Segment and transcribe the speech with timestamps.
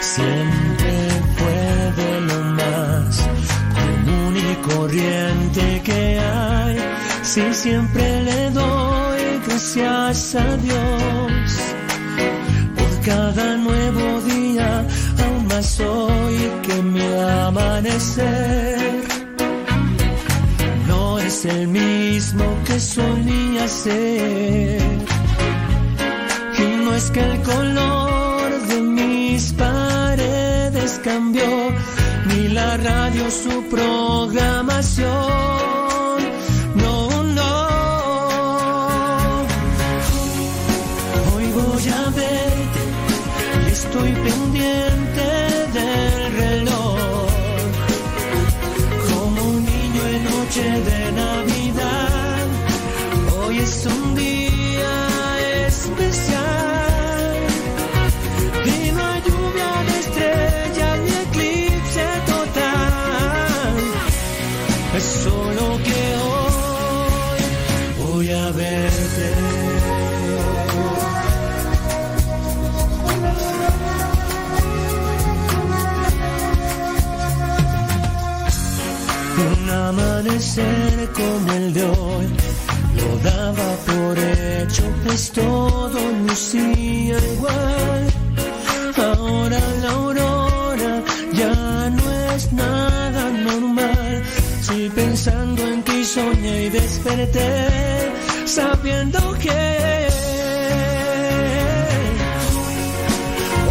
[0.00, 0.92] siempre
[1.36, 3.28] fue de lo más
[3.78, 6.76] común y corriente que hay.
[7.22, 11.42] Si siempre le doy gracias a Dios
[12.76, 14.86] por cada nuevo día,
[15.24, 17.06] aún más hoy que mi
[17.46, 18.78] amanecer
[20.86, 24.80] no es el mismo que solía ser.
[26.58, 28.17] Y no es que el color
[29.38, 31.46] mis paredes cambió,
[32.26, 35.77] ni la radio su programación.
[81.18, 82.26] Como el de hoy
[82.98, 88.02] lo daba por hecho, pues todo lucía igual.
[88.96, 91.02] Ahora la aurora
[91.32, 94.22] ya no es nada normal.
[94.62, 97.66] Si pensando en ti soñé y desperté,
[98.46, 99.60] sabiendo que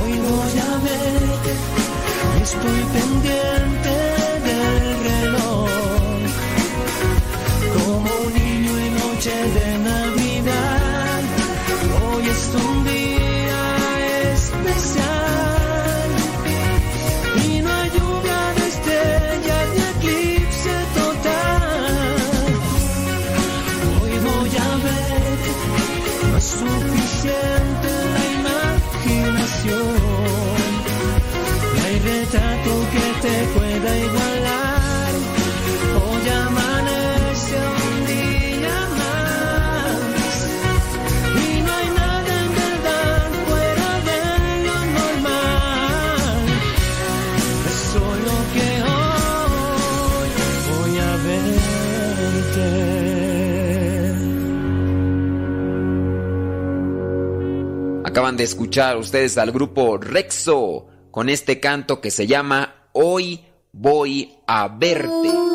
[0.02, 1.52] hoy voy a verte,
[2.44, 3.47] estoy pendiente
[58.38, 64.68] De escuchar ustedes al grupo Rexo con este canto que se llama Hoy voy a
[64.68, 65.47] verte.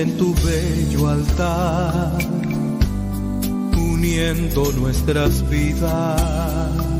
[0.00, 2.18] En tu bello altar,
[3.76, 6.99] uniendo nuestras vidas.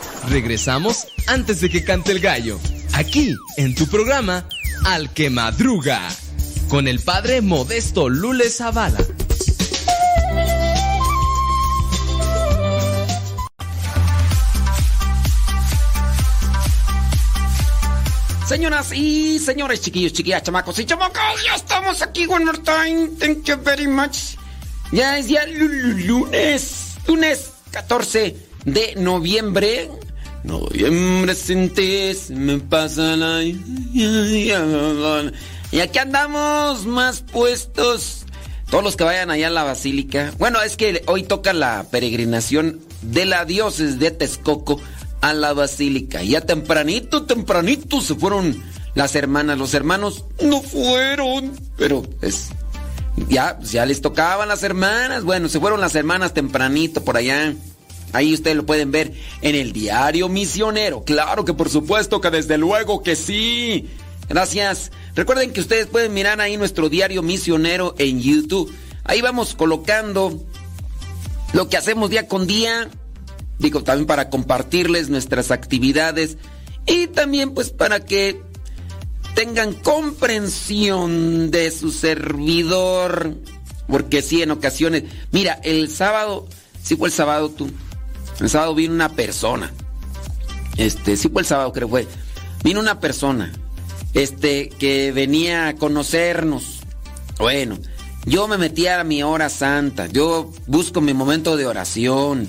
[0.29, 2.59] regresamos antes de que cante el gallo
[2.93, 4.47] aquí en tu programa
[4.85, 6.01] Al que Madruga,
[6.69, 8.99] con el padre Modesto Lule Zavala.
[18.47, 23.09] Señoras y señores, chiquillos, chiquillas, chamacos y chamacos, ya estamos aquí one more time.
[23.17, 24.35] Thank you very much.
[24.91, 28.35] Ya es día lunes, lunes 14
[28.65, 29.89] de noviembre.
[30.43, 33.43] Noviembre sin ti me pasa la...
[33.43, 34.51] Y
[35.79, 38.25] aquí andamos más puestos.
[38.69, 40.33] Todos los que vayan allá a la basílica.
[40.37, 44.79] Bueno, es que hoy toca la peregrinación de la dioses de Texcoco
[45.21, 46.23] a la basílica.
[46.23, 48.61] Ya tempranito, tempranito se fueron
[48.95, 49.57] las hermanas.
[49.57, 52.49] Los hermanos no fueron, pero es
[53.29, 55.23] ya, ya les tocaban las hermanas.
[55.23, 57.53] Bueno, se fueron las hermanas tempranito por allá.
[58.13, 61.03] Ahí ustedes lo pueden ver en el diario misionero.
[61.03, 63.89] Claro que por supuesto que desde luego que sí.
[64.29, 64.91] Gracias.
[65.15, 68.73] Recuerden que ustedes pueden mirar ahí nuestro diario misionero en YouTube.
[69.03, 70.41] Ahí vamos colocando
[71.53, 72.89] lo que hacemos día con día
[73.61, 76.37] digo, también para compartirles nuestras actividades
[76.85, 78.41] y también pues para que
[79.35, 83.37] tengan comprensión de su servidor,
[83.87, 86.47] porque sí, en ocasiones, mira, el sábado,
[86.83, 87.69] sí fue el sábado tú,
[88.41, 89.71] el sábado vino una persona,
[90.77, 92.07] este, sí fue el sábado creo fue,
[92.63, 93.51] vino una persona,
[94.13, 96.81] este, que venía a conocernos,
[97.37, 97.77] bueno,
[98.25, 102.47] yo me metí a mi hora santa, yo busco mi momento de oración,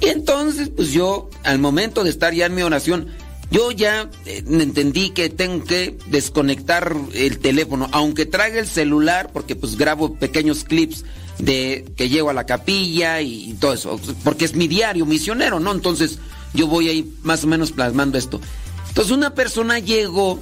[0.00, 3.08] y entonces, pues yo, al momento de estar ya en mi oración,
[3.50, 9.56] yo ya eh, entendí que tengo que desconectar el teléfono, aunque traiga el celular, porque
[9.56, 11.04] pues grabo pequeños clips
[11.38, 15.72] de que llego a la capilla y, todo eso, porque es mi diario misionero, ¿no?
[15.72, 16.18] Entonces
[16.52, 18.40] yo voy ahí más o menos plasmando esto.
[18.88, 20.40] Entonces una persona llegó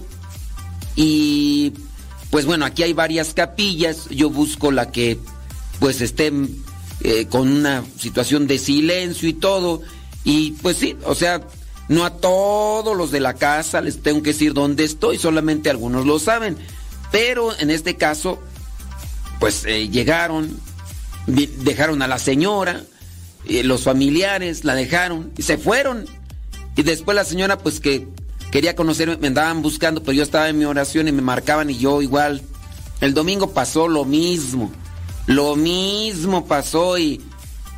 [0.97, 1.73] y
[2.31, 5.19] pues bueno, aquí hay varias capillas, yo busco la que
[5.79, 6.33] pues esté
[7.03, 9.83] eh, con una situación de silencio y todo.
[10.25, 11.41] Y pues sí, o sea,
[11.89, 16.07] no a todos los de la casa les tengo que decir dónde estoy, solamente algunos
[16.07, 16.57] lo saben.
[17.13, 18.41] Pero en este caso,
[19.39, 20.59] pues eh, llegaron,
[21.27, 22.83] dejaron a la señora,
[23.49, 26.07] eh, los familiares la dejaron y se fueron.
[26.75, 28.07] Y después la señora, pues que
[28.51, 31.79] quería conocerme, me andaban buscando, pero yo estaba en mi oración y me marcaban y
[31.79, 32.43] yo igual.
[33.01, 34.73] El domingo pasó lo mismo.
[35.27, 37.21] Lo mismo pasó y,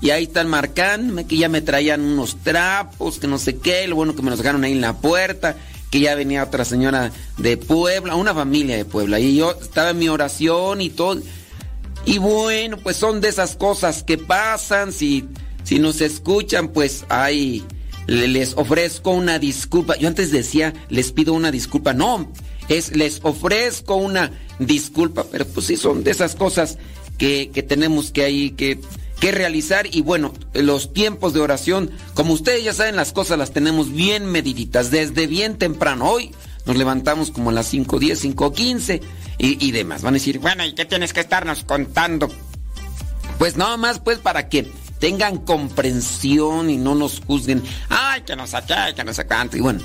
[0.00, 3.96] y ahí están marcando que ya me traían unos trapos, que no sé qué, lo
[3.96, 5.56] bueno que me los dejaron ahí en la puerta,
[5.90, 9.98] que ya venía otra señora de Puebla, una familia de Puebla, y yo estaba en
[9.98, 11.20] mi oración y todo.
[12.04, 15.28] Y bueno, pues son de esas cosas que pasan, si,
[15.64, 17.64] si nos escuchan, pues ahí
[18.06, 19.96] les ofrezco una disculpa.
[19.96, 22.32] Yo antes decía, les pido una disculpa, no,
[22.68, 26.78] es les ofrezco una disculpa, pero pues sí son de esas cosas
[27.18, 28.80] que, tenemos que ahí que,
[29.20, 33.52] que realizar y bueno, los tiempos de oración, como ustedes ya saben, las cosas las
[33.52, 36.10] tenemos bien mediditas desde bien temprano.
[36.10, 36.32] Hoy
[36.66, 39.00] nos levantamos como a las 5.10, 5.15
[39.38, 40.02] y, y demás.
[40.02, 42.30] Van a decir, bueno, ¿y qué tienes que estarnos contando?
[43.38, 47.62] Pues nada más pues para que tengan comprensión y no nos juzguen.
[47.88, 49.58] Ay, que nos saque, que nos saque.
[49.58, 49.80] Y bueno,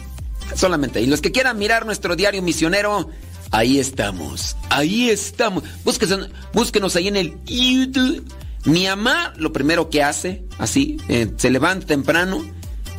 [0.56, 1.02] solamente.
[1.02, 3.10] Y los que quieran mirar nuestro diario misionero,
[3.54, 5.64] Ahí estamos, ahí estamos.
[5.84, 8.26] Búsquenos, búsquenos ahí en el YouTube.
[8.66, 12.44] Mi mamá lo primero que hace, así, eh, se levanta temprano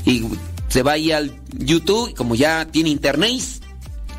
[0.04, 0.25] y
[0.68, 3.40] se va ahí al YouTube, como ya tiene internet,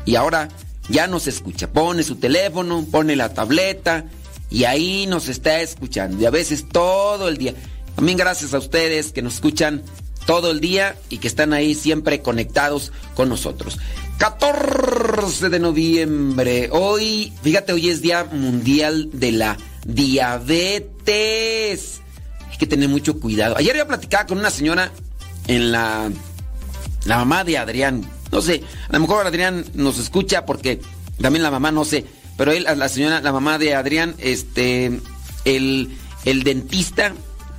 [0.04, 0.48] y ahora
[0.88, 1.70] ya nos escucha.
[1.72, 4.06] Pone su teléfono, pone la tableta
[4.50, 6.20] y ahí nos está escuchando.
[6.20, 7.54] Y a veces todo el día.
[7.94, 9.82] También gracias a ustedes que nos escuchan
[10.26, 13.78] todo el día y que están ahí siempre conectados con nosotros.
[14.18, 16.68] 14 de noviembre.
[16.72, 21.12] Hoy, fíjate, hoy es Día Mundial de la Diabetes.
[22.50, 23.56] Hay que tener mucho cuidado.
[23.56, 24.90] Ayer yo platicaba con una señora
[25.46, 26.10] en la,
[27.04, 28.04] la mamá de Adrián.
[28.32, 30.80] No sé, a lo mejor Adrián nos escucha porque
[31.20, 32.04] también la mamá no sé.
[32.36, 35.00] Pero él, la señora, la mamá de Adrián, este,
[35.44, 37.14] el, el dentista,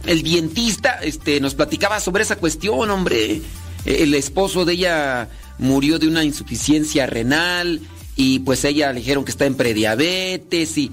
[0.05, 3.41] el dientista, este, nos platicaba sobre esa cuestión, hombre.
[3.85, 7.81] El esposo de ella murió de una insuficiencia renal
[8.15, 10.91] y pues ella le dijeron que está en prediabetes y,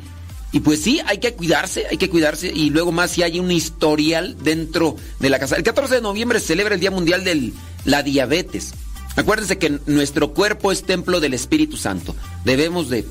[0.54, 3.50] y pues sí, hay que cuidarse, hay que cuidarse y luego más si hay un
[3.50, 5.56] historial dentro de la casa.
[5.56, 7.52] El 14 de noviembre se celebra el Día Mundial de
[7.84, 8.72] la Diabetes.
[9.16, 12.14] Acuérdense que nuestro cuerpo es templo del Espíritu Santo.
[12.44, 13.04] Debemos de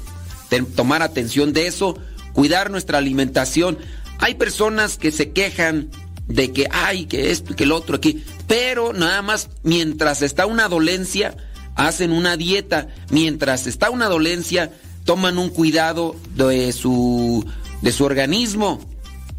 [0.74, 1.98] tomar atención de eso,
[2.32, 3.78] cuidar nuestra alimentación.
[4.20, 5.90] Hay personas que se quejan
[6.30, 8.24] de que hay, que esto y que el otro aquí.
[8.48, 11.36] Pero nada más, mientras está una dolencia,
[11.76, 12.88] hacen una dieta.
[13.10, 14.72] Mientras está una dolencia,
[15.06, 17.46] toman un cuidado de su,
[17.82, 18.80] de su organismo.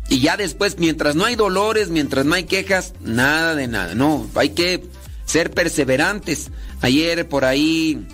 [0.09, 3.94] Y ya después, mientras no hay dolores, mientras no hay quejas, nada de nada.
[3.94, 4.85] No, hay que
[5.25, 6.50] ser perseverantes.
[6.83, 8.06] Ayer por ahí,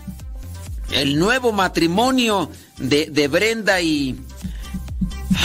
[0.92, 4.16] el nuevo matrimonio de, de Brenda y...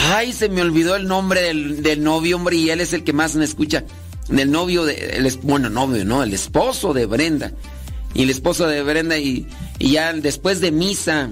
[0.08, 3.34] Ay, se me olvidó el nombre del, novio, hombre, y él es el que más
[3.34, 3.84] me escucha.
[4.28, 4.94] Del novio de...
[4.94, 7.52] El, bueno, novio, no, el esposo de Brenda.
[8.14, 9.48] Y el esposo de Brenda y,
[9.78, 11.30] y ya después de misa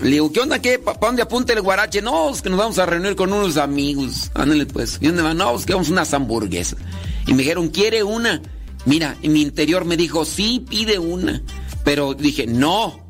[0.00, 0.60] le digo, ¿qué onda?
[0.60, 0.78] ¿Qué?
[0.78, 2.00] ¿Para dónde apunta el guarache?
[2.00, 4.30] No, es que nos vamos a reunir con unos amigos.
[4.34, 4.98] Ándale pues.
[5.00, 5.36] ¿Y dónde van?
[5.36, 6.78] No, es que vamos unas hamburguesas.
[7.26, 8.40] Y me dijeron, ¿quiere una?
[8.84, 11.42] Mira, en mi interior me dijo, sí, pide una.
[11.84, 13.00] Pero dije, no,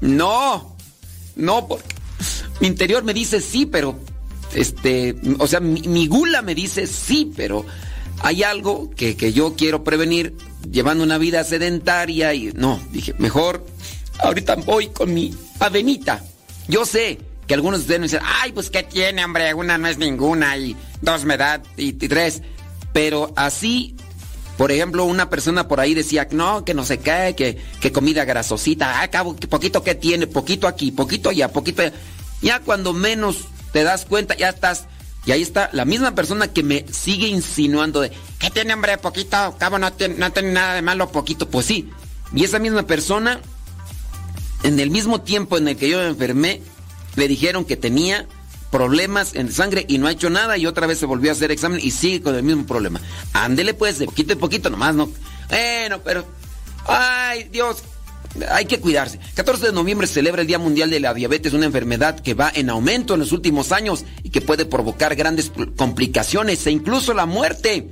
[0.00, 0.76] no,
[1.36, 1.94] no, porque
[2.60, 3.98] mi interior me dice sí, pero,
[4.54, 7.66] este, o sea, mi, mi gula me dice sí, pero
[8.22, 10.36] hay algo que, que yo quiero prevenir
[10.70, 13.64] llevando una vida sedentaria y no, dije, mejor
[14.20, 16.22] ahorita voy con mi avenita.
[16.68, 19.52] Yo sé que algunos de ustedes me dicen, ay, pues ¿qué tiene, hombre?
[19.54, 22.42] Una no es ninguna y dos me da y, tres.
[22.92, 23.96] Pero así,
[24.56, 28.24] por ejemplo, una persona por ahí decía, no, que no se cae, que, que comida
[28.24, 29.02] grasosita.
[29.02, 31.92] Ah, poquito que tiene, poquito aquí, poquito allá, poquito allá.
[32.40, 34.86] Ya cuando menos te das cuenta, ya estás.
[35.26, 38.98] Y ahí está la misma persona que me sigue insinuando de, ¿qué tiene, hombre?
[38.98, 41.48] Poquito, cabo, no tiene, no tiene nada de malo, poquito.
[41.48, 41.90] Pues sí.
[42.34, 43.40] Y esa misma persona
[44.64, 46.60] en el mismo tiempo en el que yo me enfermé,
[47.16, 48.26] le dijeron que tenía
[48.70, 51.52] problemas en sangre y no ha hecho nada y otra vez se volvió a hacer
[51.52, 53.00] examen y sigue con el mismo problema.
[53.32, 55.08] Ándele pues de poquito en poquito nomás, ¿no?
[55.48, 56.26] Bueno, pero...
[56.86, 57.82] Ay, Dios,
[58.50, 59.18] hay que cuidarse.
[59.34, 62.68] 14 de noviembre celebra el Día Mundial de la Diabetes, una enfermedad que va en
[62.68, 67.88] aumento en los últimos años y que puede provocar grandes complicaciones e incluso la muerte.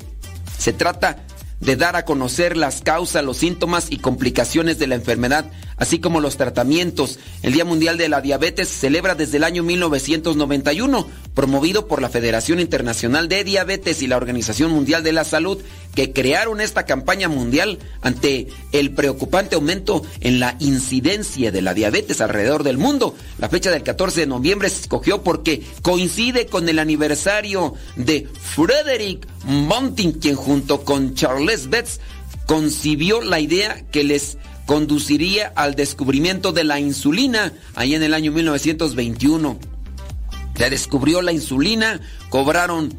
[0.58, 1.24] Se trata
[1.62, 6.20] de dar a conocer las causas, los síntomas y complicaciones de la enfermedad, así como
[6.20, 7.18] los tratamientos.
[7.42, 12.08] El Día Mundial de la Diabetes se celebra desde el año 1991, promovido por la
[12.08, 15.58] Federación Internacional de Diabetes y la Organización Mundial de la Salud,
[15.94, 22.20] que crearon esta campaña mundial ante el preocupante aumento en la incidencia de la diabetes
[22.20, 23.14] alrededor del mundo.
[23.38, 29.26] La fecha del 14 de noviembre se escogió porque coincide con el aniversario de Frederick
[29.44, 32.00] Monting, quien junto con Charles Betts
[32.46, 38.32] concibió la idea que les conduciría al descubrimiento de la insulina ahí en el año
[38.32, 39.58] 1921.
[40.56, 42.94] Se descubrió la insulina, cobraron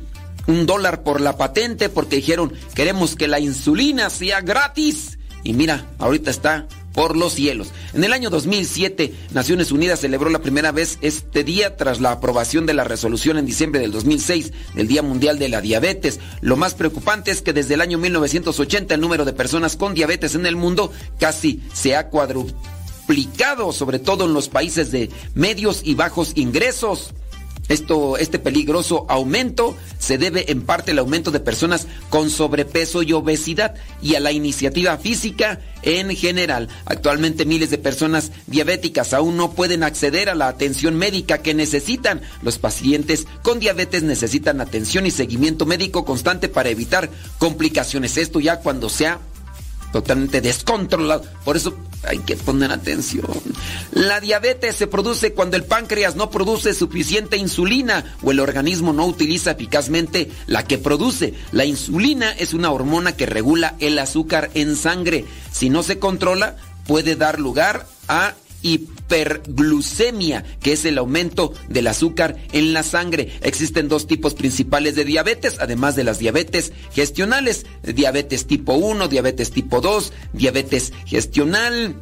[0.47, 5.17] un dólar por la patente porque dijeron queremos que la insulina sea gratis.
[5.43, 7.71] Y mira, ahorita está por los cielos.
[7.93, 12.65] En el año 2007, Naciones Unidas celebró la primera vez este día tras la aprobación
[12.65, 16.19] de la resolución en diciembre del 2006 del Día Mundial de la Diabetes.
[16.41, 20.35] Lo más preocupante es que desde el año 1980 el número de personas con diabetes
[20.35, 25.95] en el mundo casi se ha cuadruplicado, sobre todo en los países de medios y
[25.95, 27.13] bajos ingresos.
[27.69, 33.13] Esto, este peligroso aumento se debe en parte al aumento de personas con sobrepeso y
[33.13, 36.67] obesidad y a la iniciativa física en general.
[36.85, 42.21] Actualmente miles de personas diabéticas aún no pueden acceder a la atención médica que necesitan.
[42.41, 48.17] Los pacientes con diabetes necesitan atención y seguimiento médico constante para evitar complicaciones.
[48.17, 49.19] Esto ya cuando sea
[49.93, 51.23] totalmente descontrolado.
[51.45, 53.29] Por eso hay que poner atención.
[53.91, 59.05] La diabetes se produce cuando el páncreas no produce suficiente insulina o el organismo no
[59.05, 61.35] utiliza eficazmente la que produce.
[61.53, 65.23] La insulina es una hormona que regula el azúcar en sangre.
[65.51, 68.33] Si no se controla, puede dar lugar a
[69.03, 73.31] hiperglucemia, que es el aumento del azúcar en la sangre.
[73.41, 79.51] Existen dos tipos principales de diabetes, además de las diabetes gestionales, diabetes tipo 1, diabetes
[79.51, 81.95] tipo 2, diabetes gestional.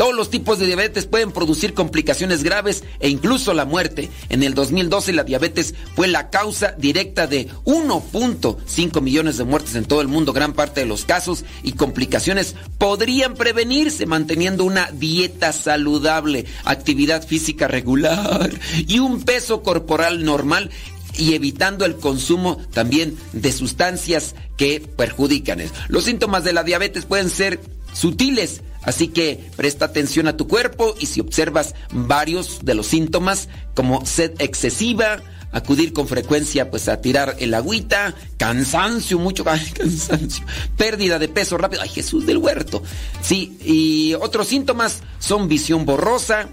[0.00, 4.08] Todos los tipos de diabetes pueden producir complicaciones graves e incluso la muerte.
[4.30, 9.84] En el 2012 la diabetes fue la causa directa de 1.5 millones de muertes en
[9.84, 10.32] todo el mundo.
[10.32, 17.68] Gran parte de los casos y complicaciones podrían prevenirse manteniendo una dieta saludable, actividad física
[17.68, 20.70] regular y un peso corporal normal
[21.18, 25.60] y evitando el consumo también de sustancias que perjudican.
[25.88, 27.60] Los síntomas de la diabetes pueden ser
[27.92, 33.48] sutiles, Así que presta atención a tu cuerpo y si observas varios de los síntomas
[33.74, 40.44] como sed excesiva, acudir con frecuencia pues a tirar el agüita, cansancio, mucho cansancio,
[40.76, 42.82] pérdida de peso rápido, ay Jesús del huerto.
[43.22, 46.48] Sí, y otros síntomas son visión borrosa,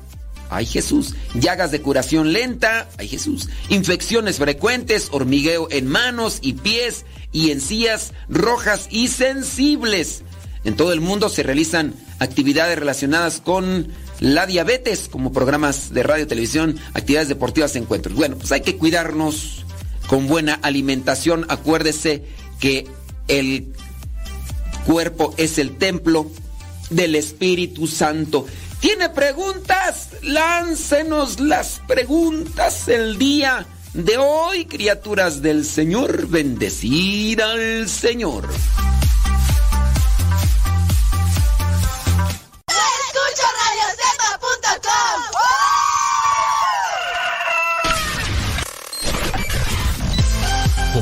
[0.50, 7.06] ay Jesús, llagas de curación lenta, ay Jesús, infecciones frecuentes, hormigueo en manos y pies
[7.32, 10.24] y encías rojas y sensibles.
[10.64, 13.88] En todo el mundo se realizan actividades relacionadas con
[14.20, 18.16] la diabetes, como programas de radio, televisión, actividades deportivas, encuentros.
[18.16, 19.66] Bueno, pues hay que cuidarnos
[20.08, 21.46] con buena alimentación.
[21.50, 22.24] Acuérdese
[22.60, 22.88] que
[23.28, 23.74] el
[24.86, 26.32] cuerpo es el templo
[26.90, 28.46] del Espíritu Santo.
[28.80, 30.10] ¿Tiene preguntas?
[30.22, 36.28] Láncenos las preguntas el día de hoy, criaturas del Señor.
[36.28, 38.48] Bendecida al Señor.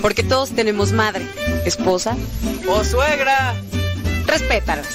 [0.00, 1.26] Porque todos tenemos madre,
[1.64, 2.16] esposa
[2.68, 3.54] o suegra.
[4.26, 4.86] Respétalas.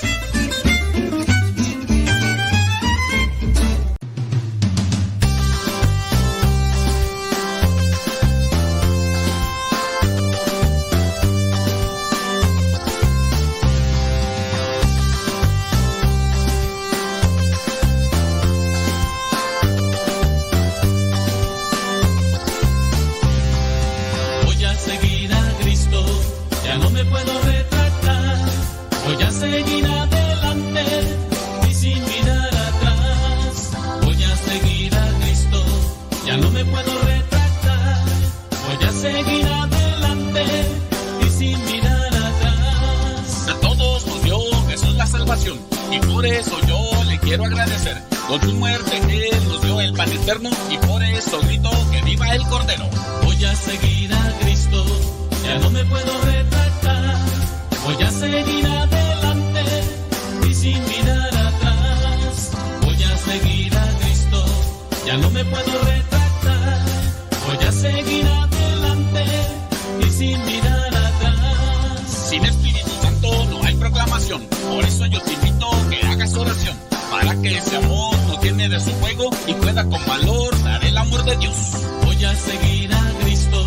[48.28, 52.34] Con su muerte Él nos dio el pan eterno y por eso grito que viva
[52.34, 52.90] el Cordero.
[53.24, 54.84] Voy a seguir a Cristo,
[55.46, 57.18] ya no me puedo retractar.
[57.84, 59.64] Voy a seguir adelante
[60.50, 62.52] y sin mirar atrás.
[62.82, 64.46] Voy a seguir a Cristo,
[65.06, 66.80] ya no me puedo retractar.
[67.46, 69.26] Voy a seguir adelante
[70.02, 72.28] y sin mirar atrás.
[72.30, 76.76] Sin Espíritu Santo no hay proclamación, por eso yo te invito que hagas oración
[77.12, 78.05] para que ese amor
[81.38, 83.66] Voy a seguir a Cristo,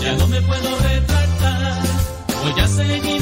[0.00, 1.82] ya no me puedo retractar.
[2.42, 3.21] Voy a seguir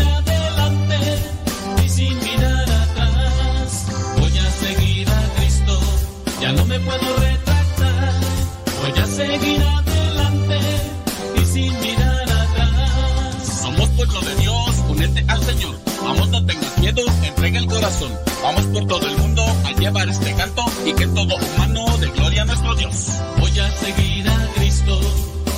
[14.90, 15.76] Únete al Señor.
[16.03, 18.11] Vamos, no tengas miedo, entrega el corazón.
[18.42, 22.42] Vamos por todo el mundo a llevar este canto y que todo humano de gloria
[22.42, 23.07] a nuestro Dios.
[23.38, 25.00] Voy a seguir a Cristo,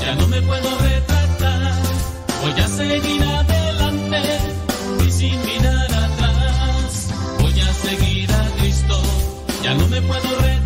[0.02, 1.72] ya no me puedo retractar.
[2.42, 4.22] Voy a seguir adelante
[5.06, 7.08] y sin mirar atrás.
[7.40, 9.02] Voy a seguir a Cristo,
[9.64, 10.61] ya no me puedo retractar.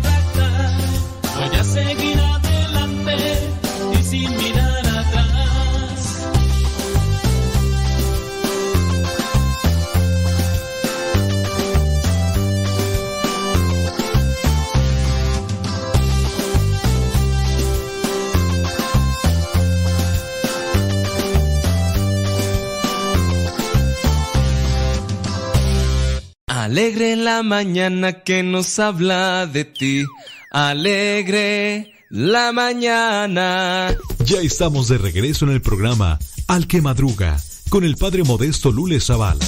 [27.43, 30.05] Mañana que nos habla de ti.
[30.51, 33.97] Alegre la mañana.
[34.25, 37.37] Ya estamos de regreso en el programa Al que madruga
[37.69, 39.43] con el padre modesto Lule Zavala.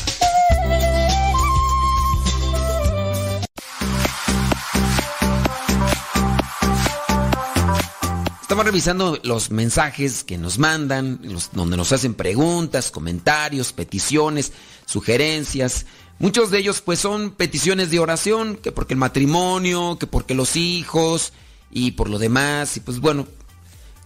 [8.41, 11.21] Estamos revisando los mensajes que nos mandan,
[11.53, 14.51] donde nos hacen preguntas, comentarios, peticiones,
[14.87, 15.85] sugerencias.
[16.19, 20.57] Muchos de ellos pues son peticiones de oración, que porque el matrimonio, que porque los
[20.57, 21.31] hijos
[21.71, 22.75] y por lo demás.
[22.75, 23.25] Y pues bueno,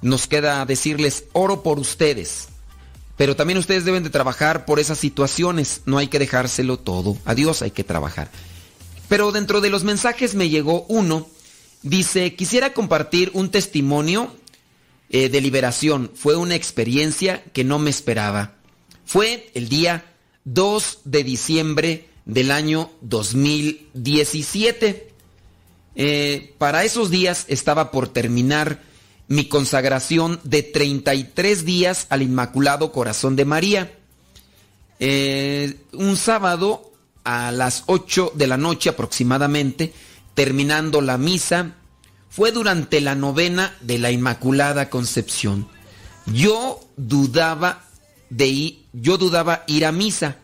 [0.03, 2.49] nos queda decirles, oro por ustedes.
[3.17, 5.81] Pero también ustedes deben de trabajar por esas situaciones.
[5.85, 8.29] No hay que dejárselo todo a Dios, hay que trabajar.
[9.09, 11.27] Pero dentro de los mensajes me llegó uno.
[11.81, 14.35] Dice, quisiera compartir un testimonio
[15.09, 16.11] eh, de liberación.
[16.13, 18.53] Fue una experiencia que no me esperaba.
[19.05, 20.12] Fue el día
[20.45, 25.09] 2 de diciembre del año 2017.
[25.95, 28.81] Eh, para esos días estaba por terminar
[29.27, 33.97] mi consagración de 33 días al Inmaculado Corazón de María.
[34.99, 36.91] Eh, un sábado
[37.23, 39.93] a las 8 de la noche aproximadamente,
[40.33, 41.75] terminando la misa,
[42.29, 45.67] fue durante la novena de la Inmaculada Concepción.
[46.25, 47.85] Yo dudaba
[48.35, 50.37] de ir, yo dudaba ir a misa,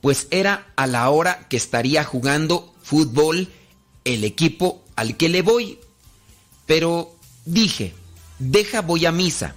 [0.00, 3.48] pues era a la hora que estaría jugando fútbol
[4.04, 5.78] el equipo al que le voy.
[6.66, 7.14] Pero
[7.44, 7.94] dije,
[8.38, 9.54] deja voy a misa.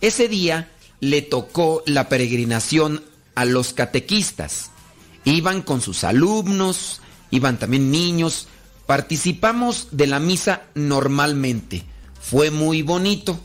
[0.00, 4.70] Ese día le tocó la peregrinación a los catequistas.
[5.24, 8.48] Iban con sus alumnos, iban también niños.
[8.86, 11.84] Participamos de la misa normalmente.
[12.20, 13.38] Fue muy bonito.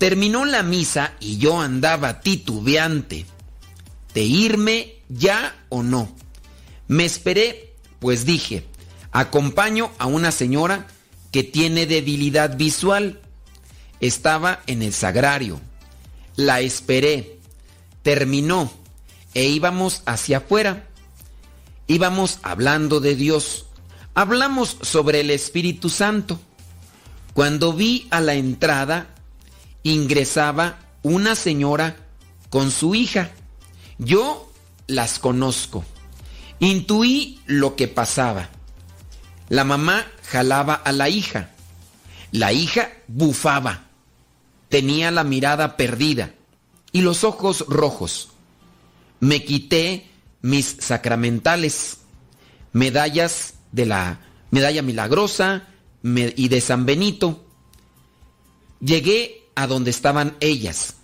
[0.00, 3.26] Terminó la misa y yo andaba titubeante
[4.14, 6.10] de irme ya o no.
[6.88, 8.64] Me esperé, pues dije,
[9.12, 10.86] acompaño a una señora
[11.30, 13.20] que tiene debilidad visual.
[14.00, 15.60] Estaba en el sagrario.
[16.34, 17.38] La esperé.
[18.02, 18.72] Terminó
[19.34, 20.88] e íbamos hacia afuera.
[21.88, 23.66] Íbamos hablando de Dios.
[24.14, 26.40] Hablamos sobre el Espíritu Santo.
[27.34, 29.14] Cuando vi a la entrada,
[29.82, 31.96] ingresaba una señora
[32.48, 33.30] con su hija.
[33.98, 34.50] Yo
[34.86, 35.84] las conozco.
[36.58, 38.50] Intuí lo que pasaba.
[39.48, 41.50] La mamá jalaba a la hija.
[42.32, 43.84] La hija bufaba.
[44.68, 46.34] Tenía la mirada perdida
[46.92, 48.28] y los ojos rojos.
[49.18, 50.08] Me quité
[50.42, 51.98] mis sacramentales,
[52.72, 55.66] medallas de la medalla milagrosa
[56.02, 57.44] y de San Benito.
[58.80, 60.94] Llegué a donde estaban ellas.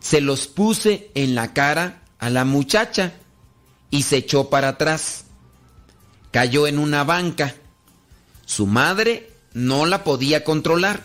[0.00, 3.12] Se los puse en la cara a la muchacha
[3.88, 5.24] y se echó para atrás.
[6.32, 7.54] Cayó en una banca.
[8.46, 11.04] Su madre no la podía controlar.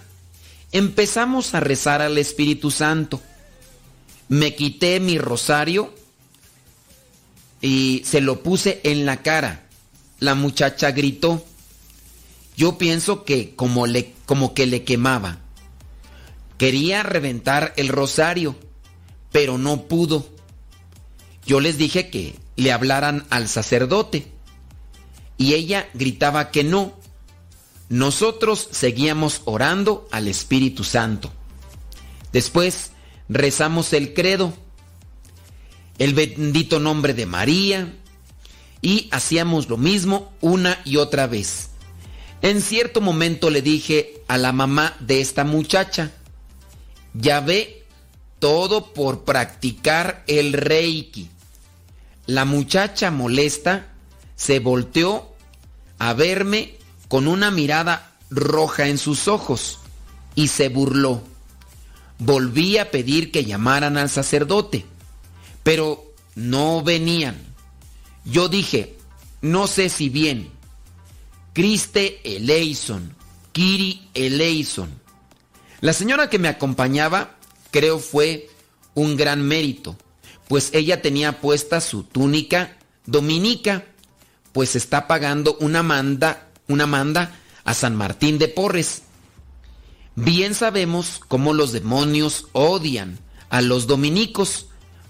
[0.71, 3.21] Empezamos a rezar al Espíritu Santo.
[4.27, 5.93] Me quité mi rosario
[7.61, 9.67] y se lo puse en la cara.
[10.19, 11.45] La muchacha gritó.
[12.57, 15.42] Yo pienso que como, le, como que le quemaba.
[16.57, 18.55] Quería reventar el rosario,
[19.31, 20.27] pero no pudo.
[21.45, 24.27] Yo les dije que le hablaran al sacerdote
[25.37, 26.93] y ella gritaba que no.
[27.89, 31.31] Nosotros seguíamos orando al Espíritu Santo.
[32.31, 32.91] Después
[33.29, 34.53] rezamos el credo,
[35.97, 37.93] el bendito nombre de María
[38.81, 41.69] y hacíamos lo mismo una y otra vez.
[42.41, 46.11] En cierto momento le dije a la mamá de esta muchacha,
[47.13, 47.85] ya ve
[48.39, 51.29] todo por practicar el reiki.
[52.25, 53.87] La muchacha molesta
[54.35, 55.33] se volteó
[55.99, 56.75] a verme
[57.07, 59.79] con una mirada roja en sus ojos
[60.35, 61.21] y se burló.
[62.19, 64.85] Volví a pedir que llamaran al sacerdote,
[65.63, 66.03] pero
[66.35, 67.37] no venían.
[68.25, 68.97] Yo dije,
[69.41, 70.53] no sé si bien,
[71.53, 73.13] Criste eleison,
[73.51, 74.89] Kiri eleison.
[75.83, 77.35] La señora que me acompañaba
[77.69, 78.49] creo fue
[78.95, 79.97] un gran mérito
[80.47, 83.85] pues ella tenía puesta su túnica dominica,
[84.51, 89.03] pues está pagando una manda, una manda a San Martín de Porres.
[90.15, 93.17] Bien sabemos cómo los demonios odian
[93.49, 94.67] a los dominicos,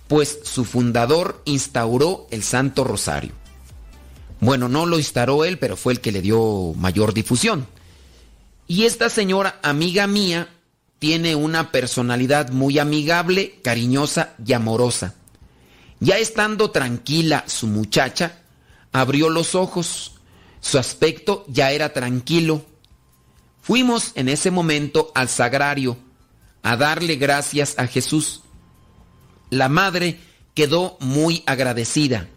[0.08, 3.34] pues su fundador instauró el Santo Rosario.
[4.40, 7.68] Bueno, no lo instauró él, pero fue el que le dio mayor difusión.
[8.68, 10.50] Y esta señora, amiga mía,
[11.04, 15.16] tiene una personalidad muy amigable, cariñosa y amorosa.
[16.00, 18.38] Ya estando tranquila su muchacha,
[18.94, 20.14] abrió los ojos.
[20.62, 22.66] Su aspecto ya era tranquilo.
[23.62, 25.98] Fuimos en ese momento al sagrario
[26.62, 28.44] a darle gracias a Jesús.
[29.50, 30.22] La madre
[30.54, 32.30] quedó muy agradecida.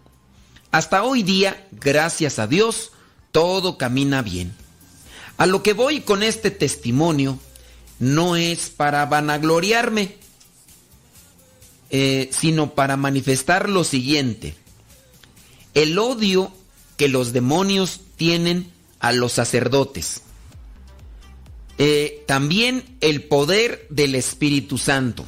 [0.73, 2.91] Hasta hoy día, gracias a Dios,
[3.31, 4.53] todo camina bien.
[5.37, 7.39] A lo que voy con este testimonio
[7.99, 10.17] no es para vanagloriarme,
[11.91, 14.55] eh, sino para manifestar lo siguiente.
[15.75, 16.53] El odio
[16.97, 20.23] que los demonios tienen a los sacerdotes.
[21.79, 25.27] Eh, también el poder del Espíritu Santo.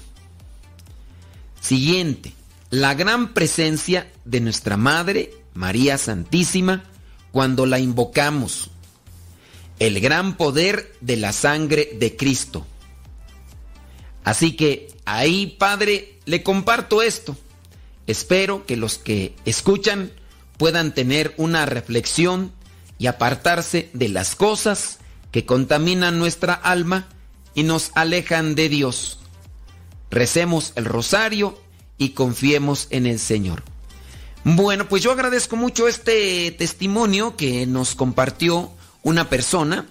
[1.61, 2.33] Siguiente,
[2.71, 6.85] la gran presencia de nuestra Madre, María Santísima,
[7.33, 8.71] cuando la invocamos.
[9.79, 12.67] El gran poder de la sangre de Cristo.
[14.25, 17.37] Así que ahí, Padre, le comparto esto.
[18.07, 20.13] Espero que los que escuchan
[20.57, 22.53] puedan tener una reflexión
[22.99, 24.99] y apartarse de las cosas
[25.31, 27.09] que contaminan nuestra alma
[27.55, 29.19] y nos alejan de Dios.
[30.11, 31.59] Recemos el rosario
[31.97, 33.63] y confiemos en el Señor.
[34.45, 38.71] Bueno, pues yo agradezco mucho este testimonio que nos compartió
[39.03, 39.87] una persona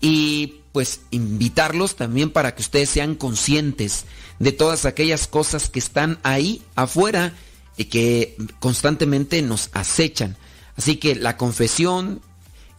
[0.00, 4.04] y pues invitarlos también para que ustedes sean conscientes
[4.38, 7.32] de todas aquellas cosas que están ahí afuera
[7.76, 10.36] y que constantemente nos acechan.
[10.76, 12.20] Así que la confesión,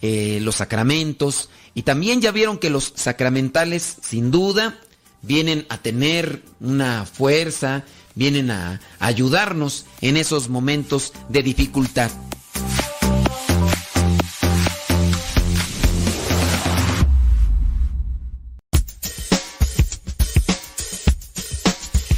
[0.01, 4.79] eh, los sacramentos, y también ya vieron que los sacramentales sin duda
[5.21, 7.83] vienen a tener una fuerza,
[8.15, 12.11] vienen a ayudarnos en esos momentos de dificultad.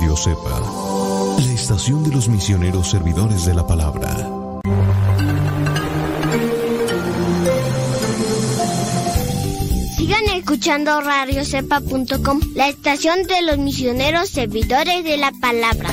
[0.00, 0.60] Radio Cepa,
[1.36, 4.08] la estación de los misioneros servidores de la palabra.
[9.98, 15.90] Sigan escuchando radiocepa.com, la estación de los misioneros servidores de la palabra.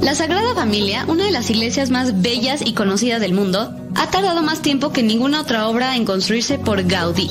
[0.00, 4.40] La Sagrada Familia, una de las iglesias más bellas y conocidas del mundo, ha tardado
[4.42, 7.30] más tiempo que ninguna otra obra en construirse por Gaudí.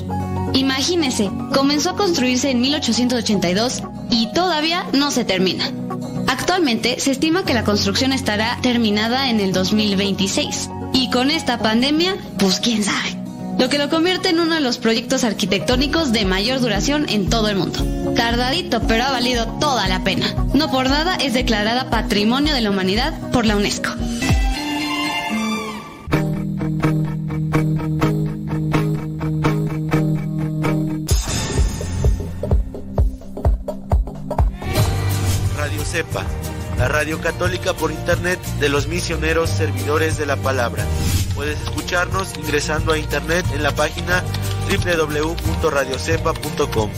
[0.54, 3.82] Imagínese, comenzó a construirse en 1882
[4.12, 5.72] y todavía no se termina.
[6.28, 10.70] Actualmente se estima que la construcción estará terminada en el 2026.
[10.94, 13.15] Y con esta pandemia, pues quién sabe.
[13.58, 17.48] Lo que lo convierte en uno de los proyectos arquitectónicos de mayor duración en todo
[17.48, 18.14] el mundo.
[18.16, 20.36] Tardadito, pero ha valido toda la pena.
[20.54, 23.92] No por nada es declarada Patrimonio de la Humanidad por la UNESCO.
[35.58, 36.26] Radio Cepa,
[36.78, 40.86] la radio católica por internet de los misioneros servidores de la palabra.
[41.36, 44.24] Puedes escucharnos ingresando a internet en la página
[44.70, 46.90] www.radiocepa.com.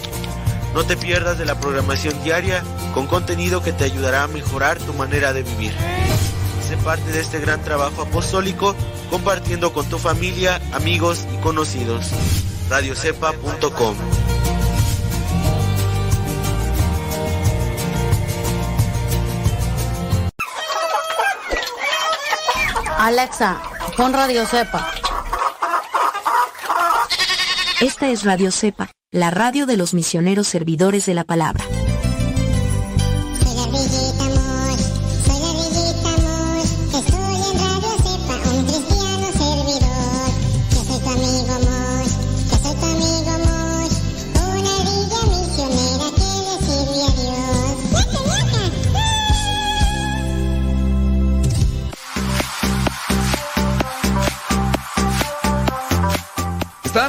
[0.73, 2.63] No te pierdas de la programación diaria
[2.93, 5.73] con contenido que te ayudará a mejorar tu manera de vivir.
[6.67, 8.75] Sé parte de este gran trabajo apostólico
[9.09, 12.11] compartiendo con tu familia, amigos y conocidos.
[12.69, 13.95] radiocepa.com
[22.99, 23.61] Alexa,
[23.97, 24.91] pon Radio Cepa.
[27.81, 31.63] Esta es Radio Cepa, la radio de los misioneros servidores de la palabra.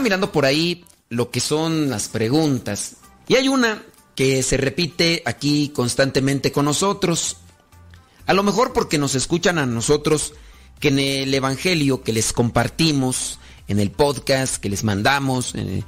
[0.09, 2.97] Mirando por ahí lo que son las preguntas.
[3.29, 3.83] Y hay una
[4.15, 7.37] que se repite aquí constantemente con nosotros.
[8.25, 10.33] A lo mejor porque nos escuchan a nosotros
[10.81, 13.39] que en el Evangelio que les compartimos,
[13.69, 15.85] en el podcast que les mandamos, eh,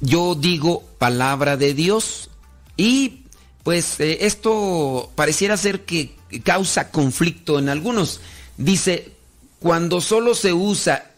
[0.00, 2.30] yo digo palabra de Dios
[2.76, 3.20] y
[3.62, 8.20] pues eh, esto pareciera ser que causa conflicto en algunos.
[8.56, 9.12] Dice,
[9.60, 11.13] cuando solo se usa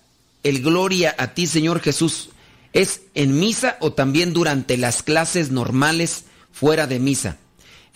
[0.49, 2.31] el gloria a ti Señor Jesús,
[2.73, 7.39] ¿es en misa o también durante las clases normales fuera de misa?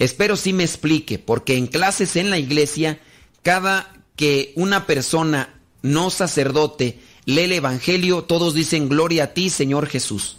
[0.01, 2.99] Espero sí me explique, porque en clases en la iglesia,
[3.43, 9.87] cada que una persona no sacerdote lee el Evangelio, todos dicen gloria a ti Señor
[9.87, 10.37] Jesús.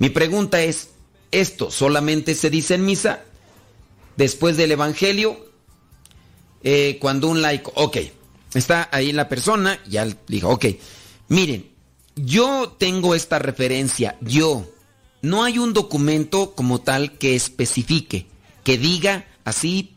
[0.00, 0.90] Mi pregunta es,
[1.30, 3.22] ¿esto solamente se dice en misa?
[4.16, 5.38] Después del Evangelio,
[6.64, 7.98] eh, cuando un laico, ok,
[8.54, 10.66] está ahí la persona, ya dijo, ok,
[11.28, 11.70] miren,
[12.16, 14.66] yo tengo esta referencia, yo,
[15.22, 18.26] no hay un documento como tal que especifique,
[18.64, 19.94] que diga así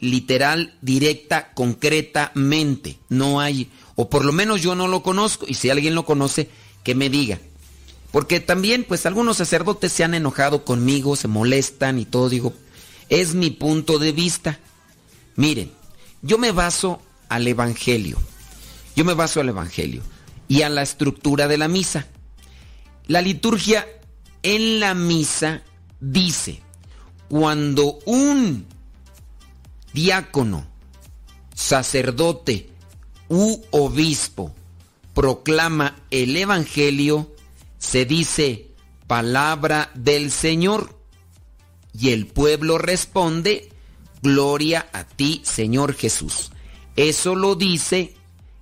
[0.00, 5.70] literal, directa, concretamente, no hay, o por lo menos yo no lo conozco, y si
[5.70, 6.50] alguien lo conoce,
[6.82, 7.38] que me diga.
[8.12, 12.52] Porque también, pues algunos sacerdotes se han enojado conmigo, se molestan y todo, digo,
[13.08, 14.60] es mi punto de vista.
[15.36, 15.72] Miren,
[16.22, 18.18] yo me baso al Evangelio.
[18.94, 20.02] Yo me baso al Evangelio
[20.48, 22.06] y a la estructura de la misa.
[23.06, 23.86] La liturgia
[24.42, 25.62] en la misa
[26.00, 26.60] dice,
[27.28, 28.66] cuando un
[29.92, 30.66] diácono,
[31.54, 32.68] sacerdote
[33.28, 34.54] u obispo
[35.14, 37.32] proclama el Evangelio,
[37.78, 38.68] se dice
[39.06, 40.98] palabra del Señor.
[41.96, 43.70] Y el pueblo responde,
[44.20, 46.50] gloria a ti, Señor Jesús.
[46.96, 48.14] Eso lo dice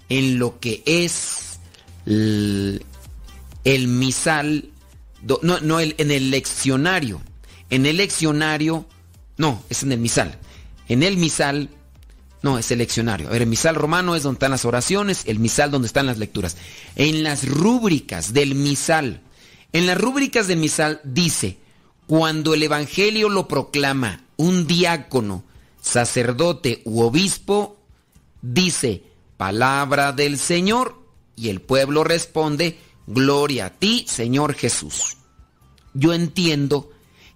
[0.08, 1.51] en lo que es
[2.06, 2.80] el,
[3.88, 4.68] misal,
[5.22, 7.20] no, no en el leccionario.
[7.70, 8.86] En el leccionario
[9.38, 10.38] No, es en el misal.
[10.88, 11.70] En el misal,
[12.42, 13.30] no, es el leccionario.
[13.30, 16.56] El misal romano es donde están las oraciones, el misal donde están las lecturas.
[16.96, 19.22] En las rúbricas del misal,
[19.72, 21.58] en las rúbricas del misal dice,
[22.06, 25.44] cuando el evangelio lo proclama un diácono,
[25.80, 27.78] sacerdote u obispo,
[28.42, 29.02] dice,
[29.36, 31.01] palabra del Señor,
[31.42, 32.78] y el pueblo responde,
[33.08, 35.16] gloria a ti, Señor Jesús.
[35.92, 36.90] Yo entiendo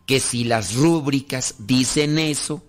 [0.07, 2.63] que si las rúbricas dicen eso,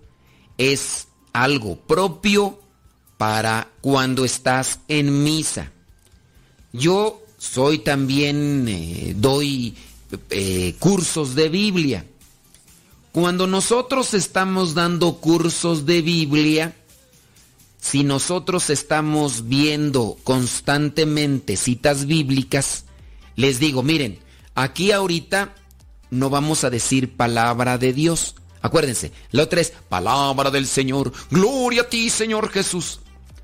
[0.58, 2.60] es algo propio
[3.18, 5.70] para cuando estás en misa.
[6.72, 9.76] Yo soy también, eh, doy
[10.30, 12.04] eh, cursos de Biblia.
[13.12, 16.74] Cuando nosotros estamos dando cursos de Biblia,
[17.80, 22.84] si nosotros estamos viendo constantemente citas bíblicas,
[23.36, 24.18] les digo, miren,
[24.54, 25.54] aquí ahorita
[26.10, 28.34] no vamos a decir palabra de Dios.
[28.60, 31.12] Acuérdense, la otra es palabra del Señor.
[31.30, 33.00] Gloria a ti, Señor Jesús.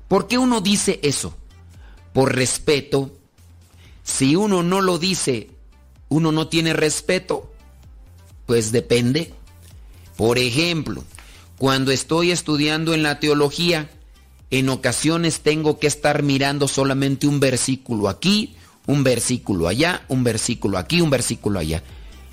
[0.07, 1.35] ¿Por qué uno dice eso?
[2.13, 3.17] Por respeto.
[4.03, 5.49] Si uno no lo dice,
[6.09, 7.51] uno no tiene respeto.
[8.45, 9.33] Pues depende.
[10.17, 11.03] Por ejemplo,
[11.57, 13.89] cuando estoy estudiando en la teología,
[14.59, 20.77] en ocasiones tengo que estar mirando solamente un versículo aquí, un versículo allá, un versículo
[20.77, 21.83] aquí, un versículo allá.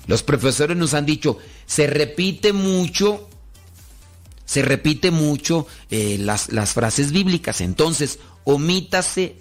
[0.07, 3.27] Los profesores nos han dicho, se repite mucho,
[4.45, 9.37] se repite mucho eh, las, las frases bíblicas, entonces omítase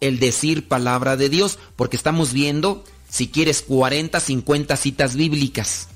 [0.00, 5.88] el decir palabra de Dios, porque estamos viendo, si quieres, 40, 50 citas bíblicas.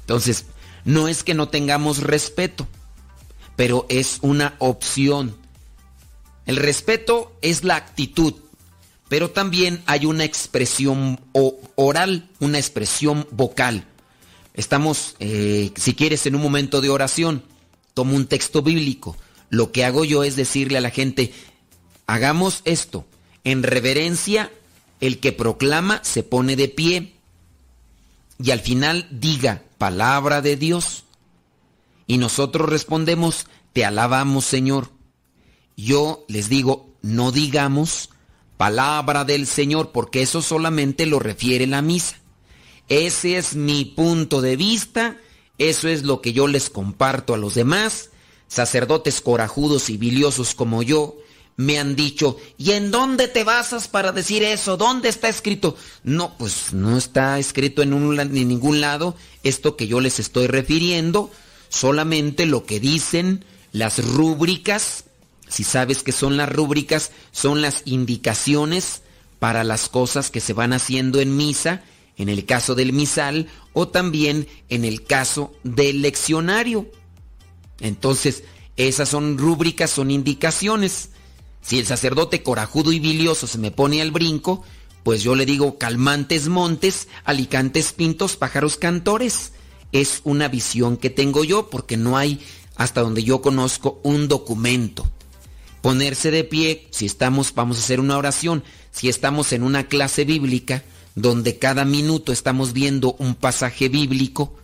[0.00, 0.46] Entonces,
[0.84, 2.66] no es que no tengamos respeto,
[3.56, 5.36] pero es una opción.
[6.46, 8.34] El respeto es la actitud,
[9.08, 11.20] pero también hay una expresión
[11.76, 13.86] oral, una expresión vocal.
[14.54, 17.42] Estamos, eh, si quieres, en un momento de oración,
[17.94, 19.16] tomo un texto bíblico.
[19.50, 21.32] Lo que hago yo es decirle a la gente,
[22.06, 23.06] hagamos esto.
[23.44, 24.50] En reverencia,
[25.00, 27.12] el que proclama se pone de pie
[28.42, 31.04] y al final diga palabra de Dios.
[32.06, 34.90] Y nosotros respondemos, te alabamos Señor.
[35.76, 38.10] Yo les digo, no digamos
[38.56, 42.16] palabra del Señor, porque eso solamente lo refiere la misa.
[42.88, 45.16] Ese es mi punto de vista,
[45.58, 48.10] eso es lo que yo les comparto a los demás,
[48.48, 51.16] sacerdotes corajudos y biliosos como yo,
[51.56, 54.76] me han dicho, ¿y en dónde te basas para decir eso?
[54.76, 55.76] ¿Dónde está escrito?
[56.02, 57.90] No, pues no está escrito en,
[58.32, 61.30] ningún lado esto que yo les estoy refiriendo,
[61.68, 65.04] solamente lo que dicen las rúbricas
[65.52, 69.02] si sabes que son las rúbricas, son las indicaciones
[69.38, 71.84] para las cosas que se van haciendo en misa,
[72.16, 76.90] en el caso del misal o también en el caso del leccionario.
[77.80, 78.44] Entonces,
[78.78, 81.10] esas son rúbricas, son indicaciones.
[81.60, 84.62] Si el sacerdote corajudo y bilioso se me pone al brinco,
[85.02, 89.52] pues yo le digo calmantes montes, alicantes pintos, pájaros cantores.
[89.92, 92.40] Es una visión que tengo yo porque no hay,
[92.76, 95.06] hasta donde yo conozco, un documento
[95.82, 100.24] ponerse de pie, si estamos, vamos a hacer una oración, si estamos en una clase
[100.24, 100.82] bíblica
[101.14, 104.56] donde cada minuto estamos viendo un pasaje bíblico,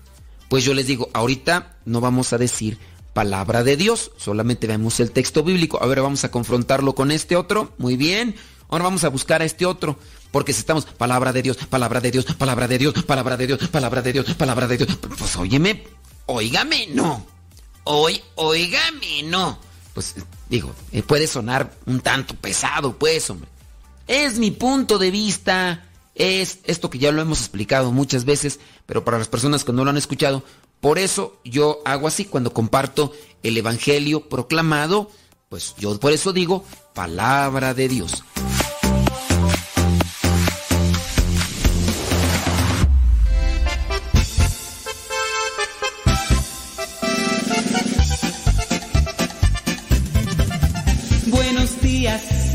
[0.48, 2.78] pues yo les digo, ahorita no vamos a decir
[3.12, 5.82] palabra de Dios, solamente vemos el texto bíblico.
[5.82, 8.36] A ver, vamos a confrontarlo con este otro, muy bien.
[8.68, 9.98] Ahora vamos a buscar a este otro,
[10.30, 13.68] porque si estamos palabra de Dios, palabra de Dios, palabra de Dios, palabra de Dios,
[13.68, 15.84] palabra de Dios, palabra de Dios, pues óyeme,
[16.26, 17.26] óigame, no.
[17.84, 19.58] Hoy, óigame, no.
[19.99, 20.14] Pues
[20.49, 23.49] Digo, eh, puede sonar un tanto pesado, pues, hombre.
[24.07, 29.05] Es mi punto de vista, es esto que ya lo hemos explicado muchas veces, pero
[29.05, 30.44] para las personas que no lo han escuchado,
[30.80, 35.11] por eso yo hago así cuando comparto el Evangelio proclamado,
[35.49, 38.22] pues yo por eso digo palabra de Dios.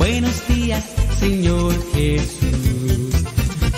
[0.00, 0.82] Buenos días,
[1.18, 3.22] Señor Jesús.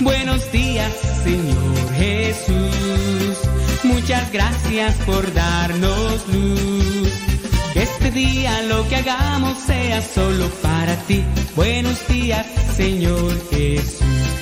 [0.00, 0.92] Buenos días,
[1.24, 3.38] Señor Jesús.
[3.82, 7.12] Muchas gracias por darnos luz.
[7.74, 11.24] Este día lo que hagamos sea solo para ti.
[11.56, 12.46] Buenos días,
[12.76, 14.41] Señor Jesús.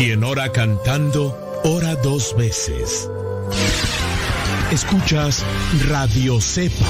[0.00, 3.06] Quien ora cantando, ora dos veces.
[4.72, 5.44] Escuchas
[5.88, 6.86] Radio Cepa.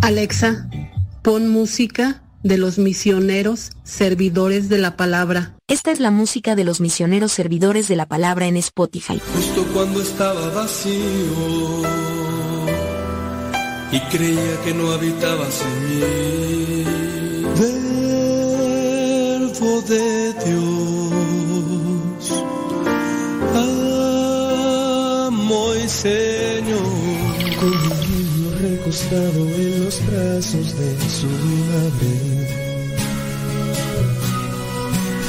[0.00, 0.68] Alexa,
[1.22, 5.54] pon música de los misioneros servidores de la palabra.
[5.68, 9.20] Esta es la música de los misioneros servidores de la palabra en Spotify.
[9.32, 11.82] Justo cuando estaba vacío
[13.92, 17.91] y creía que no habitabas en mí.
[19.62, 22.24] Verbo de Dios,
[25.14, 26.82] amo y Señor,
[27.60, 31.28] con un niño recostado en los brazos de su
[31.70, 32.12] madre.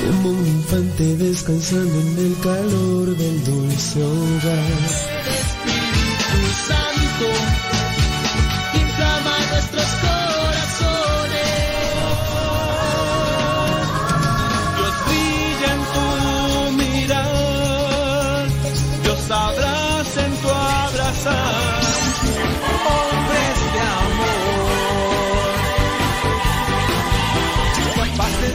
[0.07, 4.71] Como un infante descansando en el calor del dulce hogar.
[5.29, 7.27] Espíritu Santo,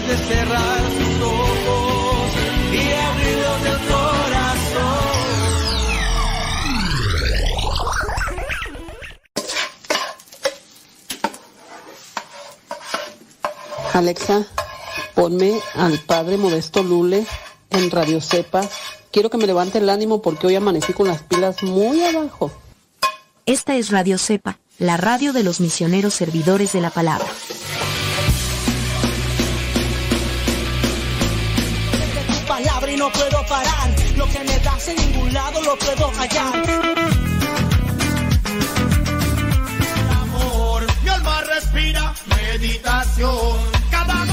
[0.09, 2.31] de cerrar sus ojos
[2.73, 4.99] y abrirlos del corazón.
[13.93, 14.47] Alexa,
[15.15, 17.27] ponme al padre Modesto Lule
[17.69, 18.63] en Radio Cepa.
[19.13, 22.51] Quiero que me levante el ánimo porque hoy amanecí con las pilas muy abajo.
[23.45, 27.27] Esta es Radio Cepa, la radio de los misioneros servidores de la palabra.
[34.33, 36.55] Que me das en ningún lado lo puedo hallar.
[40.23, 43.57] Amor, mi alma respira meditación.
[43.91, 44.27] Cada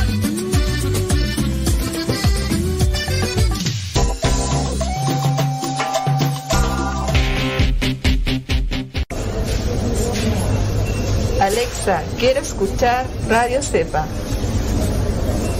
[11.41, 14.07] Alexa, quiero escuchar Radio Cepa.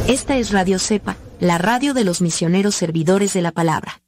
[0.07, 4.04] Esta es Radio Cepa, la radio de los misioneros servidores de la palabra.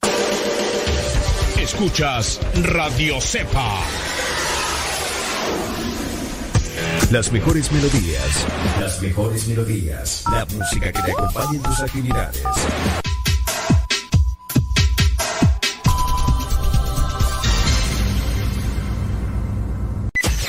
[1.79, 3.81] Escuchas Radio Cepa.
[7.11, 8.45] Las mejores melodías.
[8.81, 10.23] Las mejores melodías.
[10.31, 12.41] La música que te acompaña en tus actividades.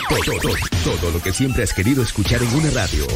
[0.09, 0.55] Todo, todo,
[0.99, 3.07] todo lo que siempre has querido escuchar en una radio.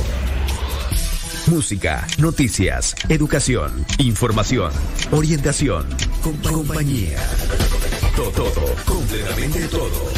[1.47, 4.71] Música, noticias, educación, información,
[5.11, 5.87] orientación,
[6.23, 7.19] compa- compañía.
[8.17, 8.53] Todo, todo,
[8.85, 10.13] completamente todo.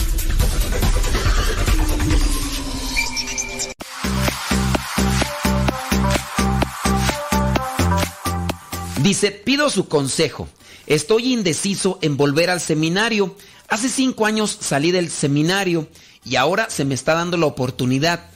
[9.00, 10.48] Dice, pido su consejo.
[10.86, 13.36] Estoy indeciso en volver al seminario.
[13.68, 15.86] Hace cinco años salí del seminario
[16.24, 18.30] y ahora se me está dando la oportunidad.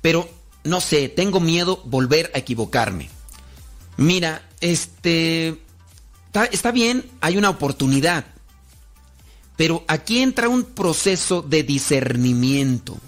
[0.00, 0.28] Pero
[0.64, 3.10] no sé, tengo miedo volver a equivocarme.
[3.96, 5.60] Mira, este...
[6.26, 8.35] Está, está bien, hay una oportunidad.
[9.56, 12.98] Pero aquí entra un proceso de discernimiento.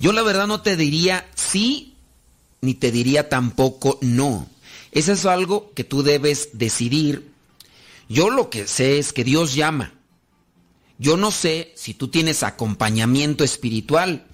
[0.00, 1.94] Yo la verdad no te diría sí,
[2.60, 4.48] ni te diría tampoco no.
[4.90, 7.30] Eso es algo que tú debes decidir.
[8.08, 9.94] Yo lo que sé es que Dios llama.
[10.98, 14.26] Yo no sé si tú tienes acompañamiento espiritual.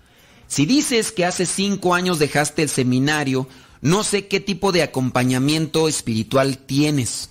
[0.48, 3.48] Si dices que hace cinco años dejaste el seminario,
[3.80, 7.30] no sé qué tipo de acompañamiento espiritual tienes.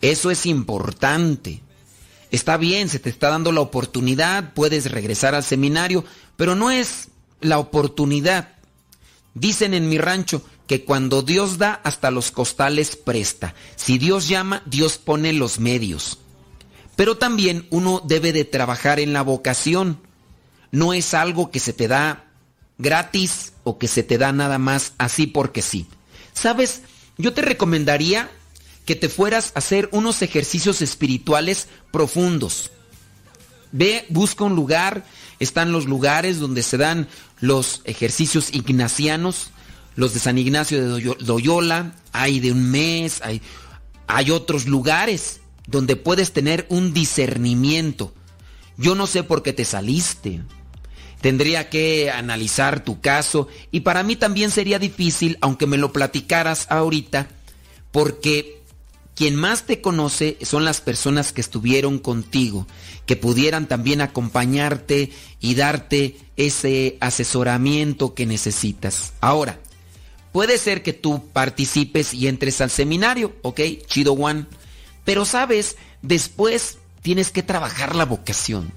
[0.00, 1.60] Eso es importante.
[2.32, 6.02] Está bien, se te está dando la oportunidad, puedes regresar al seminario,
[6.36, 7.08] pero no es
[7.42, 8.54] la oportunidad.
[9.34, 13.54] Dicen en mi rancho que cuando Dios da, hasta los costales presta.
[13.76, 16.20] Si Dios llama, Dios pone los medios.
[16.96, 20.00] Pero también uno debe de trabajar en la vocación.
[20.70, 22.24] No es algo que se te da
[22.78, 25.86] gratis o que se te da nada más así porque sí.
[26.32, 26.80] ¿Sabes?
[27.18, 28.30] Yo te recomendaría
[28.84, 32.70] que te fueras a hacer unos ejercicios espirituales profundos.
[33.70, 35.04] Ve, busca un lugar,
[35.38, 37.08] están los lugares donde se dan
[37.40, 39.50] los ejercicios ignacianos,
[39.96, 43.42] los de San Ignacio de Loyola, hay de un mes, hay,
[44.06, 48.12] hay otros lugares donde puedes tener un discernimiento.
[48.76, 50.42] Yo no sé por qué te saliste.
[51.20, 56.66] Tendría que analizar tu caso y para mí también sería difícil, aunque me lo platicaras
[56.68, 57.28] ahorita,
[57.92, 58.61] porque
[59.14, 62.66] quien más te conoce son las personas que estuvieron contigo,
[63.04, 69.12] que pudieran también acompañarte y darte ese asesoramiento que necesitas.
[69.20, 69.60] Ahora,
[70.32, 73.60] puede ser que tú participes y entres al seminario, ¿ok?
[73.86, 74.46] Chido One.
[75.04, 78.72] Pero sabes, después tienes que trabajar la vocación.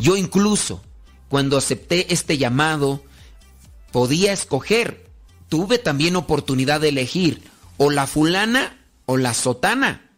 [0.00, 0.82] Yo incluso,
[1.28, 3.04] cuando acepté este llamado,
[3.92, 5.08] podía escoger.
[5.48, 7.42] Tuve también oportunidad de elegir
[7.76, 8.79] o la fulana
[9.10, 10.08] o la sotana.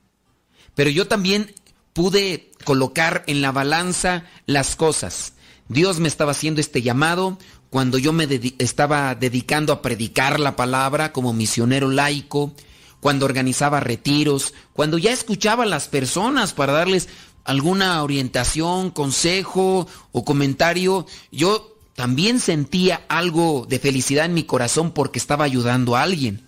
[0.74, 1.54] Pero yo también
[1.94, 5.32] pude colocar en la balanza las cosas.
[5.68, 7.38] Dios me estaba haciendo este llamado
[7.70, 8.28] cuando yo me
[8.58, 12.52] estaba dedicando a predicar la palabra como misionero laico,
[13.00, 17.08] cuando organizaba retiros, cuando ya escuchaba a las personas para darles
[17.44, 25.18] alguna orientación, consejo o comentario, yo también sentía algo de felicidad en mi corazón porque
[25.18, 26.46] estaba ayudando a alguien.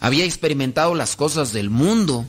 [0.00, 2.26] Había experimentado las cosas del mundo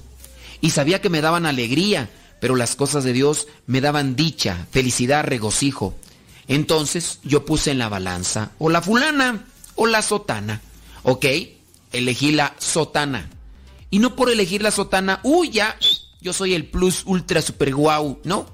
[0.61, 2.09] y sabía que me daban alegría,
[2.39, 5.95] pero las cosas de Dios me daban dicha, felicidad, regocijo.
[6.47, 9.45] Entonces yo puse en la balanza o la fulana
[9.76, 10.61] o la sotana.
[11.03, 11.26] ¿Ok?
[11.91, 13.30] Elegí la sotana.
[13.89, 15.78] Y no por elegir la sotana, uy, ya,
[16.22, 18.45] yo soy el plus ultra super guau, ¿no?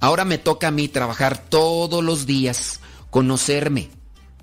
[0.00, 2.80] Ahora me toca a mí trabajar todos los días,
[3.10, 3.90] conocerme,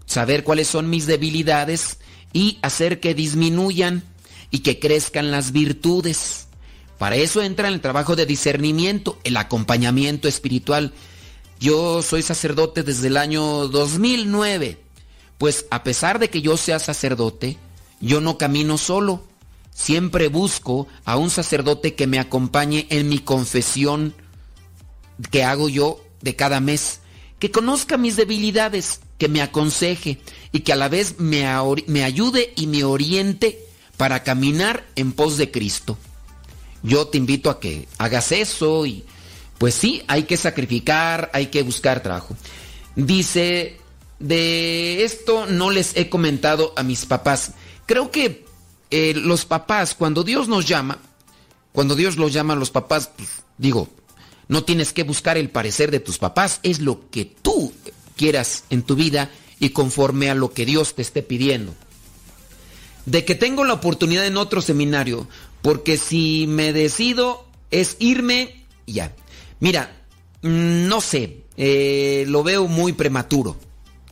[0.05, 1.97] saber cuáles son mis debilidades
[2.33, 4.03] y hacer que disminuyan
[4.49, 6.47] y que crezcan las virtudes.
[6.97, 10.93] Para eso entra el trabajo de discernimiento, el acompañamiento espiritual.
[11.59, 14.79] Yo soy sacerdote desde el año 2009.
[15.37, 17.57] Pues a pesar de que yo sea sacerdote,
[17.99, 19.23] yo no camino solo.
[19.73, 24.13] Siempre busco a un sacerdote que me acompañe en mi confesión
[25.31, 27.00] que hago yo de cada mes,
[27.41, 30.21] que conozca mis debilidades, que me aconseje
[30.51, 31.43] y que a la vez me,
[31.87, 33.65] me ayude y me oriente
[33.97, 35.97] para caminar en pos de Cristo.
[36.83, 39.03] Yo te invito a que hagas eso y
[39.57, 42.37] pues sí, hay que sacrificar, hay que buscar trabajo.
[42.95, 43.79] Dice,
[44.19, 47.53] de esto no les he comentado a mis papás.
[47.87, 48.45] Creo que
[48.91, 50.99] eh, los papás, cuando Dios nos llama,
[51.71, 53.89] cuando Dios los llama a los papás, pues, digo,
[54.51, 57.71] no tienes que buscar el parecer de tus papás, es lo que tú
[58.17, 59.31] quieras en tu vida
[59.61, 61.73] y conforme a lo que Dios te esté pidiendo.
[63.05, 65.29] De que tengo la oportunidad en otro seminario,
[65.61, 69.15] porque si me decido es irme, ya.
[69.61, 70.03] Mira,
[70.41, 73.55] mm, no sé, eh, lo veo muy prematuro.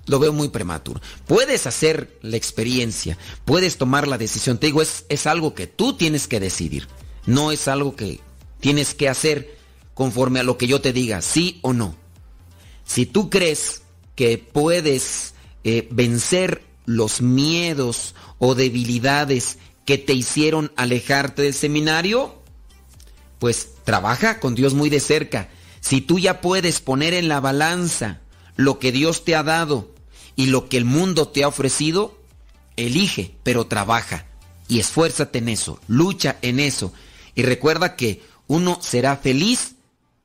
[0.06, 1.02] Lo veo muy prematuro.
[1.28, 4.58] Puedes hacer la experiencia, puedes tomar la decisión.
[4.58, 6.88] Te digo, es, es algo que tú tienes que decidir.
[7.26, 8.22] No es algo que
[8.62, 9.59] tienes que hacer
[10.00, 11.94] conforme a lo que yo te diga, sí o no.
[12.86, 13.82] Si tú crees
[14.16, 15.34] que puedes
[15.66, 22.42] eh, vencer los miedos o debilidades que te hicieron alejarte del seminario,
[23.40, 25.50] pues trabaja con Dios muy de cerca.
[25.82, 28.22] Si tú ya puedes poner en la balanza
[28.56, 29.94] lo que Dios te ha dado
[30.38, 32.18] y lo que el mundo te ha ofrecido,
[32.78, 34.28] elige, pero trabaja
[34.70, 36.94] y esfuérzate en eso, lucha en eso
[37.36, 39.76] y recuerda que uno será feliz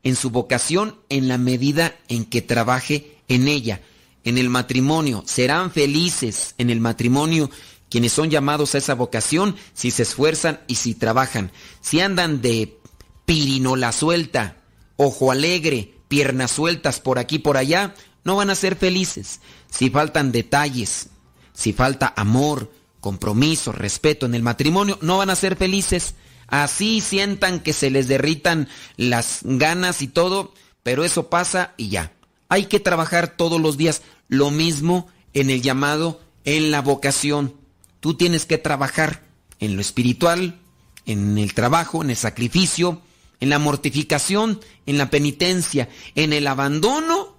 [0.05, 3.81] en su vocación en la medida en que trabaje en ella,
[4.23, 5.25] en el matrimonio.
[5.27, 7.51] Serán felices en el matrimonio
[7.89, 11.53] quienes son llamados a esa vocación si se esfuerzan y si trabajan.
[11.81, 12.79] Si andan de
[13.25, 14.57] pirinola suelta,
[14.97, 17.95] ojo alegre, piernas sueltas por aquí por allá,
[18.25, 19.41] no van a ser felices.
[19.71, 21.09] Si faltan detalles,
[21.53, 26.15] si falta amor, compromiso, respeto en el matrimonio, no van a ser felices.
[26.49, 32.13] Así sientan que se les derritan las ganas y todo, pero eso pasa y ya.
[32.49, 34.03] Hay que trabajar todos los días.
[34.29, 37.55] Lo mismo en el llamado, en la vocación.
[38.01, 39.23] Tú tienes que trabajar
[39.61, 40.61] en lo espiritual,
[41.07, 43.01] en el trabajo, en el sacrificio,
[43.41, 47.35] en la mortificación, en la penitencia, en el abandono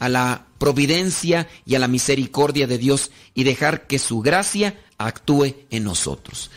[0.00, 5.54] a la providencia y a la misericordia de Dios y dejar que su gracia actúe
[5.70, 6.50] en nosotros.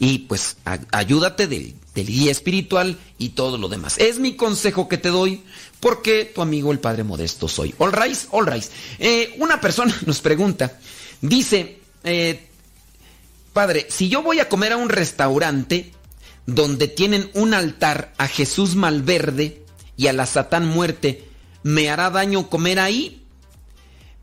[0.00, 0.56] Y pues
[0.90, 3.98] ayúdate del, guía espiritual y todo lo demás.
[3.98, 5.42] Es mi consejo que te doy
[5.78, 7.74] porque tu amigo el Padre Modesto soy.
[7.78, 8.48] All right, all.
[8.98, 10.78] Eh, una persona nos pregunta,
[11.20, 12.48] dice, eh,
[13.52, 15.92] Padre, si yo voy a comer a un restaurante
[16.46, 19.62] donde tienen un altar a Jesús Malverde
[19.98, 21.28] y a la Satán Muerte,
[21.62, 23.22] ¿me hará daño comer ahí?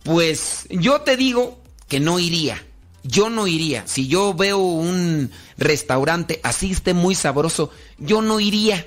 [0.01, 2.63] Pues yo te digo que no iría.
[3.03, 3.87] Yo no iría.
[3.87, 8.85] Si yo veo un restaurante así esté muy sabroso, yo no iría.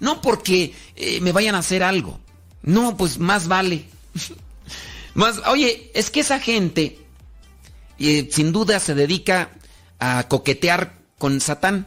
[0.00, 2.18] No porque eh, me vayan a hacer algo.
[2.62, 3.84] No, pues más vale.
[5.14, 6.98] más, oye, es que esa gente
[7.98, 9.50] eh, sin duda se dedica
[10.00, 11.86] a coquetear con Satán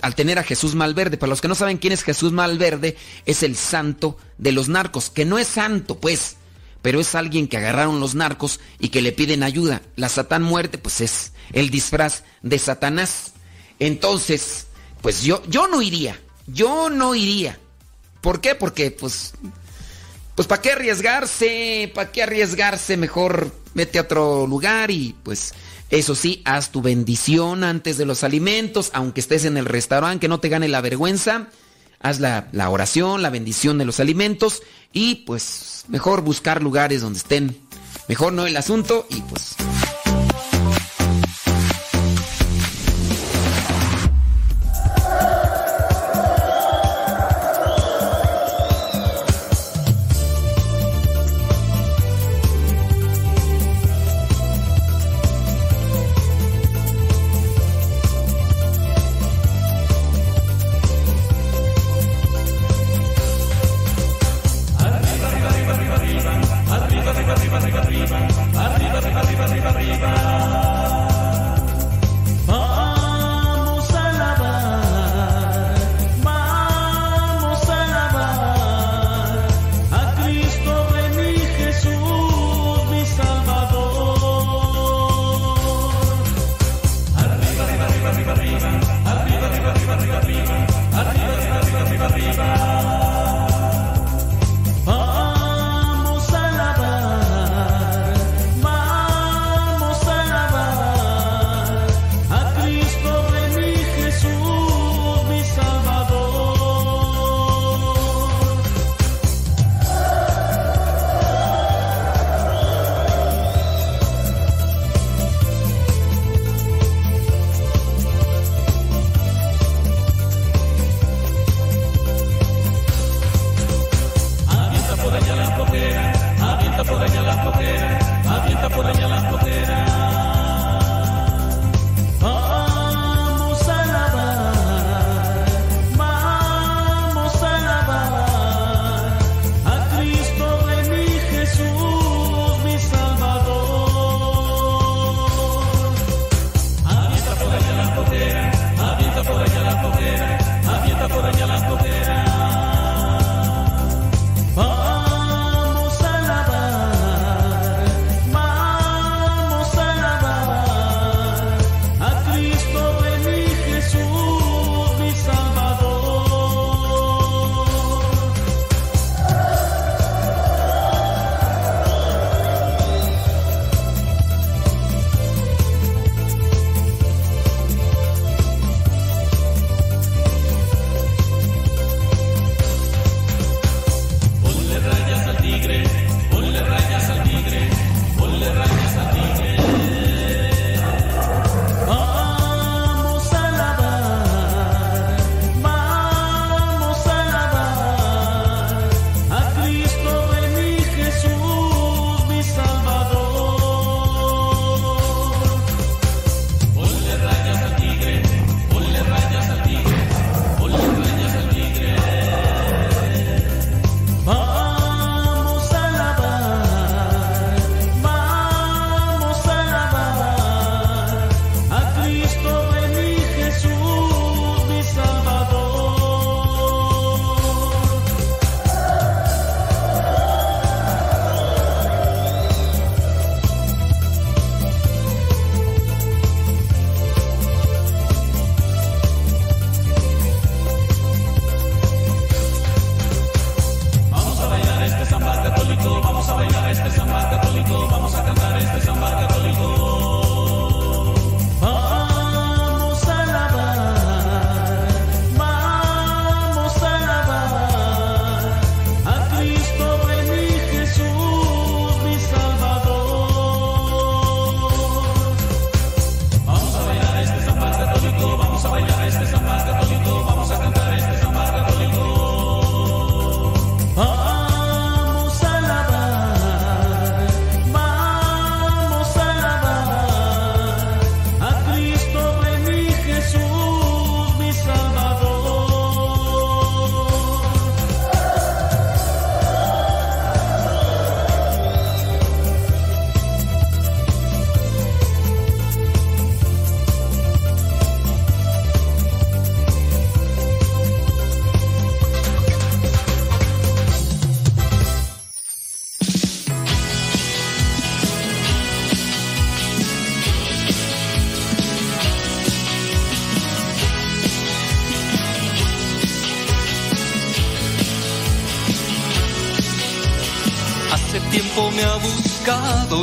[0.00, 1.18] al tener a Jesús Malverde.
[1.18, 5.10] Para los que no saben quién es Jesús Malverde, es el santo de los narcos,
[5.10, 6.36] que no es santo, pues,
[6.80, 9.82] pero es alguien que agarraron los narcos y que le piden ayuda.
[9.96, 13.32] La Satán muerte, pues es el disfraz de Satanás.
[13.78, 14.66] Entonces,
[15.00, 17.58] pues yo, yo no iría, yo no iría.
[18.20, 18.54] ¿Por qué?
[18.54, 19.32] Porque, pues,
[20.34, 21.90] pues, ¿para qué arriesgarse?
[21.94, 22.96] ¿Para qué arriesgarse?
[22.96, 25.54] Mejor vete a otro lugar y, pues,
[25.88, 30.28] eso sí, haz tu bendición antes de los alimentos, aunque estés en el restaurante, que
[30.28, 31.48] no te gane la vergüenza.
[31.98, 37.18] Haz la, la, oración, la bendición de los alimentos y pues mejor buscar lugares donde
[37.18, 37.58] estén
[38.08, 39.54] mejor no el asunto y pues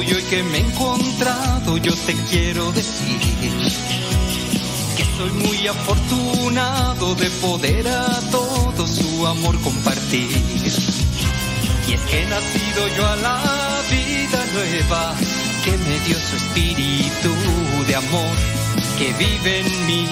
[0.08, 3.20] y hoy que me he encontrado yo te quiero decir
[4.96, 10.30] que soy muy afortunado de poder a todo su amor compartir.
[11.88, 15.16] Y es que he nacido yo a la vida nueva
[15.64, 17.30] que me dio su espíritu
[17.88, 18.36] de amor
[18.98, 20.08] que vive en mí.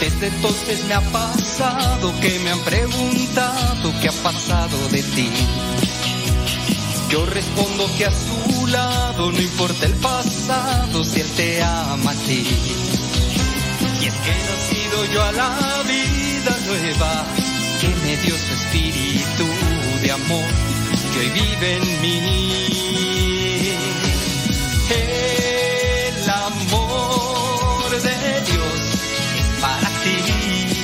[0.00, 5.30] Desde entonces me ha pasado que me han preguntado qué ha pasado de ti.
[7.10, 12.14] Yo respondo que a su lado no importa el pasado si él te ama a
[12.14, 12.44] ti.
[14.00, 17.24] Y es que he nacido yo a la vida nueva
[17.80, 19.46] que me dio su espíritu
[20.02, 20.48] de amor
[21.12, 22.20] que hoy vive en mí.
[24.90, 28.80] El amor de Dios
[29.38, 30.83] es para ti.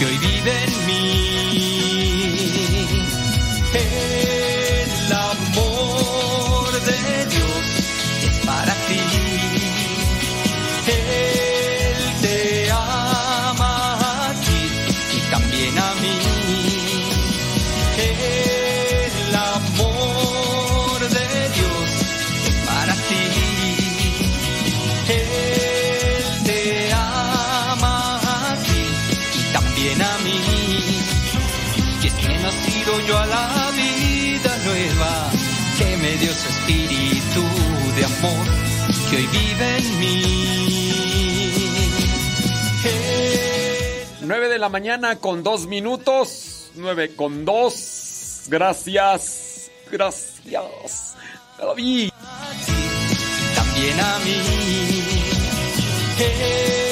[0.00, 1.69] que hoy vive en mí.
[39.60, 40.20] En mí.
[44.22, 46.70] 9 de la mañana con dos minutos.
[46.76, 48.44] 9 con dos.
[48.48, 49.70] Gracias.
[49.90, 51.16] Gracias.
[51.58, 52.10] David.
[53.54, 54.36] También a mí.
[56.18, 56.89] El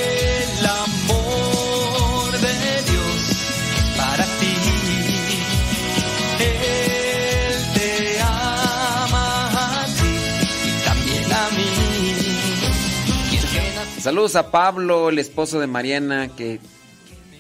[14.09, 16.61] Saludos a Pablo, el esposo de Mariana, que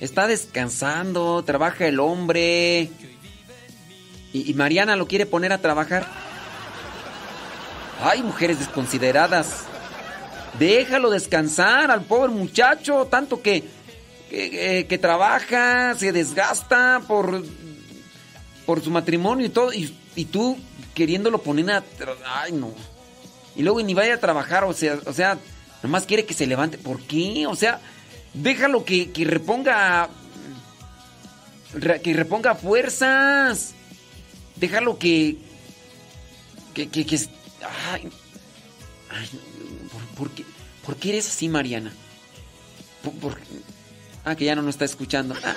[0.03, 2.91] está descansando, trabaja el hombre.
[4.35, 6.07] Y, Mariana lo quiere poner a trabajar.
[8.03, 9.65] Ay, mujeres desconsideradas.
[10.59, 13.65] Déjalo descansar al pobre muchacho, tanto que,
[14.29, 17.45] que, trabaja, se desgasta por,
[18.67, 19.73] por su matrimonio y todo.
[19.73, 20.59] Y, y tú
[20.93, 21.85] queriéndolo poner a...
[22.27, 22.75] Ay, no.
[23.57, 25.39] Y luego ni vaya a trabajar, o sea, o sea,
[25.83, 26.79] nomás quiere que se levante.
[26.79, 27.47] ¿Por qué?
[27.47, 27.81] O sea,
[28.35, 30.09] déjalo que, que reponga.
[31.75, 33.75] re- que reponga fuerzas.
[34.57, 35.37] Déjalo que.
[36.75, 36.89] que.
[36.89, 37.07] que.
[37.07, 37.17] que-
[37.93, 38.09] ay,
[39.11, 39.29] ay,
[40.17, 40.45] ¿por, qué,
[40.85, 41.93] por qué eres así, Mariana?
[43.21, 43.39] Por-
[44.25, 45.35] ah, que ya no nos está escuchando.
[45.45, 45.55] Ah.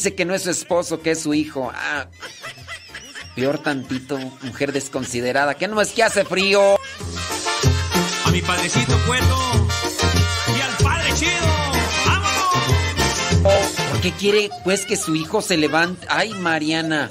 [0.00, 1.70] Dice que no es su esposo, que es su hijo.
[1.74, 2.06] Ah,
[3.34, 5.56] peor tantito, mujer desconsiderada.
[5.56, 6.76] ¿Qué no es que hace frío?
[8.24, 9.36] A mi padrecito cuerdo
[10.56, 11.30] y al padre chido.
[13.90, 16.06] ¿Por qué quiere pues que su hijo se levante?
[16.08, 17.10] Ay, Mariana.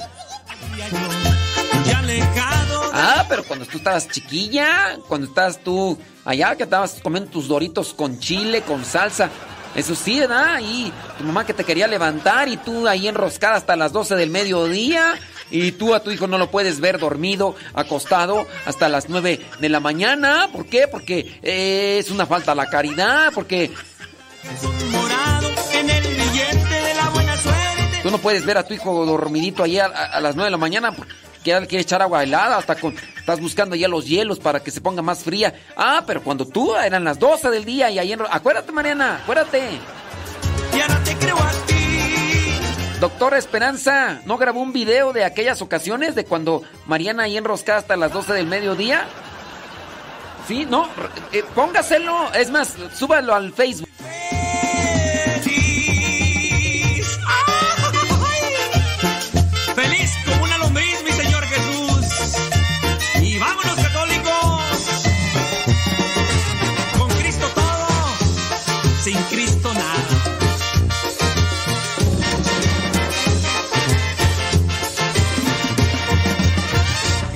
[2.91, 7.93] Ah, pero cuando tú estabas chiquilla, cuando estabas tú allá, que estabas comiendo tus doritos
[7.93, 9.29] con chile, con salsa.
[9.75, 10.59] Eso sí, ¿verdad?
[10.61, 14.29] Y tu mamá que te quería levantar y tú ahí enroscada hasta las 12 del
[14.29, 15.15] mediodía.
[15.51, 19.69] Y tú a tu hijo no lo puedes ver dormido, acostado, hasta las 9 de
[19.69, 20.47] la mañana.
[20.51, 20.87] ¿Por qué?
[20.87, 23.71] Porque eh, es una falta a la caridad, porque...
[28.03, 30.57] Tú no puedes ver a tu hijo dormidito ahí a, a las 9 de la
[30.57, 30.93] mañana
[31.43, 34.59] que ya le quiere echar agua helada, hasta con, estás buscando ya los hielos para
[34.59, 35.53] que se ponga más fría.
[35.75, 38.21] Ah, pero cuando tú eran las 12 del día y ahí en...
[38.29, 39.79] Acuérdate, Mariana, acuérdate.
[40.75, 41.75] Y ahora te creo a ti.
[42.99, 47.95] Doctora Esperanza, ¿no grabó un video de aquellas ocasiones de cuando Mariana ahí enroscada hasta
[47.95, 49.05] las 12 del mediodía?
[50.47, 50.87] Sí, no,
[51.31, 53.88] eh, póngaselo, es más, súbalo al Facebook.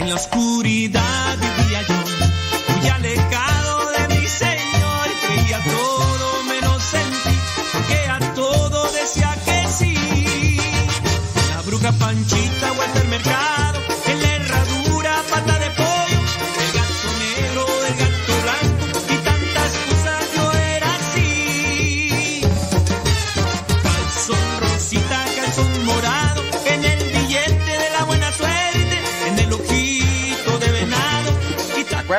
[0.07, 7.39] La oscuridad vivía yo, muy alejado de mi Señor, creía todo menos en ti,
[7.71, 10.57] porque a todo decía que sí.
[11.49, 13.52] La bruja Panchita vuelta al mercado,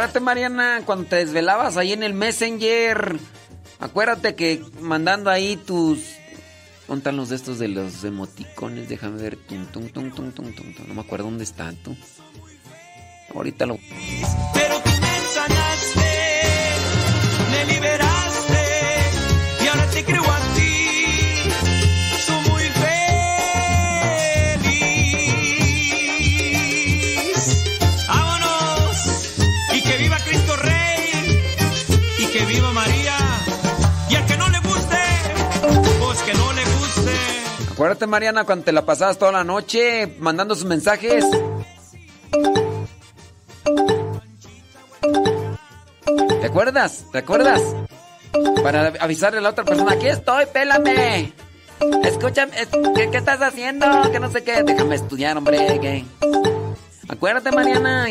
[0.05, 3.19] Acuérdate, Mariana, cuando te desvelabas ahí en el Messenger.
[3.81, 5.99] Acuérdate que mandando ahí tus.
[6.87, 8.87] Contan los de estos de los emoticones.
[8.87, 9.39] Déjame ver.
[9.39, 10.53] Tum, tum, tum, tum.
[10.87, 11.97] No me acuerdo dónde están tú.
[13.35, 13.79] Ahorita lo.
[14.53, 16.05] Pero tú me sanaste,
[32.47, 33.17] viva María.
[37.73, 41.25] Acuérdate, Mariana, cuando te la pasabas toda la noche mandando sus mensajes.
[46.41, 47.05] ¿Te acuerdas?
[47.11, 47.61] ¿Te acuerdas?
[48.63, 51.33] Para avisarle a la otra persona, aquí estoy, pélame.
[52.05, 53.87] Escúchame, es- ¿qué, estás haciendo?
[54.13, 54.63] Que no sé qué.
[54.63, 56.05] Déjame estudiar, hombre.
[57.09, 58.07] Acuérdate, Mariana.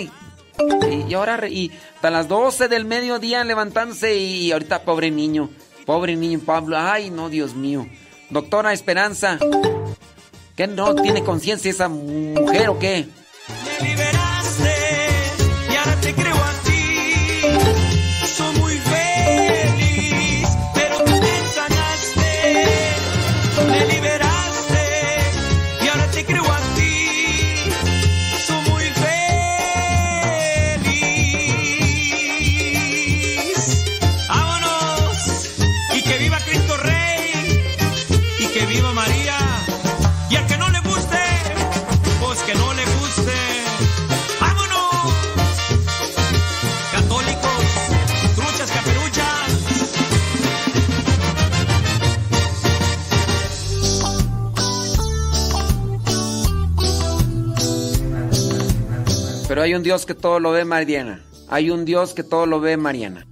[1.08, 5.50] Y, ahora, y hasta las 12 del mediodía levantándose y ahorita pobre niño.
[5.86, 6.78] Pobre niño Pablo.
[6.78, 7.88] Ay, no, Dios mío.
[8.30, 9.40] Doctora Esperanza.
[10.56, 13.08] ¿Qué no tiene conciencia esa mujer o qué?
[59.54, 61.22] Pero hay un Dios que todo lo ve, Mariana.
[61.48, 63.28] Hay un Dios que todo lo ve, Mariana.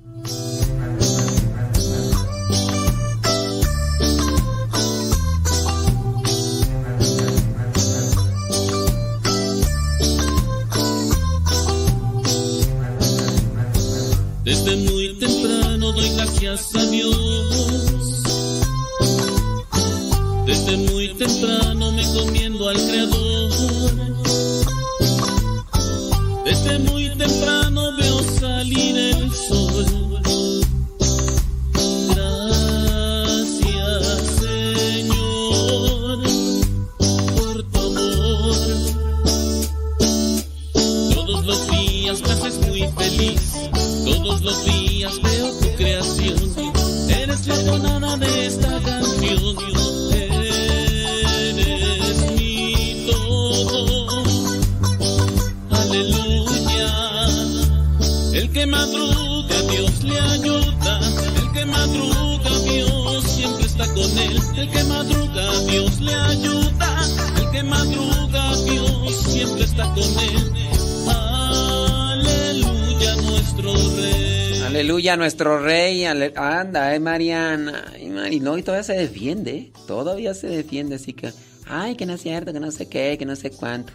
[72.32, 74.62] Aleluya, nuestro rey.
[74.64, 77.92] Aleluya, nuestro ale- Anda, eh, Mariana.
[77.94, 79.72] Ay, Mari, no, y todavía se defiende.
[79.88, 81.32] Todavía se defiende, así que.
[81.68, 83.94] Ay, que no es cierto, que no sé qué, que no sé cuánto.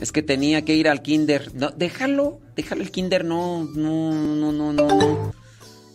[0.00, 1.52] Es que tenía que ir al kinder.
[1.54, 5.32] No, déjalo, déjalo el kinder, no, no, no, no, no,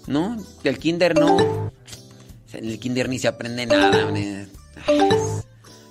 [0.08, 0.38] no.
[0.64, 1.72] Del kinder no.
[2.54, 3.92] En el kinder ni se aprende nada.
[4.88, 5.00] Ay,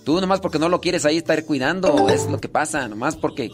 [0.04, 3.50] Tú nomás porque no lo quieres ahí estar cuidando, es lo que pasa, nomás porque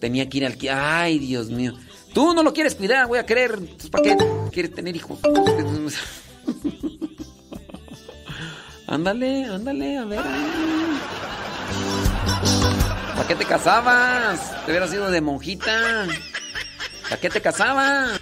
[0.00, 0.56] tenía que ir al.
[0.70, 1.74] Ay, Dios mío.
[2.14, 3.56] Tú no lo quieres cuidar, voy a querer.
[3.58, 4.16] Entonces, ¿Para qué
[4.52, 5.18] quieres tener hijos?
[8.86, 10.22] ándale, ándale, a ver.
[13.14, 14.64] ¿Para qué te casabas?
[14.64, 16.06] Te hubieras sido de monjita.
[17.04, 18.20] ¿Para qué te casabas?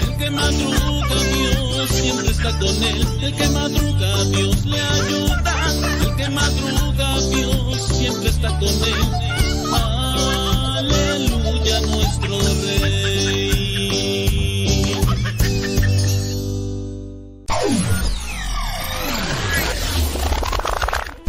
[0.00, 3.06] El que madruga, Dios siempre está con él.
[3.22, 5.65] El que madruga, Dios le ayuda.
[6.30, 8.94] Madruga, Dios siempre está con él.
[10.78, 13.06] Aleluya, nuestro rey.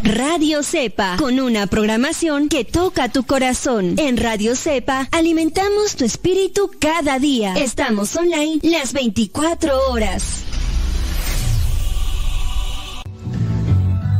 [0.03, 3.95] Radio Cepa, con una programación que toca tu corazón.
[3.97, 7.53] En Radio Cepa alimentamos tu espíritu cada día.
[7.55, 10.46] Estamos online las 24 horas.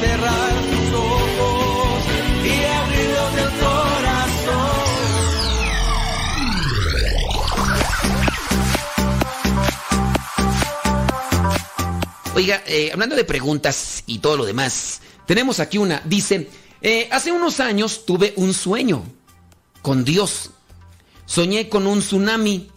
[0.00, 2.04] cerrar tus ojos
[2.44, 2.60] y
[3.60, 4.76] corazón.
[12.34, 16.02] Oiga, eh, hablando de preguntas y todo lo demás, tenemos aquí una.
[16.04, 16.50] Dice,
[16.82, 19.04] eh, hace unos años tuve un sueño
[19.82, 20.50] con Dios.
[21.24, 22.70] Soñé con un tsunami.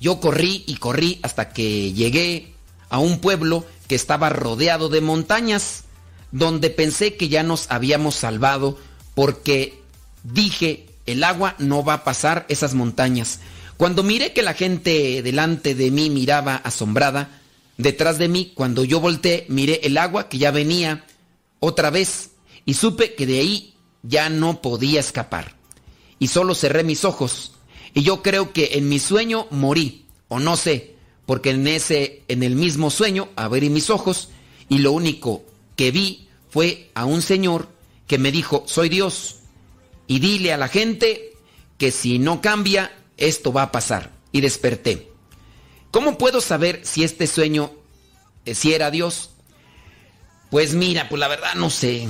[0.00, 2.54] Yo corrí y corrí hasta que llegué
[2.88, 5.84] a un pueblo que estaba rodeado de montañas,
[6.32, 8.78] donde pensé que ya nos habíamos salvado
[9.14, 9.78] porque
[10.24, 13.40] dije, el agua no va a pasar esas montañas.
[13.76, 17.40] Cuando miré que la gente delante de mí miraba asombrada,
[17.76, 21.04] detrás de mí, cuando yo volteé, miré el agua que ya venía
[21.60, 22.30] otra vez
[22.64, 25.54] y supe que de ahí ya no podía escapar.
[26.18, 27.52] Y solo cerré mis ojos.
[27.94, 30.94] Y yo creo que en mi sueño morí, o no sé,
[31.26, 34.30] porque en ese, en el mismo sueño abrí mis ojos
[34.68, 35.44] y lo único
[35.76, 37.68] que vi fue a un señor
[38.06, 39.36] que me dijo, soy Dios,
[40.06, 41.32] y dile a la gente
[41.78, 44.12] que si no cambia, esto va a pasar.
[44.32, 45.10] Y desperté.
[45.90, 47.72] ¿Cómo puedo saber si este sueño,
[48.44, 49.30] eh, si era Dios?
[50.50, 52.08] Pues mira, pues la verdad no sé.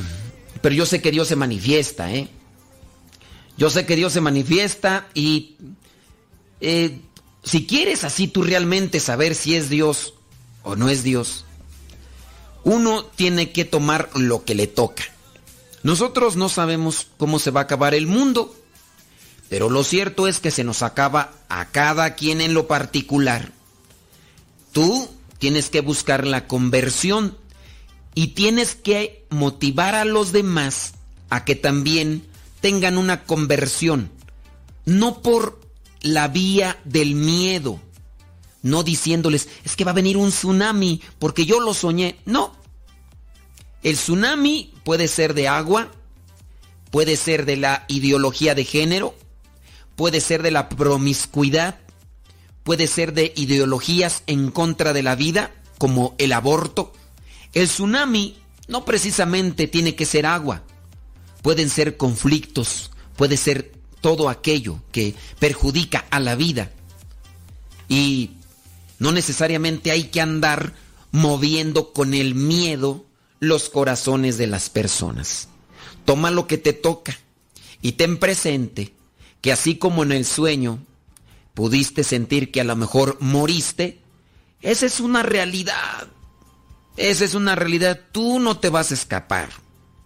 [0.60, 2.28] Pero yo sé que Dios se manifiesta, ¿eh?
[3.56, 5.56] Yo sé que Dios se manifiesta y
[6.60, 7.00] eh,
[7.42, 10.14] si quieres así tú realmente saber si es Dios
[10.62, 11.44] o no es Dios,
[12.64, 15.04] uno tiene que tomar lo que le toca.
[15.82, 18.54] Nosotros no sabemos cómo se va a acabar el mundo,
[19.48, 23.52] pero lo cierto es que se nos acaba a cada quien en lo particular.
[24.72, 25.08] Tú
[25.38, 27.36] tienes que buscar la conversión
[28.14, 30.94] y tienes que motivar a los demás
[31.30, 32.26] a que también
[32.60, 34.10] tengan una conversión,
[34.84, 35.60] no por
[36.00, 37.80] la vía del miedo,
[38.62, 42.56] no diciéndoles, es que va a venir un tsunami porque yo lo soñé, no.
[43.82, 45.90] El tsunami puede ser de agua,
[46.90, 49.14] puede ser de la ideología de género,
[49.96, 51.78] puede ser de la promiscuidad,
[52.62, 56.92] puede ser de ideologías en contra de la vida, como el aborto.
[57.54, 58.36] El tsunami
[58.68, 60.62] no precisamente tiene que ser agua,
[61.42, 66.70] pueden ser conflictos, puede ser todo aquello que perjudica a la vida.
[67.88, 68.30] Y
[69.02, 70.74] no necesariamente hay que andar
[71.10, 73.04] moviendo con el miedo
[73.40, 75.48] los corazones de las personas.
[76.04, 77.18] Toma lo que te toca
[77.80, 78.94] y ten presente
[79.40, 80.78] que así como en el sueño
[81.52, 84.00] pudiste sentir que a lo mejor moriste,
[84.60, 86.06] esa es una realidad.
[86.96, 87.98] Esa es una realidad.
[88.12, 89.48] Tú no te vas a escapar.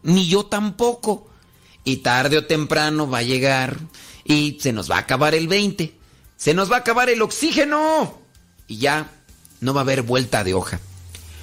[0.05, 1.29] Ni yo tampoco.
[1.85, 3.79] Y tarde o temprano va a llegar
[4.25, 5.95] y se nos va a acabar el 20.
[6.39, 8.25] Se nos va a acabar el oxígeno.
[8.67, 9.11] Y ya
[9.61, 10.81] no va a haber vuelta de hoja.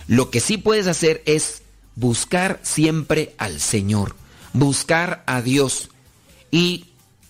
[0.08, 1.62] Lo que sí puedes hacer es
[1.96, 4.16] buscar siempre al Señor.
[4.54, 5.90] Buscar a Dios.
[6.52, 6.86] Y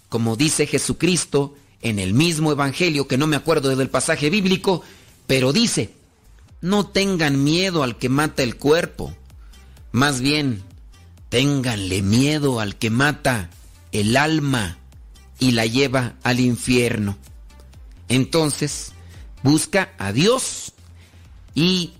[0.09, 4.83] como dice Jesucristo en el mismo Evangelio, que no me acuerdo del pasaje bíblico,
[5.27, 5.91] pero dice,
[6.61, 9.15] no tengan miedo al que mata el cuerpo,
[9.91, 10.63] más bien,
[11.29, 13.49] ténganle miedo al que mata
[13.91, 14.77] el alma
[15.39, 17.17] y la lleva al infierno.
[18.07, 18.92] Entonces,
[19.43, 20.73] busca a Dios
[21.53, 21.93] y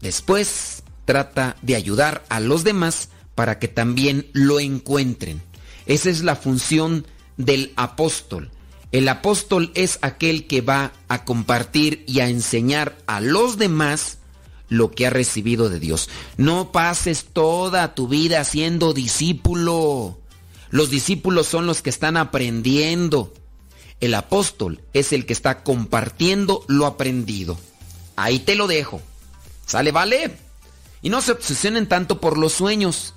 [0.00, 5.42] después trata de ayudar a los demás para que también lo encuentren.
[5.86, 7.06] Esa es la función
[7.36, 8.50] del apóstol.
[8.92, 14.18] El apóstol es aquel que va a compartir y a enseñar a los demás
[14.68, 16.08] lo que ha recibido de Dios.
[16.36, 20.20] No pases toda tu vida siendo discípulo.
[20.70, 23.32] Los discípulos son los que están aprendiendo.
[24.04, 27.58] El apóstol es el que está compartiendo lo aprendido.
[28.16, 29.00] Ahí te lo dejo.
[29.66, 30.36] ¿Sale, vale?
[31.02, 33.14] Y no se obsesionen tanto por los sueños.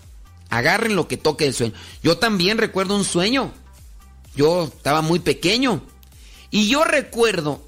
[0.49, 1.73] Agarren lo que toque el sueño.
[2.01, 3.51] Yo también recuerdo un sueño
[4.37, 5.81] yo estaba muy pequeño.
[6.51, 7.67] Y yo recuerdo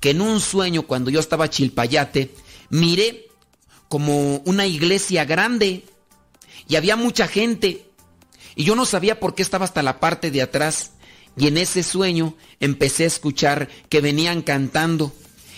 [0.00, 2.34] que en un sueño, cuando yo estaba chilpayate,
[2.70, 3.28] miré
[3.88, 5.84] como una iglesia grande
[6.66, 7.86] y había mucha gente.
[8.56, 10.92] Y yo no sabía por qué estaba hasta la parte de atrás.
[11.36, 15.12] Y en ese sueño empecé a escuchar que venían cantando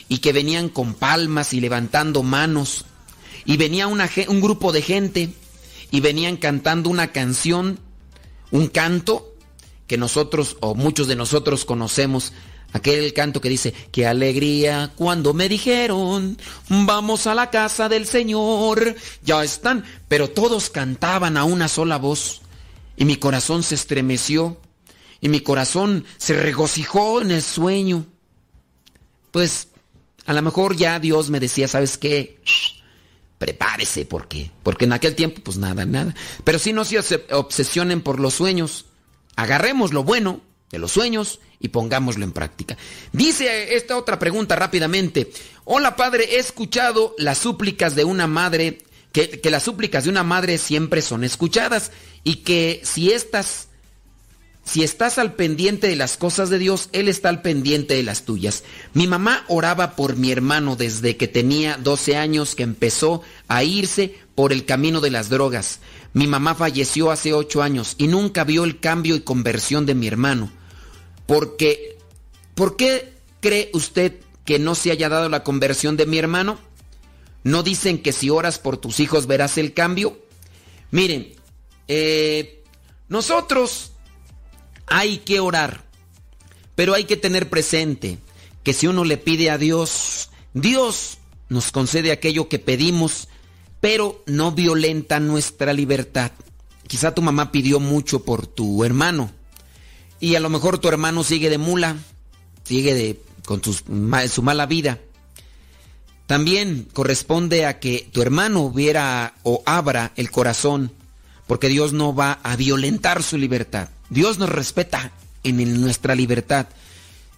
[0.09, 2.85] y que venían con palmas y levantando manos.
[3.45, 5.31] Y venía un grupo de gente
[5.91, 7.79] y venían cantando una canción,
[8.51, 9.35] un canto
[9.87, 12.33] que nosotros o muchos de nosotros conocemos.
[12.73, 16.37] Aquel canto que dice, qué alegría cuando me dijeron,
[16.69, 18.97] vamos a la casa del Señor.
[19.23, 22.43] Ya están, pero todos cantaban a una sola voz.
[22.97, 24.59] Y mi corazón se estremeció.
[25.21, 28.07] Y mi corazón se regocijó en el sueño.
[29.31, 29.69] Pues
[30.27, 32.39] a lo mejor ya Dios me decía, ¿sabes qué?
[33.39, 36.15] prepárese, porque Porque en aquel tiempo, pues nada, nada.
[36.45, 36.99] Pero si no se
[37.31, 38.87] obsesionen por los sueños.
[39.37, 40.41] Agarremos lo bueno
[40.71, 42.77] de los sueños y pongámoslo en práctica.
[43.13, 45.31] Dice esta otra pregunta rápidamente.
[45.65, 48.83] Hola padre, he escuchado las súplicas de una madre,
[49.13, 51.93] que, que, las súplicas de una madre siempre son escuchadas
[52.25, 53.68] y que si estas,
[54.69, 58.25] si estás al pendiente de las cosas de Dios, Él está al pendiente de las
[58.25, 58.65] tuyas.
[58.93, 64.15] Mi mamá oraba por mi hermano desde que tenía 12 años que empezó a irse
[64.35, 65.81] por el camino de las drogas.
[66.13, 70.07] Mi mamá falleció hace ocho años y nunca vio el cambio y conversión de mi
[70.07, 70.53] hermano.
[71.25, 71.97] Porque,
[72.55, 76.59] ¿por qué cree usted que no se haya dado la conversión de mi hermano?
[77.43, 80.19] ¿No dicen que si oras por tus hijos verás el cambio?
[80.91, 81.33] Miren,
[81.89, 82.63] eh,
[83.09, 83.88] nosotros
[84.91, 85.85] hay que orar,
[86.75, 88.19] pero hay que tener presente
[88.63, 93.29] que si uno le pide a Dios, Dios nos concede aquello que pedimos
[93.81, 96.33] pero no violenta nuestra libertad.
[96.87, 99.31] Quizá tu mamá pidió mucho por tu hermano
[100.21, 101.97] y a lo mejor tu hermano sigue de mula,
[102.65, 104.99] sigue de, con su mala vida.
[106.27, 110.93] También corresponde a que tu hermano hubiera o abra el corazón,
[111.47, 113.89] porque Dios no va a violentar su libertad.
[114.11, 115.13] Dios nos respeta
[115.43, 116.67] en nuestra libertad.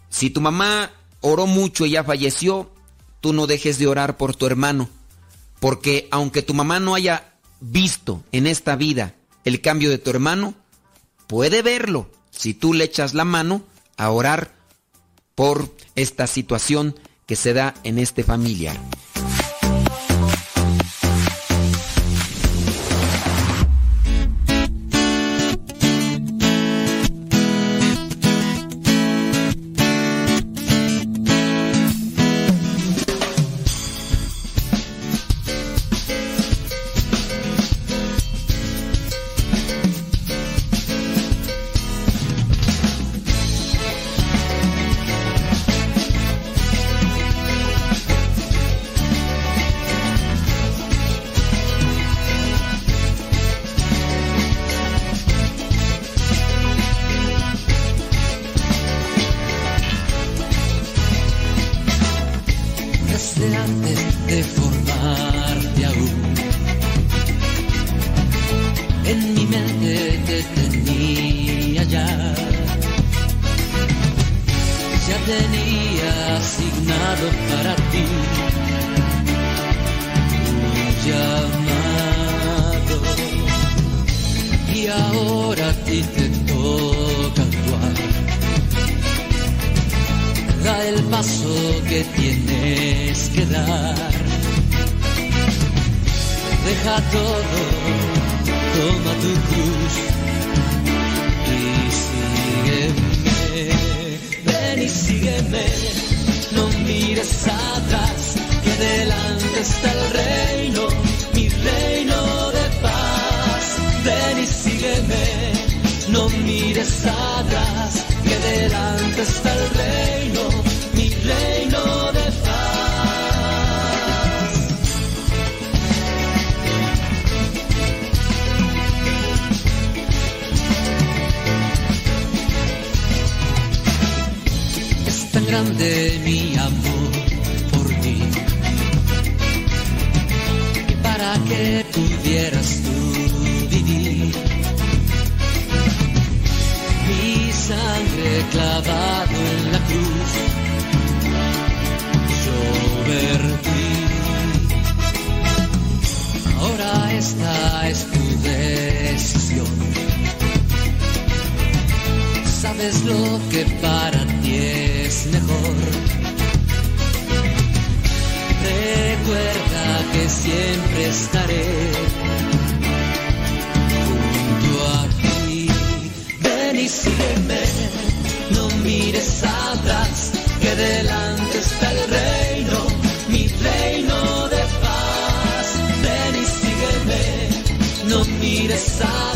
[0.08, 0.90] Si tu mamá
[1.20, 2.70] oró mucho y ya falleció,
[3.20, 4.88] tú no dejes de orar por tu hermano
[5.60, 9.14] porque aunque tu mamá no haya visto en esta vida
[9.44, 10.54] el cambio de tu hermano,
[11.26, 13.62] puede verlo si tú le echas la mano
[13.96, 14.52] a orar
[15.34, 18.76] por esta situación que se da en este familiar.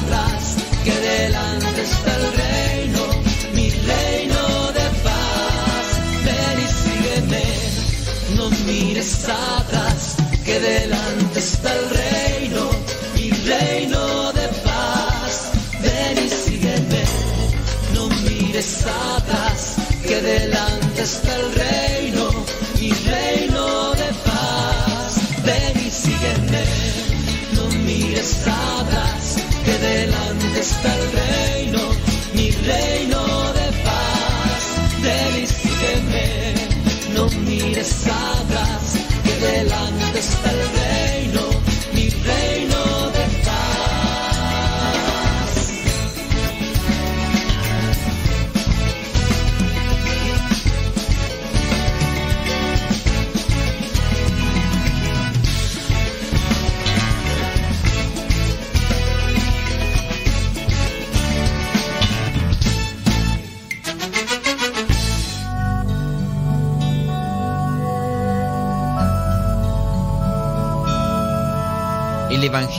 [0.03, 0.24] Mires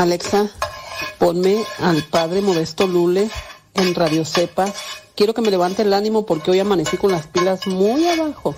[0.00, 0.48] Alexa,
[1.18, 3.28] ponme al padre Modesto Lule
[3.74, 4.72] en Radio Cepa.
[5.14, 8.54] Quiero que me levante el ánimo porque hoy amanecí con las pilas muy abajo.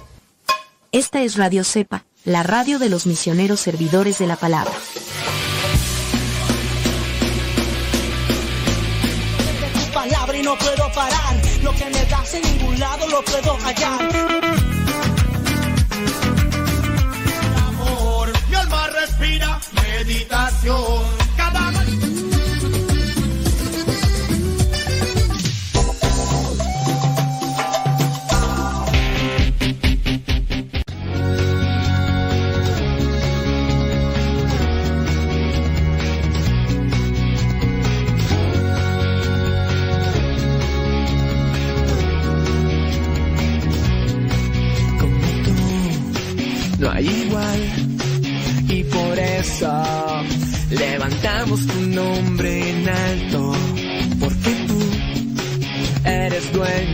[0.93, 4.73] Esta es Radio Cepa, la radio de los misioneros servidores de la palabra.
[9.93, 10.39] Palabra
[20.02, 21.22] meditación.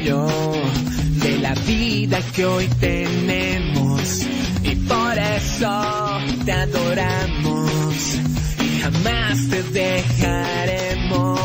[0.08, 4.22] de la vida que hoy tenemos.
[4.62, 8.14] Y por eso te adoramos
[8.58, 11.37] y jamás te dejaremos.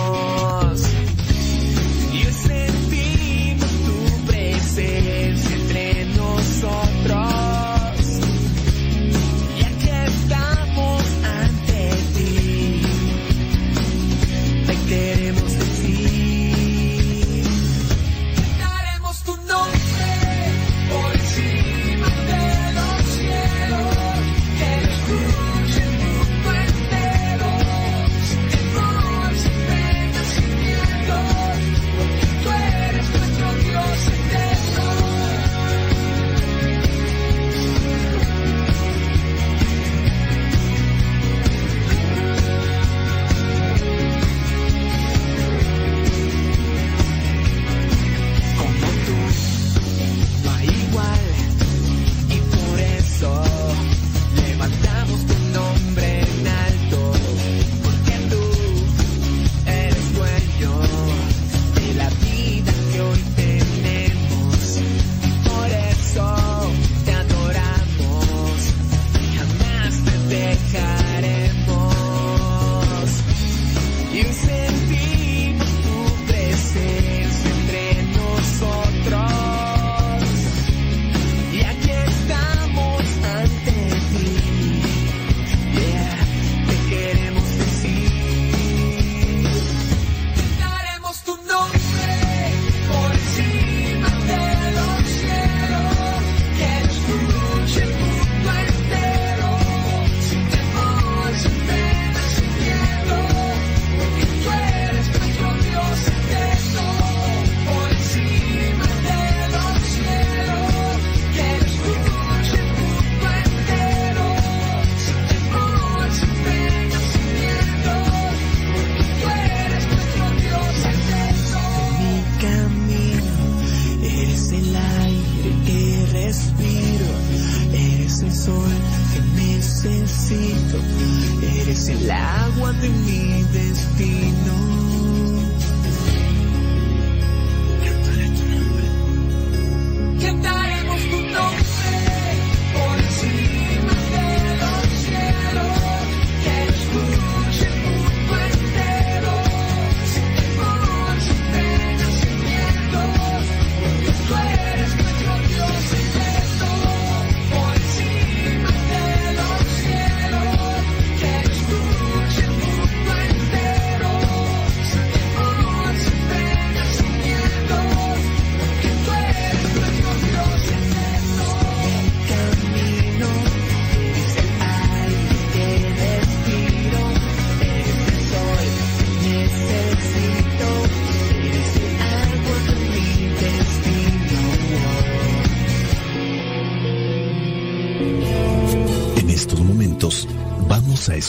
[130.32, 135.03] Eres el agua de mi destino.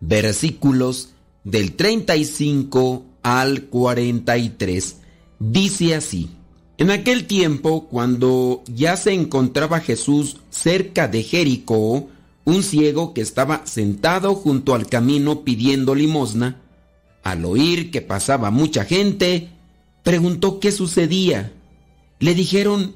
[0.00, 1.10] versículos
[1.44, 4.96] del 35 al 43.
[5.38, 6.30] Dice así,
[6.78, 12.08] en aquel tiempo, cuando ya se encontraba Jesús cerca de Jericó,
[12.44, 16.60] un ciego que estaba sentado junto al camino pidiendo limosna,
[17.24, 19.48] al oír que pasaba mucha gente,
[20.04, 21.52] preguntó qué sucedía.
[22.20, 22.94] Le dijeron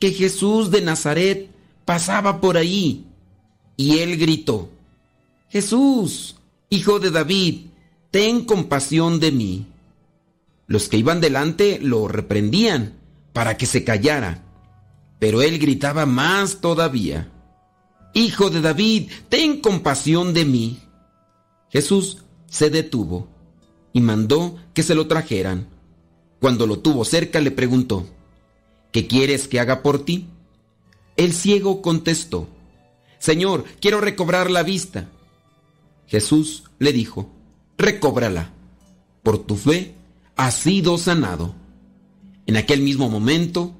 [0.00, 1.50] que Jesús de Nazaret
[1.84, 3.06] pasaba por ahí.
[3.76, 4.68] Y él gritó,
[5.48, 6.36] Jesús,
[6.70, 7.66] hijo de David,
[8.10, 9.66] ten compasión de mí.
[10.66, 12.94] Los que iban delante lo reprendían
[13.32, 14.42] para que se callara,
[15.18, 17.30] pero él gritaba más todavía,
[18.12, 20.80] Hijo de David, ten compasión de mí.
[21.70, 23.28] Jesús se detuvo
[23.92, 25.68] y mandó que se lo trajeran.
[26.40, 28.06] Cuando lo tuvo cerca le preguntó,
[28.90, 30.26] ¿qué quieres que haga por ti?
[31.16, 32.48] El ciego contestó,
[33.20, 35.08] Señor, quiero recobrar la vista.
[36.10, 37.30] Jesús le dijo,
[37.78, 38.50] recóbrala,
[39.22, 39.94] por tu fe
[40.36, 41.54] has sido sanado.
[42.46, 43.74] En aquel mismo momento,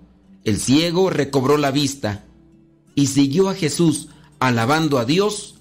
[0.44, 2.24] el ciego recobró la vista
[2.94, 4.08] y siguió a Jesús
[4.38, 5.56] alabando a Dios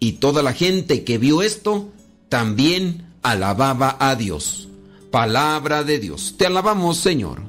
[0.00, 1.92] y toda la gente que vio esto
[2.30, 4.68] también alababa a Dios.
[5.10, 6.34] Palabra de Dios.
[6.38, 7.42] Te alabamos, Señor.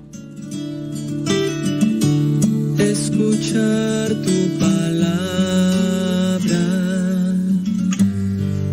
[2.77, 4.76] Escuchar tu palabra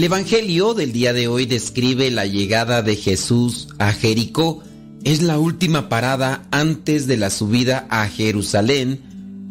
[0.00, 4.62] El Evangelio del día de hoy describe la llegada de Jesús a Jericó.
[5.04, 9.02] Es la última parada antes de la subida a Jerusalén,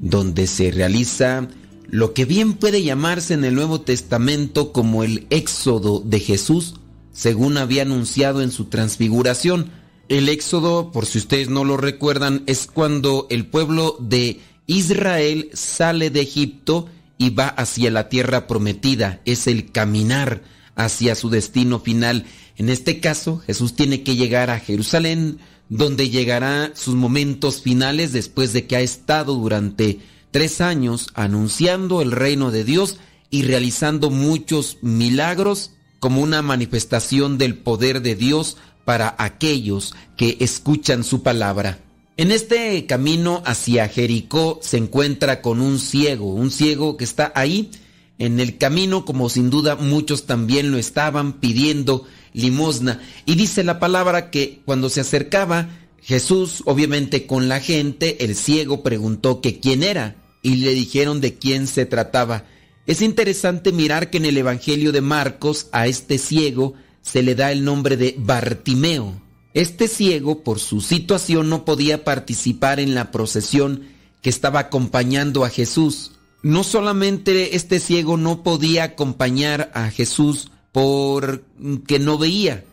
[0.01, 1.47] donde se realiza
[1.87, 6.73] lo que bien puede llamarse en el Nuevo Testamento como el éxodo de Jesús,
[7.13, 9.69] según había anunciado en su transfiguración.
[10.07, 16.09] El éxodo, por si ustedes no lo recuerdan, es cuando el pueblo de Israel sale
[16.09, 16.87] de Egipto
[17.19, 19.21] y va hacia la tierra prometida.
[19.25, 20.41] Es el caminar
[20.75, 22.25] hacia su destino final.
[22.55, 25.37] En este caso, Jesús tiene que llegar a Jerusalén,
[25.67, 29.99] donde llegará sus momentos finales después de que ha estado durante
[30.31, 32.97] tres años anunciando el reino de Dios
[33.29, 38.55] y realizando muchos milagros como una manifestación del poder de Dios
[38.85, 41.79] para aquellos que escuchan su palabra.
[42.19, 47.71] En este camino hacia Jericó se encuentra con un ciego, un ciego que está ahí
[48.17, 52.99] en el camino como sin duda muchos también lo estaban pidiendo limosna.
[53.25, 55.69] Y dice la palabra que cuando se acercaba
[56.01, 61.35] Jesús, obviamente con la gente, el ciego preguntó que quién era y le dijeron de
[61.35, 62.43] quién se trataba.
[62.85, 67.53] Es interesante mirar que en el Evangelio de Marcos a este ciego se le da
[67.53, 69.28] el nombre de Bartimeo.
[69.53, 73.83] Este ciego, por su situación, no podía participar en la procesión
[74.21, 76.11] que estaba acompañando a Jesús.
[76.43, 82.63] No solamente este ciego no podía acompañar a Jesús porque no veía,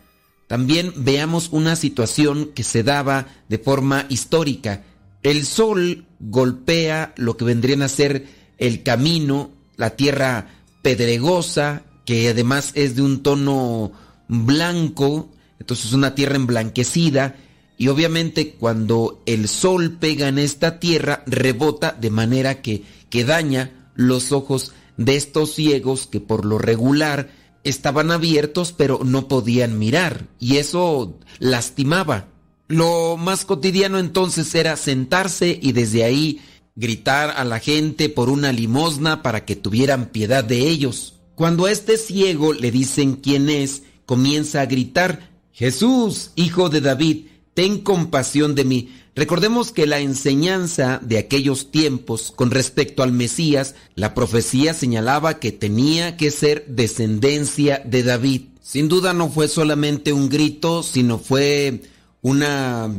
[0.47, 4.83] también veamos una situación que se daba de forma histórica.
[5.21, 8.25] El sol golpea lo que vendrían a ser
[8.57, 10.47] el camino, la tierra
[10.81, 13.91] pedregosa, que además es de un tono
[14.29, 15.29] blanco,
[15.59, 17.35] entonces una tierra emblanquecida,
[17.77, 23.91] y obviamente cuando el sol pega en esta tierra, rebota de manera que, que daña
[23.95, 27.29] los ojos de estos ciegos que por lo regular
[27.63, 32.27] estaban abiertos pero no podían mirar y eso lastimaba.
[32.67, 36.41] Lo más cotidiano entonces era sentarse y desde ahí
[36.75, 41.15] gritar a la gente por una limosna para que tuvieran piedad de ellos.
[41.35, 47.25] Cuando a este ciego le dicen quién es, comienza a gritar, Jesús, hijo de David,
[47.55, 48.89] ten compasión de mí.
[49.15, 55.51] Recordemos que la enseñanza de aquellos tiempos con respecto al Mesías, la profecía señalaba que
[55.51, 58.41] tenía que ser descendencia de David.
[58.61, 61.81] Sin duda no fue solamente un grito, sino fue
[62.21, 62.93] una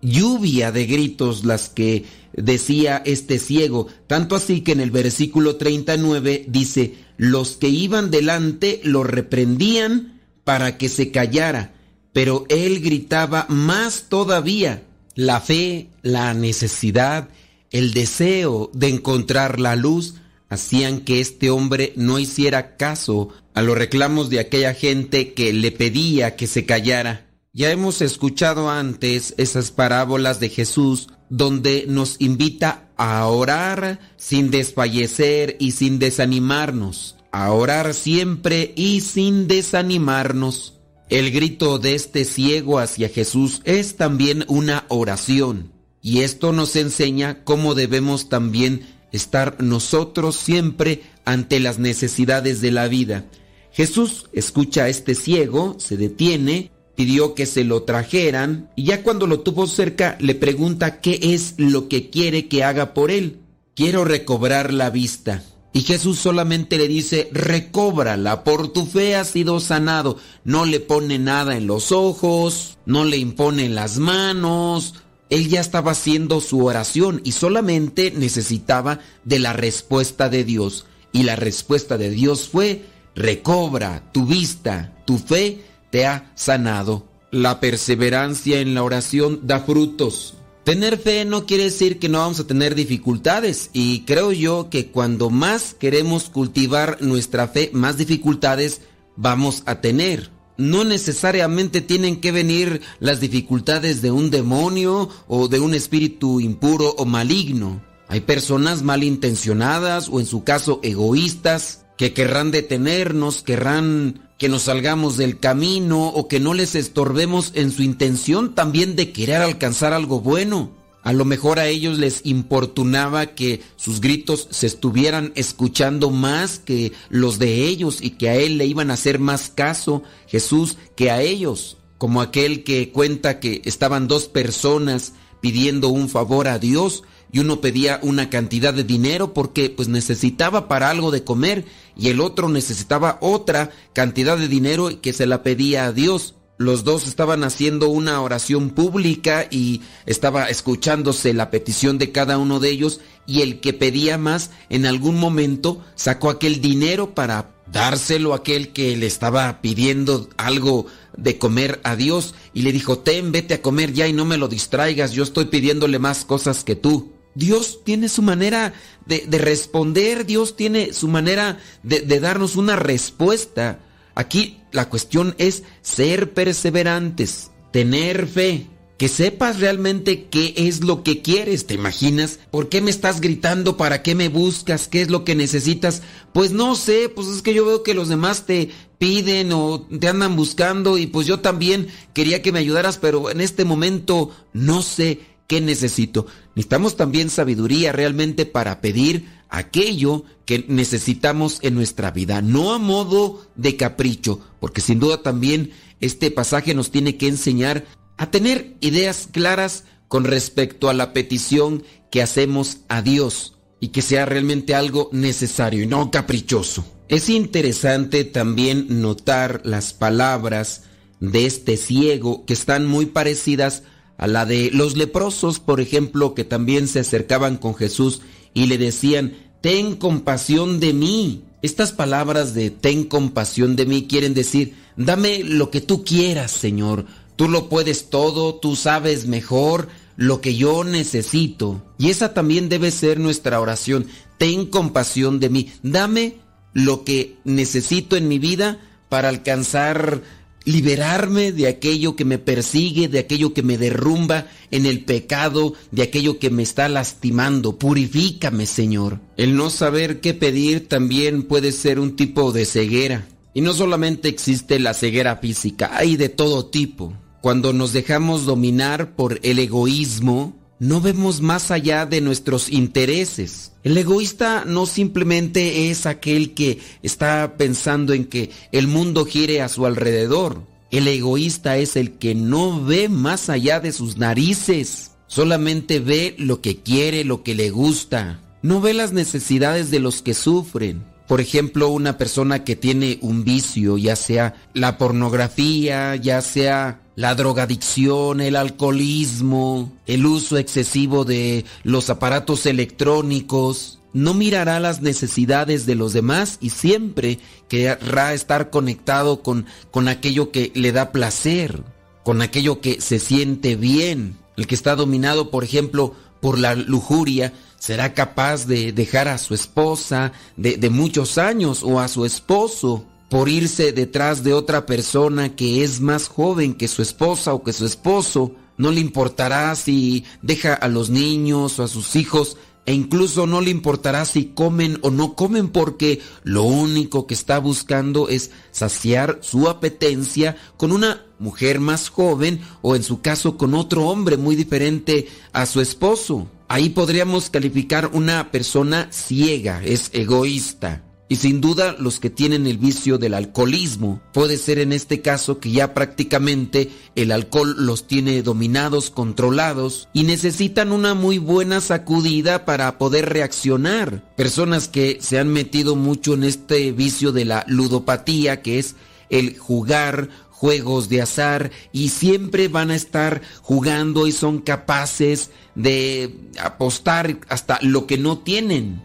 [0.00, 6.44] lluvia de gritos las que decía este ciego, tanto así que en el versículo 39
[6.46, 11.73] dice, los que iban delante lo reprendían para que se callara,
[12.14, 14.84] pero él gritaba más todavía,
[15.16, 17.28] la fe, la necesidad,
[17.70, 20.14] el deseo de encontrar la luz
[20.48, 25.72] hacían que este hombre no hiciera caso a los reclamos de aquella gente que le
[25.72, 27.26] pedía que se callara.
[27.52, 35.56] Ya hemos escuchado antes esas parábolas de Jesús donde nos invita a orar sin desfallecer
[35.58, 40.73] y sin desanimarnos, a orar siempre y sin desanimarnos.
[41.14, 45.70] El grito de este ciego hacia Jesús es también una oración
[46.02, 52.88] y esto nos enseña cómo debemos también estar nosotros siempre ante las necesidades de la
[52.88, 53.26] vida.
[53.70, 59.28] Jesús escucha a este ciego, se detiene, pidió que se lo trajeran y ya cuando
[59.28, 63.38] lo tuvo cerca le pregunta qué es lo que quiere que haga por él.
[63.76, 65.44] Quiero recobrar la vista.
[65.76, 70.18] Y Jesús solamente le dice, recóbrala, por tu fe has sido sanado.
[70.44, 74.94] No le pone nada en los ojos, no le impone las manos.
[75.30, 80.86] Él ya estaba haciendo su oración y solamente necesitaba de la respuesta de Dios.
[81.12, 82.84] Y la respuesta de Dios fue,
[83.16, 87.08] recobra tu vista, tu fe te ha sanado.
[87.32, 90.34] La perseverancia en la oración da frutos.
[90.64, 94.86] Tener fe no quiere decir que no vamos a tener dificultades y creo yo que
[94.86, 98.80] cuando más queremos cultivar nuestra fe, más dificultades
[99.14, 100.30] vamos a tener.
[100.56, 106.94] No necesariamente tienen que venir las dificultades de un demonio o de un espíritu impuro
[106.96, 107.82] o maligno.
[108.08, 115.16] Hay personas malintencionadas o en su caso egoístas que querrán detenernos, querrán que nos salgamos
[115.16, 120.20] del camino o que no les estorbemos en su intención también de querer alcanzar algo
[120.20, 120.72] bueno.
[121.02, 126.92] A lo mejor a ellos les importunaba que sus gritos se estuvieran escuchando más que
[127.10, 131.10] los de ellos y que a él le iban a hacer más caso Jesús que
[131.10, 135.12] a ellos, como aquel que cuenta que estaban dos personas
[135.42, 137.02] pidiendo un favor a Dios
[137.34, 141.64] y uno pedía una cantidad de dinero porque pues necesitaba para algo de comer
[141.96, 146.36] y el otro necesitaba otra cantidad de dinero que se la pedía a Dios.
[146.58, 152.60] Los dos estaban haciendo una oración pública y estaba escuchándose la petición de cada uno
[152.60, 158.32] de ellos y el que pedía más en algún momento sacó aquel dinero para dárselo
[158.32, 160.86] a aquel que le estaba pidiendo algo
[161.16, 164.38] de comer a Dios y le dijo, ten, vete a comer ya y no me
[164.38, 167.13] lo distraigas, yo estoy pidiéndole más cosas que tú.
[167.34, 168.74] Dios tiene su manera
[169.06, 173.80] de, responder, Dios tiene su manera de, darnos una respuesta.
[174.14, 181.20] Aquí la cuestión es ser perseverantes, tener fe, que sepas realmente qué es lo que
[181.20, 182.38] quieres, ¿te imaginas?
[182.52, 183.76] ¿Por qué me estás gritando?
[183.76, 184.86] ¿Para qué me buscas?
[184.86, 186.02] ¿Qué es lo que necesitas?
[186.32, 190.08] Pues no sé, pues es que yo veo que los demás te piden o te
[190.08, 194.80] andan buscando y pues yo también quería que me ayudaras, pero en este momento no
[194.80, 196.26] sé qué necesito.
[196.54, 203.46] Necesitamos también sabiduría realmente para pedir aquello que necesitamos en nuestra vida, no a modo
[203.56, 205.70] de capricho, porque sin duda también
[206.00, 207.84] este pasaje nos tiene que enseñar
[208.16, 214.02] a tener ideas claras con respecto a la petición que hacemos a Dios y que
[214.02, 216.84] sea realmente algo necesario y no caprichoso.
[217.08, 220.84] Es interesante también notar las palabras
[221.20, 223.82] de este ciego que están muy parecidas
[224.16, 228.20] a la de los leprosos, por ejemplo, que también se acercaban con Jesús
[228.52, 231.44] y le decían, ten compasión de mí.
[231.62, 237.06] Estas palabras de ten compasión de mí quieren decir, dame lo que tú quieras, Señor.
[237.36, 241.82] Tú lo puedes todo, tú sabes mejor lo que yo necesito.
[241.98, 244.06] Y esa también debe ser nuestra oración.
[244.38, 245.72] Ten compasión de mí.
[245.82, 246.36] Dame
[246.72, 250.22] lo que necesito en mi vida para alcanzar
[250.64, 256.02] liberarme de aquello que me persigue, de aquello que me derrumba en el pecado, de
[256.02, 257.78] aquello que me está lastimando.
[257.78, 259.20] Purifícame, Señor.
[259.36, 263.26] El no saber qué pedir también puede ser un tipo de ceguera.
[263.52, 267.14] Y no solamente existe la ceguera física, hay de todo tipo.
[267.40, 273.72] Cuando nos dejamos dominar por el egoísmo, no vemos más allá de nuestros intereses.
[273.82, 279.68] El egoísta no simplemente es aquel que está pensando en que el mundo gire a
[279.68, 280.66] su alrededor.
[280.90, 285.12] El egoísta es el que no ve más allá de sus narices.
[285.26, 288.40] Solamente ve lo que quiere, lo que le gusta.
[288.62, 291.04] No ve las necesidades de los que sufren.
[291.26, 297.34] Por ejemplo, una persona que tiene un vicio, ya sea la pornografía, ya sea la
[297.34, 305.96] drogadicción, el alcoholismo, el uso excesivo de los aparatos electrónicos, no mirará las necesidades de
[305.96, 311.82] los demás y siempre querrá estar conectado con, con aquello que le da placer,
[312.22, 314.38] con aquello que se siente bien.
[314.56, 319.52] El que está dominado, por ejemplo, por la lujuria, será capaz de dejar a su
[319.52, 323.04] esposa de, de muchos años o a su esposo
[323.34, 327.72] por irse detrás de otra persona que es más joven que su esposa o que
[327.72, 328.52] su esposo.
[328.76, 332.56] No le importará si deja a los niños o a sus hijos
[332.86, 337.58] e incluso no le importará si comen o no comen porque lo único que está
[337.58, 343.74] buscando es saciar su apetencia con una mujer más joven o en su caso con
[343.74, 346.46] otro hombre muy diferente a su esposo.
[346.68, 351.02] Ahí podríamos calificar una persona ciega, es egoísta.
[351.28, 354.20] Y sin duda los que tienen el vicio del alcoholismo.
[354.32, 360.24] Puede ser en este caso que ya prácticamente el alcohol los tiene dominados, controlados y
[360.24, 364.22] necesitan una muy buena sacudida para poder reaccionar.
[364.36, 368.94] Personas que se han metido mucho en este vicio de la ludopatía, que es
[369.30, 376.36] el jugar juegos de azar y siempre van a estar jugando y son capaces de
[376.60, 379.02] apostar hasta lo que no tienen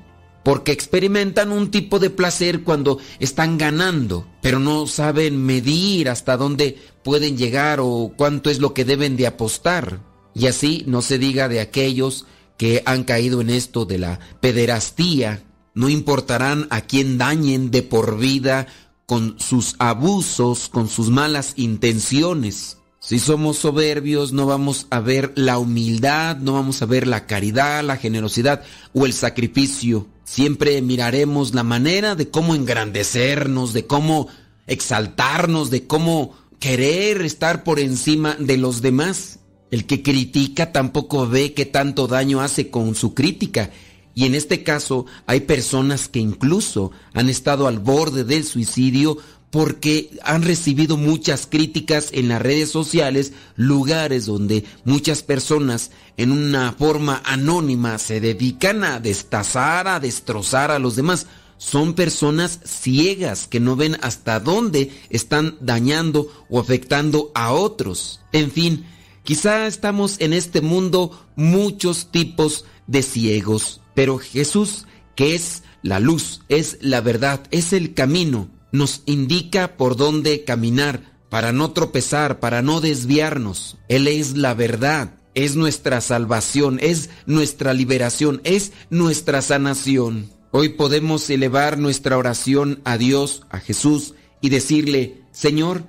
[0.50, 6.76] porque experimentan un tipo de placer cuando están ganando, pero no saben medir hasta dónde
[7.04, 10.00] pueden llegar o cuánto es lo que deben de apostar.
[10.34, 12.26] Y así no se diga de aquellos
[12.58, 15.44] que han caído en esto de la pederastía,
[15.76, 18.66] no importarán a quién dañen de por vida
[19.06, 22.80] con sus abusos, con sus malas intenciones.
[23.00, 27.84] Si somos soberbios, no vamos a ver la humildad, no vamos a ver la caridad,
[27.84, 28.64] la generosidad
[28.94, 30.08] o el sacrificio.
[30.32, 34.28] Siempre miraremos la manera de cómo engrandecernos, de cómo
[34.68, 39.40] exaltarnos, de cómo querer estar por encima de los demás.
[39.72, 43.72] El que critica tampoco ve qué tanto daño hace con su crítica.
[44.14, 49.18] Y en este caso hay personas que incluso han estado al borde del suicidio
[49.52, 56.74] porque han recibido muchas críticas en las redes sociales, lugares donde muchas personas en una
[56.74, 61.26] forma anónima se dedican a destazar, a destrozar a los demás.
[61.58, 68.22] Son personas ciegas que no ven hasta dónde están dañando o afectando a otros.
[68.32, 68.86] En fin,
[69.24, 74.86] quizá estamos en este mundo muchos tipos de ciegos, pero Jesús,
[75.16, 81.14] que es la luz, es la verdad, es el camino, nos indica por dónde caminar
[81.30, 83.78] para no tropezar, para no desviarnos.
[83.88, 90.32] Él es la verdad, es nuestra salvación, es nuestra liberación, es nuestra sanación.
[90.52, 95.84] Hoy podemos elevar nuestra oración a Dios, a Jesús, y decirle, Señor,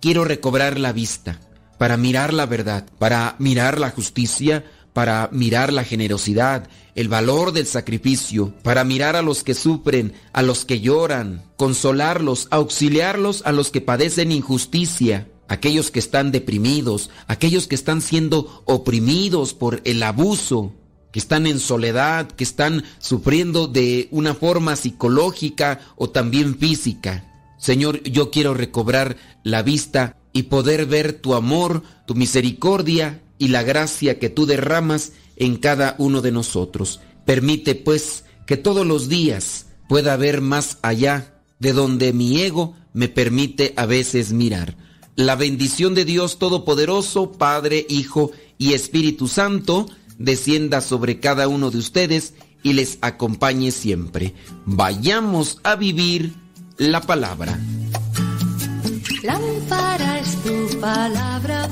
[0.00, 1.40] quiero recobrar la vista
[1.78, 7.66] para mirar la verdad, para mirar la justicia, para mirar la generosidad, el valor del
[7.66, 13.70] sacrificio, para mirar a los que sufren, a los que lloran, consolarlos, auxiliarlos a los
[13.70, 20.74] que padecen injusticia, aquellos que están deprimidos, aquellos que están siendo oprimidos por el abuso,
[21.12, 27.26] que están en soledad, que están sufriendo de una forma psicológica o también física.
[27.58, 33.64] Señor, yo quiero recobrar la vista y poder ver tu amor, tu misericordia y la
[33.64, 37.00] gracia que tú derramas en cada uno de nosotros.
[37.24, 43.08] Permite, pues, que todos los días pueda ver más allá de donde mi ego me
[43.08, 44.76] permite a veces mirar.
[45.16, 49.88] La bendición de Dios Todopoderoso, Padre, Hijo y Espíritu Santo,
[50.18, 54.34] descienda sobre cada uno de ustedes y les acompañe siempre.
[54.66, 56.34] Vayamos a vivir
[56.76, 57.58] la palabra.
[59.22, 61.68] Lámpara es tu palabra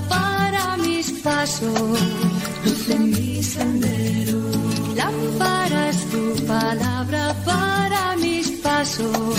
[1.18, 2.00] mis pasos,
[2.64, 4.40] luz en mi sendero.
[4.96, 9.38] Lámpara es tu palabra para mis pasos,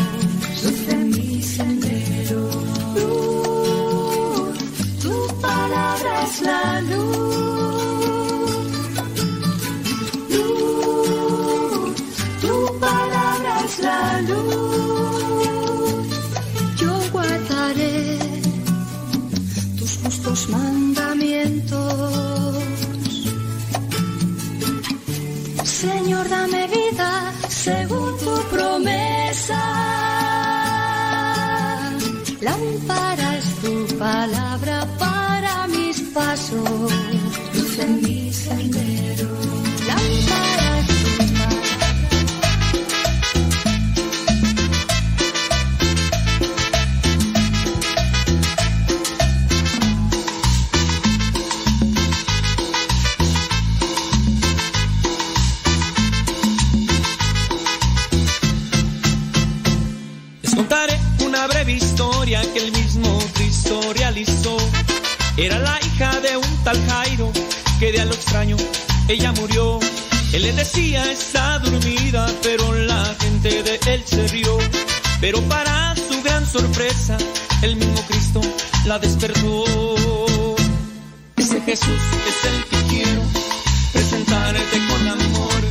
[0.64, 2.50] luz en mi sendero.
[2.96, 4.58] Luz,
[5.04, 7.30] tu palabra es la luz.
[10.34, 11.96] Luz,
[12.42, 15.18] tu palabra es la luz.
[16.82, 18.20] Yo guardaré
[19.78, 20.89] tus justos mandamientos.
[26.20, 29.62] Señor, dame vida según tu promesa.
[32.42, 36.92] Lámpara es tu palabra para mis pasos,
[65.42, 67.32] Era la hija de un tal Jairo
[67.80, 68.58] que de a lo extraño
[69.08, 69.80] ella murió.
[70.34, 74.58] Él le decía está dormida, pero la gente de él se rió.
[75.22, 77.18] Pero para su gran sorpresa,
[77.62, 78.42] el mismo Cristo
[78.84, 79.64] la despertó.
[81.38, 83.22] Ese Jesús es el que quiero
[83.94, 85.62] presentarte con amor.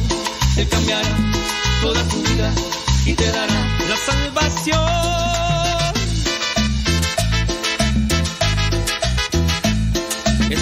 [0.57, 1.15] Él cambiará
[1.83, 2.51] toda tu vida
[3.05, 5.18] y te dará la salvación.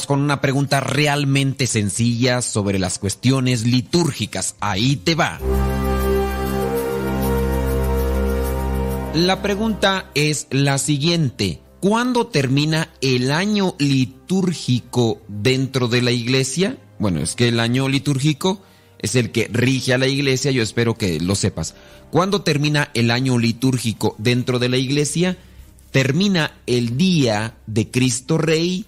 [0.00, 4.56] Con una pregunta realmente sencilla sobre las cuestiones litúrgicas.
[4.60, 5.38] Ahí te va.
[9.14, 11.60] La pregunta es la siguiente.
[11.80, 16.78] ¿Cuándo termina el año litúrgico dentro de la iglesia?
[16.98, 18.62] Bueno, es que el año litúrgico
[19.00, 21.74] es el que rige a la iglesia, yo espero que lo sepas.
[22.10, 25.36] ¿Cuándo termina el año litúrgico dentro de la iglesia?
[25.90, 28.86] Termina el día de Cristo Rey,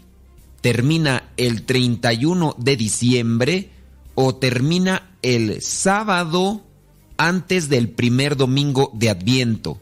[0.64, 3.68] termina el 31 de diciembre
[4.14, 6.62] o termina el sábado
[7.18, 9.78] antes del primer domingo de Adviento.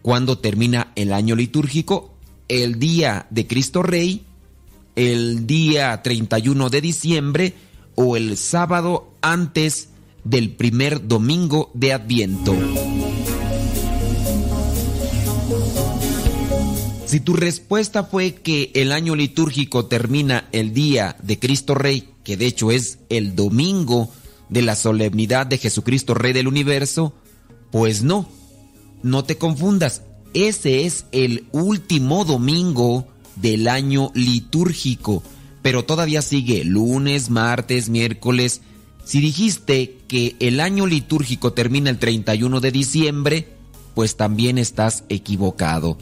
[0.00, 2.14] ¿Cuándo termina el año litúrgico?
[2.48, 4.24] El día de Cristo Rey,
[4.96, 7.54] el día 31 de diciembre
[7.94, 9.90] o el sábado antes
[10.24, 12.56] del primer domingo de Adviento.
[17.14, 22.36] Si tu respuesta fue que el año litúrgico termina el día de Cristo Rey, que
[22.36, 24.10] de hecho es el domingo
[24.48, 27.14] de la solemnidad de Jesucristo Rey del universo,
[27.70, 28.28] pues no,
[29.04, 35.22] no te confundas, ese es el último domingo del año litúrgico,
[35.62, 38.60] pero todavía sigue lunes, martes, miércoles.
[39.04, 43.48] Si dijiste que el año litúrgico termina el 31 de diciembre,
[43.94, 45.96] pues también estás equivocado.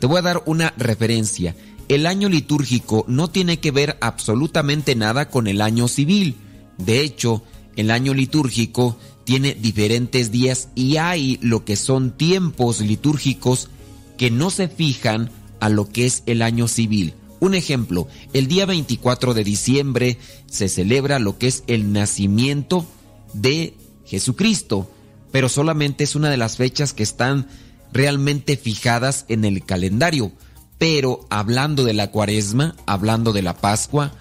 [0.00, 1.56] Te voy a dar una referencia.
[1.88, 6.36] El año litúrgico no tiene que ver absolutamente nada con el año civil.
[6.76, 7.42] De hecho,
[7.76, 13.68] el año litúrgico tiene diferentes días y hay lo que son tiempos litúrgicos
[14.16, 15.30] que no se fijan
[15.60, 17.14] a lo que es el año civil.
[17.40, 22.86] Un ejemplo, el día 24 de diciembre se celebra lo que es el nacimiento
[23.32, 24.90] de Jesucristo,
[25.30, 27.46] pero solamente es una de las fechas que están
[27.92, 30.32] realmente fijadas en el calendario.
[30.78, 34.12] Pero hablando de la cuaresma, hablando de la Pascua,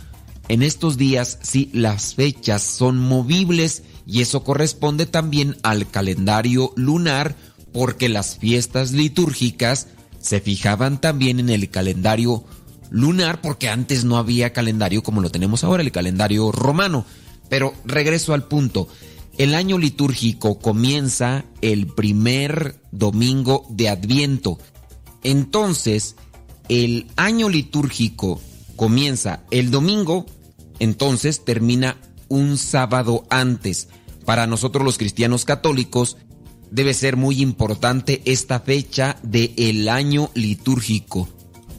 [0.50, 7.36] en estos días sí las fechas son movibles y eso corresponde también al calendario lunar
[7.74, 9.88] porque las fiestas litúrgicas
[10.20, 12.44] se fijaban también en el calendario
[12.90, 17.06] lunar porque antes no había calendario como lo tenemos ahora, el calendario romano.
[17.50, 18.88] Pero regreso al punto.
[19.38, 24.58] El año litúrgico comienza el primer domingo de Adviento.
[25.24, 26.16] Entonces,
[26.70, 28.42] el año litúrgico
[28.76, 30.26] comienza el domingo,
[30.80, 31.98] entonces termina
[32.30, 33.90] un sábado antes.
[34.26, 36.18] Para nosotros los cristianos católicos
[36.72, 41.30] debe ser muy importante esta fecha del el año litúrgico.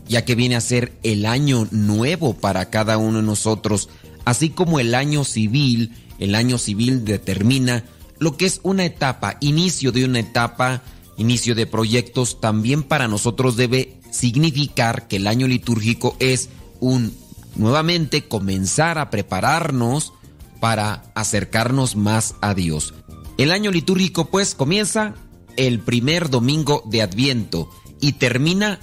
[0.08, 3.90] ya que viene a ser el año nuevo para cada uno de nosotros,
[4.24, 7.84] así como el año civil, el año civil determina
[8.18, 10.82] lo que es una etapa, inicio de una etapa,
[11.16, 16.48] inicio de proyectos, también para nosotros debe significar que el año litúrgico es
[16.80, 17.14] un
[17.56, 20.12] nuevamente comenzar a prepararnos
[20.60, 22.94] para acercarnos más a Dios.
[23.36, 25.14] El año litúrgico pues comienza
[25.56, 27.70] el primer domingo de Adviento
[28.00, 28.80] y termina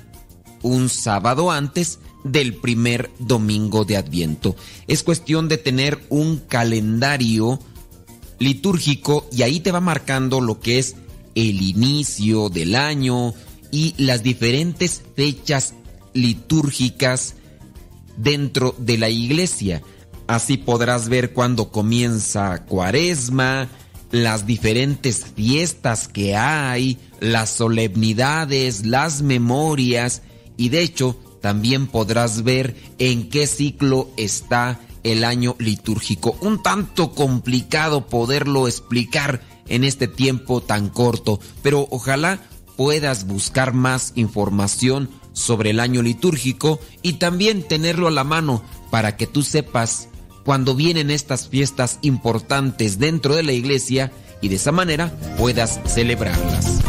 [0.62, 4.56] un sábado antes del primer domingo de Adviento.
[4.88, 7.60] Es cuestión de tener un calendario
[8.40, 10.96] litúrgico y ahí te va marcando lo que es
[11.36, 13.34] el inicio del año
[13.72, 15.76] y las diferentes fechas
[16.14, 17.36] litúrgicas
[18.18, 19.84] dentro de la iglesia.
[20.28, 23.70] Así podrás ver cuándo comienza Cuaresma,
[24.12, 30.24] las diferentes fiestas que hay, las solemnidades, las memorias
[30.58, 36.36] y de hecho también podrás ver en qué ciclo está el año litúrgico.
[36.42, 42.40] Un tanto complicado poderlo explicar en este tiempo tan corto, pero ojalá
[42.78, 49.16] puedas buscar más información sobre el año litúrgico y también tenerlo a la mano para
[49.16, 50.08] que tú sepas
[50.46, 54.12] cuando vienen estas fiestas importantes dentro de la iglesia
[54.42, 56.82] y de esa manera puedas celebrarlas.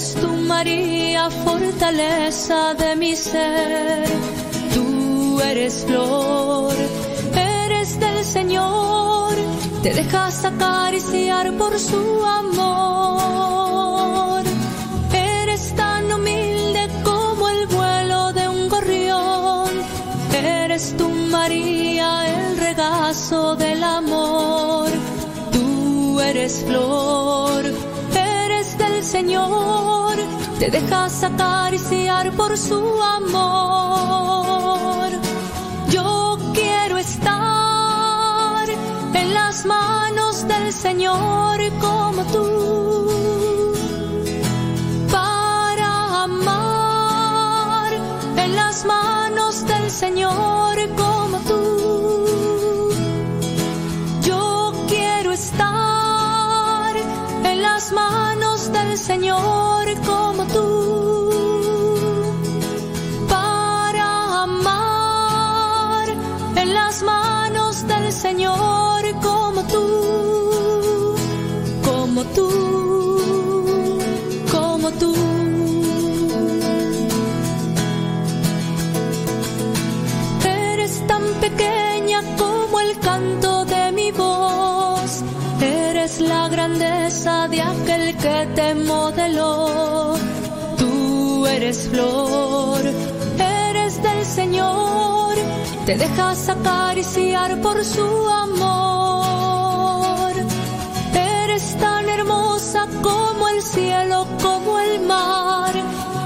[0.00, 4.08] Eres tu María, fortaleza de mi ser.
[4.72, 6.72] Tú eres flor,
[7.34, 9.34] eres del Señor.
[9.82, 12.80] Te dejas acariciar por su amor.
[15.12, 19.68] Eres tan humilde como el vuelo de un gorrión.
[20.32, 24.88] Eres tu María, el regazo del amor.
[25.52, 27.64] Tú eres flor,
[29.10, 30.16] Señor.
[30.60, 34.19] Te dejas acariciar por su amor.
[59.10, 59.59] Señor
[88.20, 90.14] que te modeló.
[90.78, 92.80] Tú eres flor,
[93.38, 95.34] eres del Señor.
[95.86, 100.32] Te dejas acariciar por su amor.
[101.14, 105.74] Eres tan hermosa como el cielo, como el mar.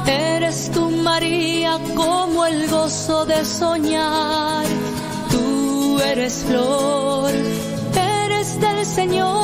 [0.06, 4.66] Eres tu María como el gozo de soñar.
[5.30, 7.30] Tú eres flor,
[7.94, 9.43] eres del Señor.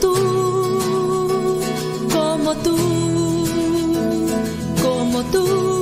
[0.00, 0.14] tú.
[2.12, 2.76] Como tú.
[4.82, 5.73] Como tú.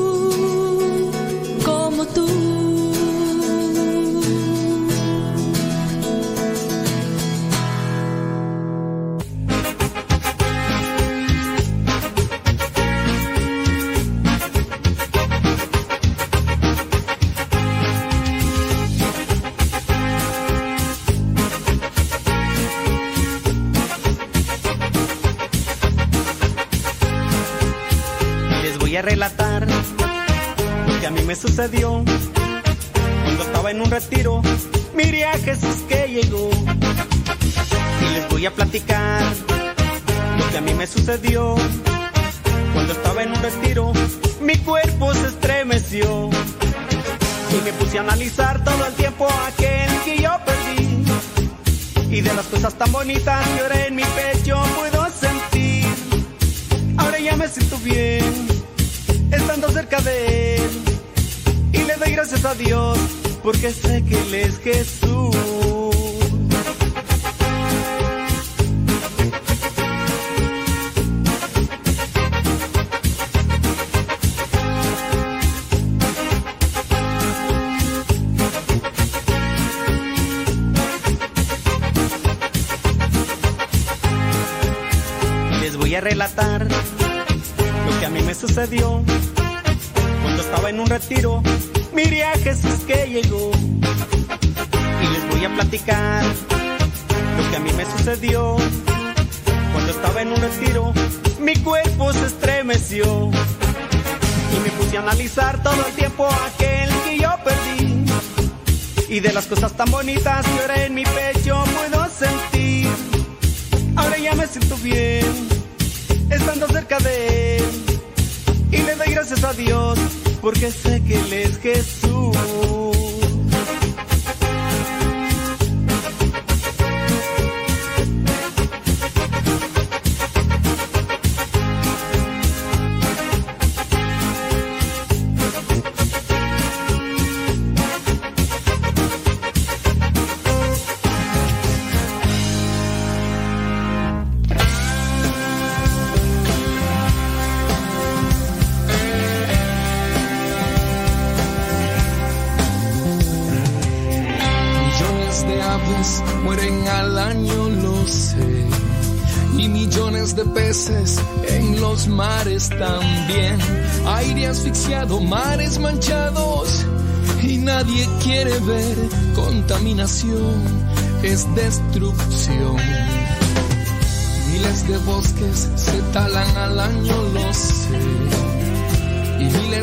[41.12, 41.61] sucedió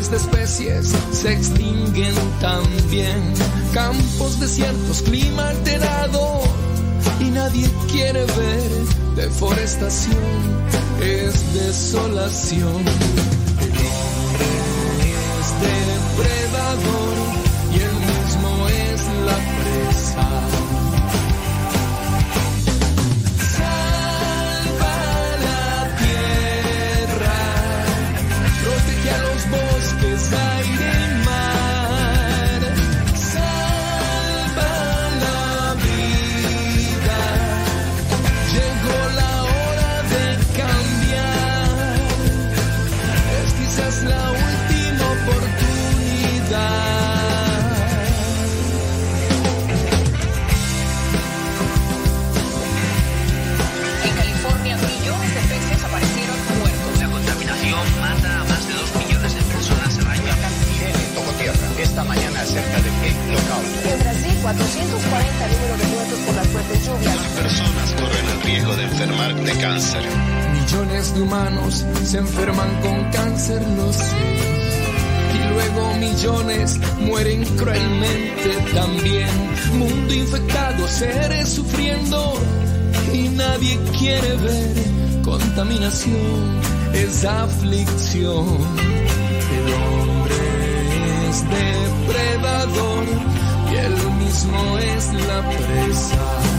[0.10, 3.34] de especies se extinguen también.
[3.74, 6.42] Campos desiertos, clima alterado
[7.20, 8.72] y nadie quiere ver
[9.16, 10.18] deforestación,
[11.02, 13.29] es desolación.
[72.04, 74.16] se enferman con cáncer, lo sé.
[75.36, 79.30] Y luego millones mueren cruelmente también.
[79.78, 82.34] Mundo infectado, seres sufriendo
[83.14, 84.76] y nadie quiere ver
[85.24, 86.60] contaminación,
[86.94, 88.46] es aflicción.
[89.58, 90.36] El hombre
[91.30, 93.06] es depredador
[93.72, 96.59] y él mismo es la presa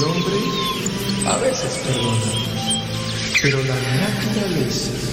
[0.00, 0.36] El hombre
[1.26, 2.32] a veces perdona,
[3.42, 5.09] pero la naturaleza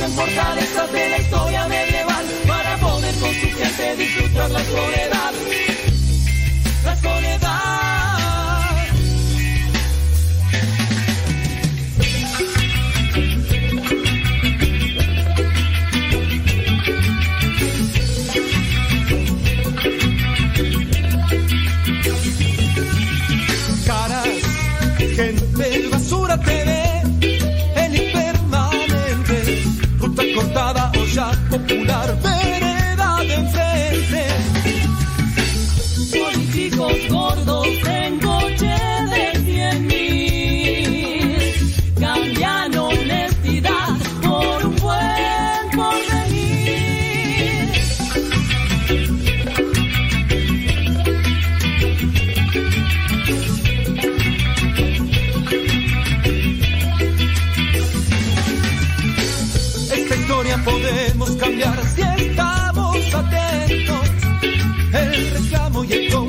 [0.00, 5.69] muchas fortalezas de la historia medieval para poder con su gente disfrutar la soledad.
[65.90, 66.19] You.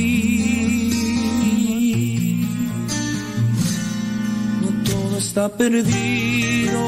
[4.61, 6.81] No todo está perdido,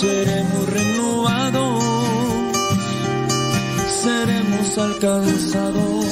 [0.00, 1.84] seremos renovados,
[4.02, 6.04] seremos alcanzados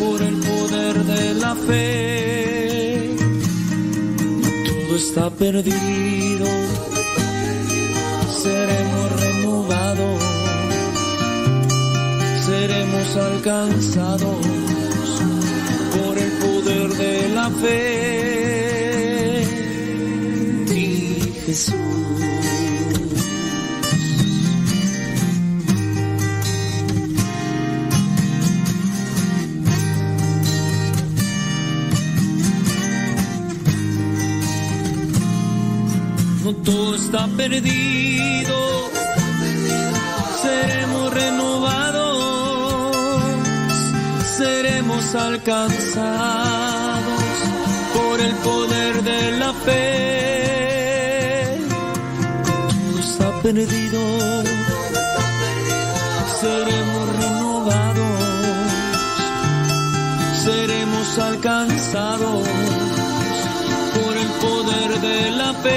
[0.00, 3.10] por el poder de la fe.
[4.42, 6.46] No todo está perdido,
[8.42, 9.15] seremos renovados.
[12.56, 14.46] seremos alcanzados
[15.94, 19.44] por el poder de la fe.
[20.70, 21.74] Di Jesús.
[36.64, 37.95] todo está perdido.
[45.14, 47.22] Alcanzados
[47.94, 51.58] por el poder de la fe.
[52.46, 54.00] Todo está perdido,
[56.40, 58.20] seremos renovados,
[60.44, 62.48] seremos alcanzados
[63.94, 65.76] por el poder de la fe.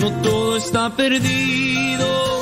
[0.00, 2.41] No todo está perdido,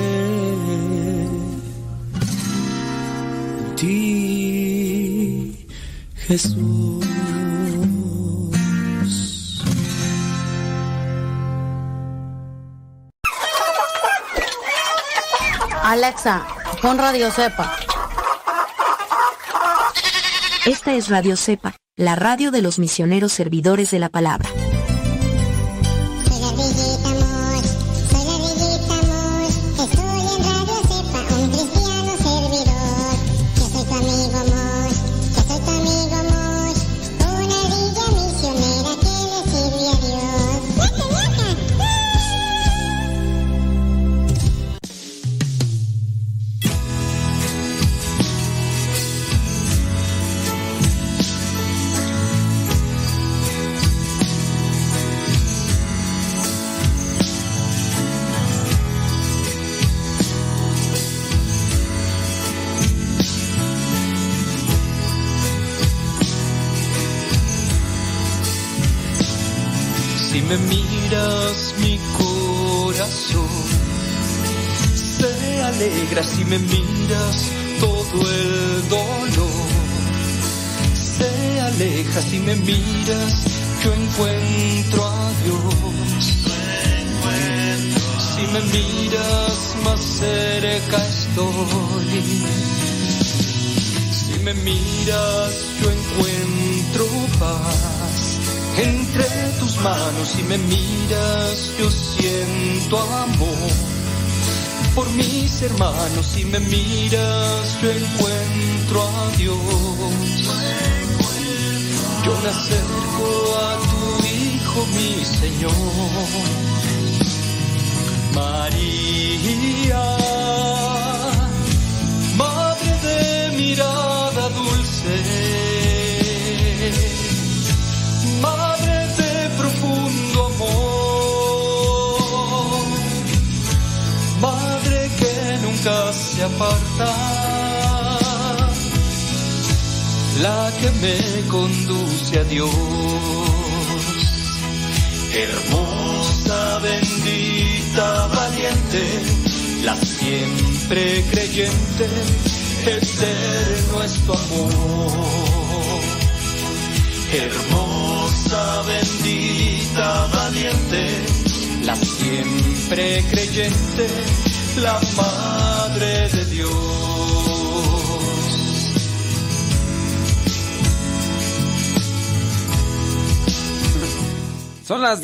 [6.31, 7.05] Jesús.
[15.83, 16.47] Alexa,
[16.81, 17.75] pon Radio Cepa.
[20.65, 24.47] Esta es Radio Cepa, la radio de los misioneros servidores de la palabra.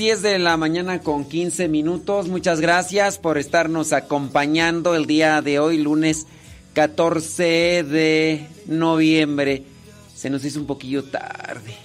[0.07, 2.29] 10 de la mañana con 15 minutos.
[2.29, 6.27] Muchas gracias por estarnos acompañando el día de hoy, lunes
[6.75, 9.63] 14 de noviembre.
[10.15, 11.75] Se nos hizo un poquillo tarde.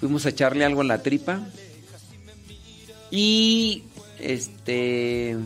[0.00, 1.48] Fuimos a echarle algo a la tripa.
[3.10, 3.84] Y
[4.20, 5.38] este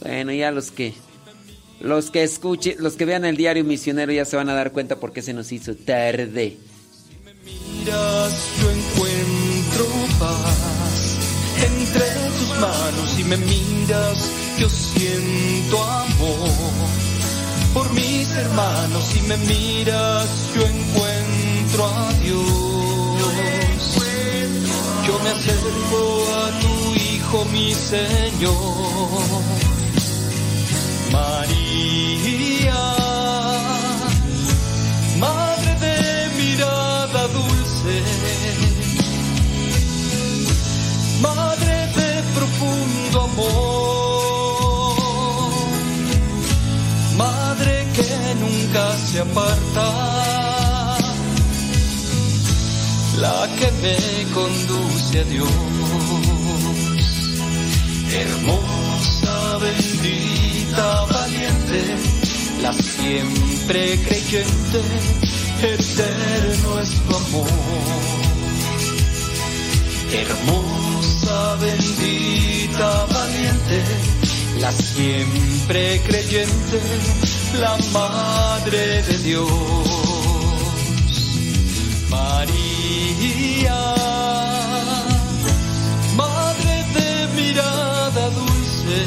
[0.00, 0.94] bueno, ya los que
[1.80, 4.96] los que escuchen, los que vean el diario misionero ya se van a dar cuenta
[4.96, 6.56] por qué se nos hizo tarde.
[7.44, 9.17] miras yo encuentro
[11.56, 12.06] entre
[12.38, 16.50] tus manos y me miras yo siento amor
[17.72, 19.04] por mis hermanos.
[19.04, 22.42] Si me miras, yo encuentro a Dios.
[25.06, 28.54] Yo me acerco a tu Hijo, mi Señor.
[31.12, 32.97] María,
[41.20, 44.94] Madre de profundo amor,
[47.16, 49.86] Madre que nunca se aparta,
[53.20, 53.98] la que me
[54.32, 55.50] conduce a Dios,
[58.12, 61.80] hermosa, bendita, valiente,
[62.62, 64.80] la siempre creyente,
[65.62, 68.17] eterno es tu amor.
[70.10, 73.84] Hermosa, bendita, valiente,
[74.58, 76.80] la siempre creyente,
[77.60, 79.48] la Madre de Dios.
[82.08, 83.94] María,
[86.16, 89.00] Madre de mirada dulce,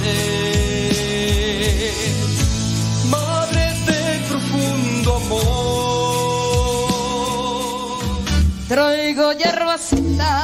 [3.09, 5.51] Madre de profundo amor.
[8.67, 10.43] Traigo hierbacita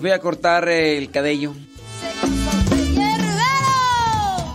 [0.00, 1.54] fui a cortar el cabello.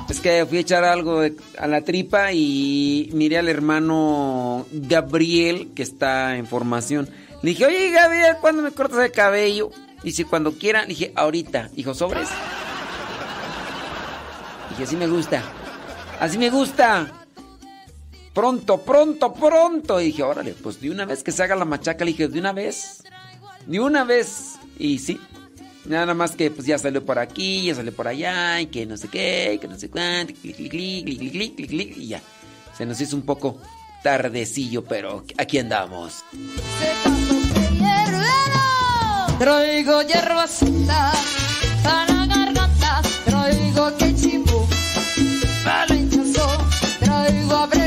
[0.09, 1.21] Es que fui a echar algo
[1.57, 7.09] a la tripa y miré al hermano Gabriel que está en formación.
[7.41, 9.71] Le dije, oye Gabriel, ¿cuándo me cortas el cabello?
[10.05, 10.83] Dice, cuando quiera.
[10.83, 11.69] Le dije, ahorita.
[11.73, 12.29] Dijo, sobres.
[14.69, 15.43] Dije, así me gusta.
[16.19, 17.11] Así me gusta.
[18.33, 19.99] Pronto, pronto, pronto.
[19.99, 22.05] Y dije, órale, pues de una vez que se haga la machaca.
[22.05, 23.03] Le dije, de una vez.
[23.65, 24.59] De una vez.
[24.77, 25.19] Y sí.
[25.87, 28.97] Nada más que pues ya salió por aquí, ya salió por allá, y que no
[28.97, 32.21] sé qué, y que no sé cuánto, clic, clic, clic, clic, clic, clic, y ya.
[32.75, 33.59] Se nos hizo un poco
[34.03, 36.23] tardecillo, pero aquí andamos.
[39.39, 41.11] Traigo hierba santa
[41.83, 44.67] para garganta, traigo que chimbo
[45.63, 47.84] para hinchazón, traigo abre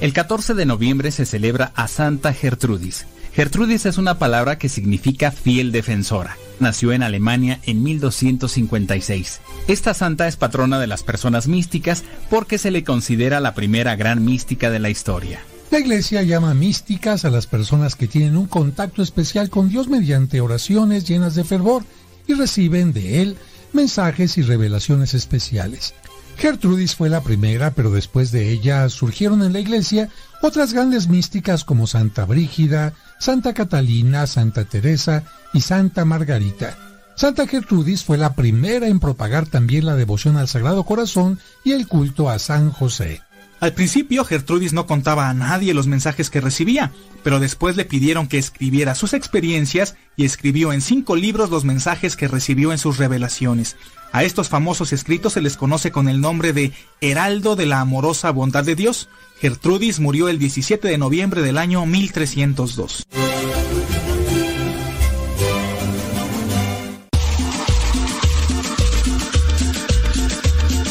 [0.00, 3.06] El 14 de noviembre se celebra a Santa Gertrudis.
[3.32, 6.36] Gertrudis es una palabra que significa fiel defensora.
[6.60, 9.40] Nació en Alemania en 1256.
[9.66, 14.24] Esta santa es patrona de las personas místicas porque se le considera la primera gran
[14.24, 15.40] mística de la historia.
[15.72, 20.40] La iglesia llama místicas a las personas que tienen un contacto especial con Dios mediante
[20.40, 21.82] oraciones llenas de fervor
[22.28, 23.36] y reciben de Él
[23.72, 25.94] mensajes y revelaciones especiales.
[26.38, 30.08] Gertrudis fue la primera, pero después de ella surgieron en la iglesia
[30.40, 36.78] otras grandes místicas como Santa Brígida, Santa Catalina, Santa Teresa y Santa Margarita.
[37.16, 41.88] Santa Gertrudis fue la primera en propagar también la devoción al Sagrado Corazón y el
[41.88, 43.20] culto a San José.
[43.58, 46.92] Al principio Gertrudis no contaba a nadie los mensajes que recibía,
[47.24, 52.14] pero después le pidieron que escribiera sus experiencias y escribió en cinco libros los mensajes
[52.14, 53.76] que recibió en sus revelaciones.
[54.12, 58.30] A estos famosos escritos se les conoce con el nombre de Heraldo de la Amorosa
[58.30, 59.08] Bondad de Dios.
[59.40, 63.06] Gertrudis murió el 17 de noviembre del año 1302.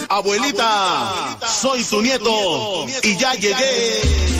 [0.09, 4.36] Abuelita, soy tu nieto y ya llegué.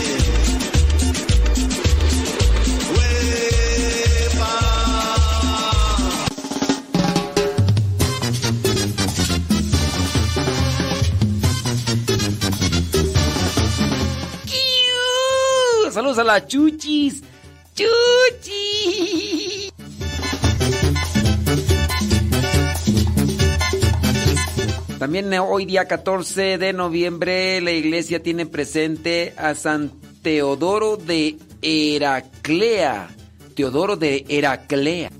[15.90, 17.22] Saludos a la Chuchis.
[17.74, 19.72] Chuchi.
[24.98, 29.92] También hoy día 14 de noviembre la iglesia tiene presente a San
[30.22, 33.08] Teodoro de Heraclea.
[33.54, 35.10] Teodoro de Heraclea.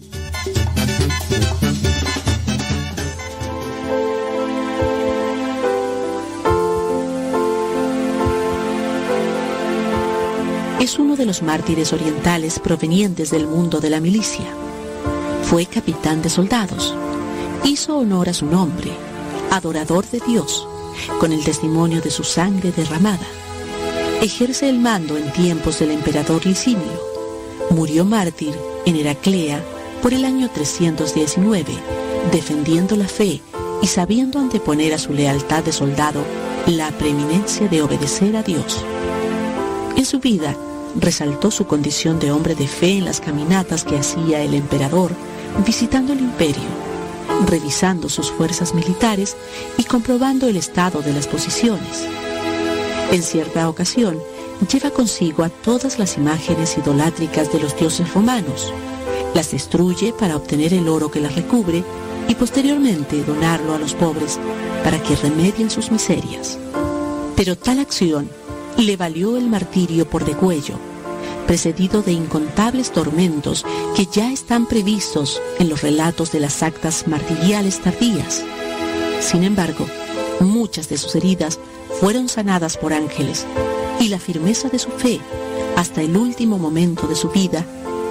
[10.88, 14.46] Es uno de los mártires orientales provenientes del mundo de la milicia.
[15.42, 16.96] Fue capitán de soldados.
[17.62, 18.90] Hizo honor a su nombre,
[19.50, 20.66] adorador de Dios,
[21.20, 23.26] con el testimonio de su sangre derramada.
[24.22, 27.02] Ejerce el mando en tiempos del emperador Licinio.
[27.68, 28.54] Murió mártir
[28.86, 29.62] en Heraclea
[30.00, 31.70] por el año 319,
[32.32, 33.42] defendiendo la fe
[33.82, 36.22] y sabiendo anteponer a su lealtad de soldado
[36.64, 38.82] la preeminencia de obedecer a Dios.
[39.94, 40.56] En su vida
[40.96, 45.12] resaltó su condición de hombre de fe en las caminatas que hacía el emperador
[45.64, 46.68] visitando el imperio,
[47.46, 49.36] revisando sus fuerzas militares
[49.76, 52.06] y comprobando el estado de las posiciones.
[53.10, 54.18] En cierta ocasión,
[54.70, 58.72] lleva consigo a todas las imágenes idolátricas de los dioses romanos,
[59.34, 61.84] las destruye para obtener el oro que las recubre
[62.28, 64.38] y posteriormente donarlo a los pobres
[64.84, 66.58] para que remedien sus miserias.
[67.36, 68.28] Pero tal acción
[68.78, 70.76] le valió el martirio por degüello,
[71.46, 73.66] precedido de incontables tormentos
[73.96, 78.44] que ya están previstos en los relatos de las actas martiriales tardías.
[79.20, 79.86] Sin embargo,
[80.40, 81.58] muchas de sus heridas
[82.00, 83.46] fueron sanadas por ángeles
[83.98, 85.20] y la firmeza de su fe
[85.76, 87.66] hasta el último momento de su vida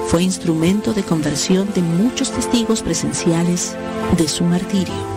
[0.08, 3.76] fue instrumento de conversión de muchos testigos presenciales
[4.18, 5.17] de su martirio.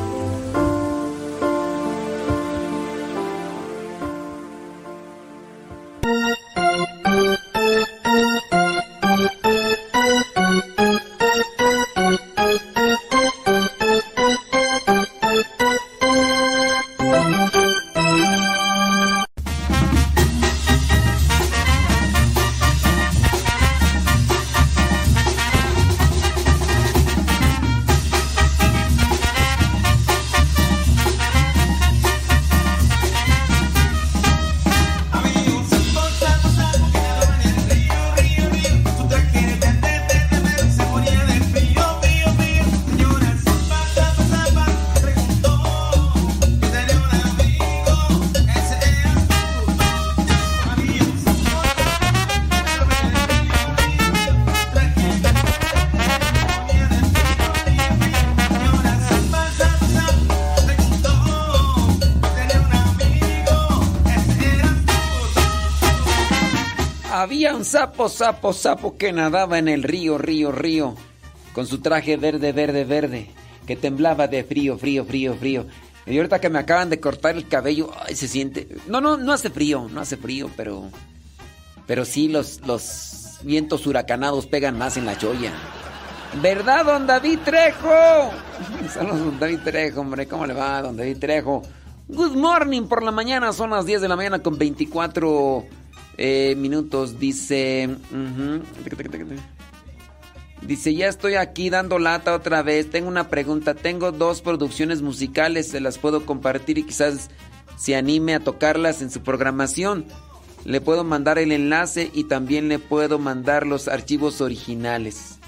[68.08, 70.94] Sapo, sapo, sapo que nadaba en el río, río, río,
[71.52, 73.30] con su traje verde, verde, verde,
[73.66, 75.66] que temblaba de frío, frío, frío, frío.
[76.06, 78.68] Y ahorita que me acaban de cortar el cabello, ay, se siente...
[78.86, 80.88] No, no, no hace frío, no hace frío, pero...
[81.86, 85.52] Pero sí los, los vientos huracanados pegan más en la joya.
[86.40, 88.30] ¿Verdad, don David Trejo?
[88.94, 90.26] Saludos, don David Trejo, hombre.
[90.26, 91.62] ¿Cómo le va, don David Trejo?
[92.08, 95.64] Good morning por la mañana, son las 10 de la mañana con 24
[96.16, 97.18] eh, minutos.
[97.18, 97.88] Dice.
[100.62, 102.90] Dice, ya estoy aquí dando lata otra vez.
[102.90, 103.74] Tengo una pregunta.
[103.74, 105.68] Tengo dos producciones musicales.
[105.68, 107.30] Se las puedo compartir y quizás
[107.76, 110.04] se anime a tocarlas en su programación.
[110.64, 115.38] Le puedo mandar el enlace y también le puedo mandar los archivos originales.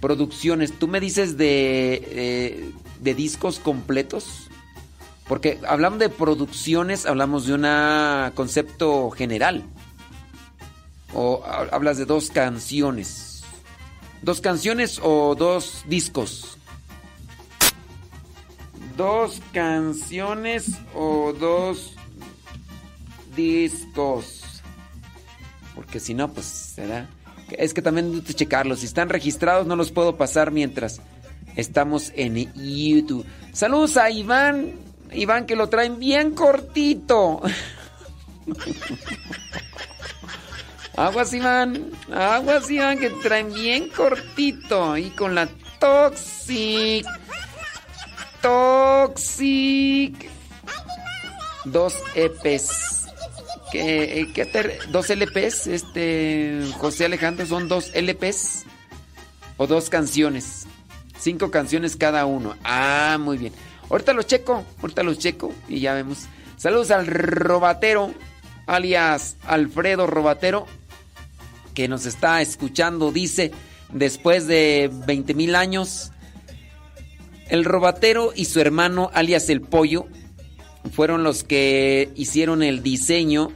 [0.00, 0.72] Producciones.
[0.78, 2.70] ¿Tú me dices de, eh,
[3.00, 4.43] de discos completos?
[5.28, 9.64] Porque hablamos de producciones, hablamos de un concepto general.
[11.14, 13.42] O hablas de dos canciones.
[14.22, 16.58] ¿Dos canciones o dos discos?
[18.96, 21.94] Dos canciones o dos
[23.36, 24.42] discos.
[25.74, 27.08] Porque si no, pues será.
[27.50, 28.80] Es que también que checarlos.
[28.80, 31.00] Si están registrados, no los puedo pasar mientras
[31.56, 33.24] estamos en YouTube.
[33.52, 34.72] Saludos a Iván
[35.12, 37.40] Iván, que lo traen bien cortito.
[40.96, 41.90] Aguas, Iván.
[42.12, 44.96] Aguas, Iván, que traen bien cortito.
[44.96, 47.06] Y con la Toxic.
[48.40, 50.30] Toxic.
[51.64, 52.94] Dos EPs.
[53.72, 58.66] ¿Qué, qué dos LPs, este José Alejandro, son dos LPs
[59.56, 60.66] o dos canciones.
[61.18, 62.54] Cinco canciones cada uno.
[62.62, 63.52] Ah, muy bien.
[63.90, 66.26] Ahorita los checo, ahorita los checo y ya vemos.
[66.56, 68.14] Saludos al Robatero,
[68.66, 70.66] alias Alfredo Robatero,
[71.74, 73.50] que nos está escuchando, dice,
[73.92, 76.10] después de 20 mil años.
[77.48, 80.06] El robatero y su hermano, alias el pollo,
[80.92, 83.52] fueron los que hicieron el diseño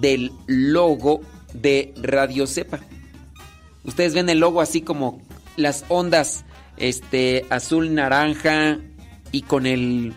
[0.00, 1.20] del logo
[1.52, 2.80] de Radio Cepa.
[3.84, 5.22] Ustedes ven el logo así como
[5.56, 6.44] las ondas
[6.76, 8.78] este azul naranja
[9.34, 10.14] y con el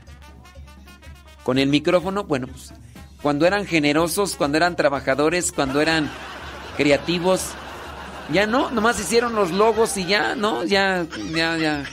[1.41, 2.71] con el micrófono, bueno, pues
[3.21, 6.07] cuando eran generosos, cuando eran trabajadores, cuando eran
[6.75, 7.41] creativos,
[8.31, 11.83] ya no, nomás hicieron los logos y ya, no, ya ya ya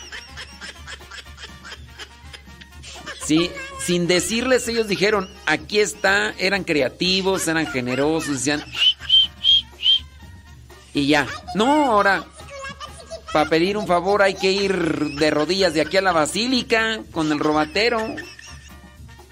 [3.25, 8.63] Sí, sin decirles ellos dijeron, aquí está, eran creativos, eran generosos, decían
[10.93, 11.27] y ya.
[11.55, 12.25] No, ahora
[13.35, 14.73] para pedir un favor hay que ir
[15.17, 18.15] de rodillas de aquí a la basílica con el robatero.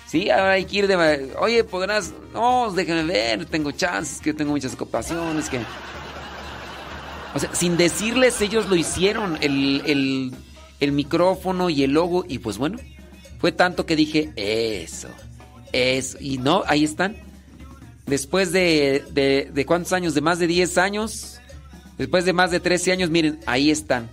[0.09, 1.33] Sí, ahora hay que ir de...
[1.39, 2.13] Oye, podrás...
[2.35, 5.61] No, déjame ver, tengo chances, que tengo muchas ocupaciones, que...
[7.53, 10.35] Sin decirles ellos lo hicieron, el, el,
[10.81, 12.79] el micrófono y el logo, y pues bueno,
[13.39, 15.11] fue tanto que dije, eso,
[15.71, 17.17] eso, y no, ahí están.
[18.07, 21.32] Después de, de, de cuántos años, de más de 10 años,
[22.03, 24.11] Después de más de 13 años, miren, ahí están.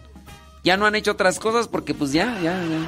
[0.63, 2.79] Ya no han hecho otras cosas porque pues ya, ya, ya.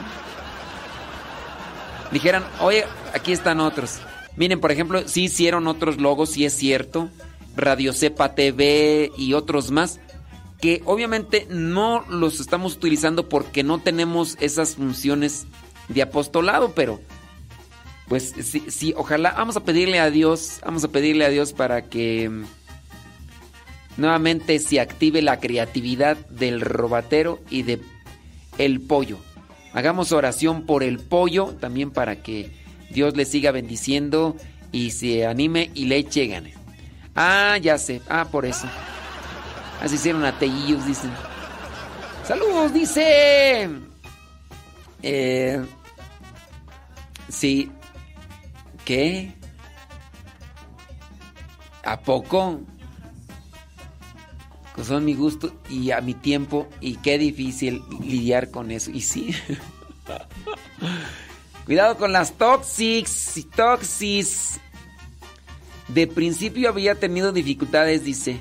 [2.11, 3.97] Dijeran, oye, aquí están otros.
[4.35, 7.09] Miren, por ejemplo, sí hicieron otros logos, sí es cierto.
[7.55, 9.99] Radio Cepa TV y otros más.
[10.59, 15.47] Que obviamente no los estamos utilizando porque no tenemos esas funciones
[15.87, 17.01] de apostolado, pero
[18.07, 21.89] pues sí, sí, ojalá, vamos a pedirle a Dios, vamos a pedirle a Dios para
[21.89, 22.29] que
[24.01, 27.79] nuevamente se active la creatividad del robatero y de
[28.57, 29.19] el pollo.
[29.73, 32.49] Hagamos oración por el pollo también para que
[32.89, 34.35] Dios le siga bendiciendo
[34.71, 36.53] y se anime y le eche.
[37.15, 38.01] Ah, ya sé.
[38.09, 38.67] Ah, por eso.
[39.81, 41.11] Así hicieron ateillos, dicen.
[42.25, 43.69] Saludos, dice.
[45.01, 45.61] Eh,
[47.29, 47.71] sí.
[48.85, 49.33] ¿Qué?
[51.83, 52.61] ¿A poco?
[54.83, 58.89] Son mi gusto y a mi tiempo y qué difícil lidiar con eso.
[58.91, 59.35] Y sí.
[61.65, 64.59] Cuidado con las toxics y toxis.
[65.87, 68.39] De principio había tenido dificultades, dice.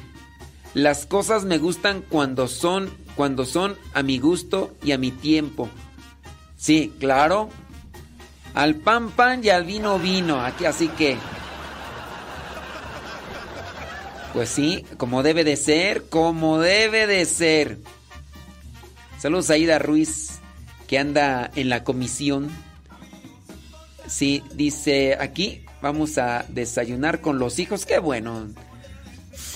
[0.72, 5.68] Las cosas me gustan cuando son cuando son a mi gusto y a mi tiempo.
[6.56, 7.50] Sí, claro.
[8.54, 10.40] Al pan pan y al vino vino.
[10.40, 11.18] Aquí así que
[14.32, 17.78] pues sí, como debe de ser, como debe de ser.
[19.18, 20.40] Saludos a Ida Ruiz,
[20.86, 22.50] que anda en la comisión.
[24.06, 27.86] Sí, dice aquí, vamos a desayunar con los hijos.
[27.86, 28.48] Qué bueno.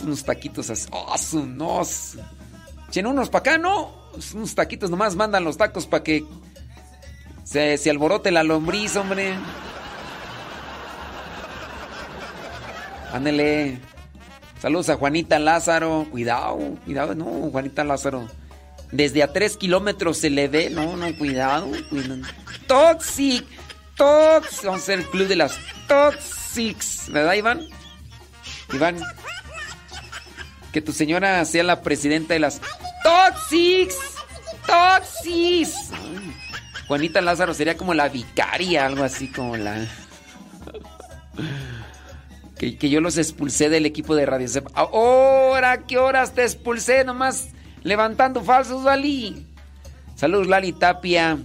[0.02, 0.88] Unos taquitos así.
[0.92, 2.16] ¡Oh, unos!
[2.90, 3.92] Chen unos para acá, ¿no?
[4.34, 6.24] Unos taquitos nomás mandan los tacos para que
[7.44, 9.34] se, se alborote la lombriz, hombre.
[13.12, 13.93] Ándele.
[14.64, 16.06] Saludos a Juanita Lázaro.
[16.10, 18.26] Cuidado, cuidado, no, Juanita Lázaro.
[18.90, 20.70] Desde a tres kilómetros se le ve.
[20.70, 22.22] No, no, cuidado, cuidado.
[22.66, 23.44] Toxic,
[23.94, 24.64] Toxic.
[24.64, 27.10] Vamos a ser el club de las Toxics.
[27.12, 27.60] ¿Verdad, Iván?
[28.72, 28.96] Iván.
[30.72, 32.62] Que tu señora sea la presidenta de las
[33.02, 33.98] Toxics.
[34.66, 35.90] Toxics.
[36.88, 39.86] Juanita Lázaro sería como la vicaria, algo así como la
[42.56, 44.70] que, yo los expulsé del equipo de Radio Cepa.
[44.74, 47.04] ¿Ahora qué horas te expulsé?
[47.04, 47.48] Nomás
[47.82, 49.46] levantando falsos, Lali.
[50.14, 51.38] Saludos, Lali Tapia.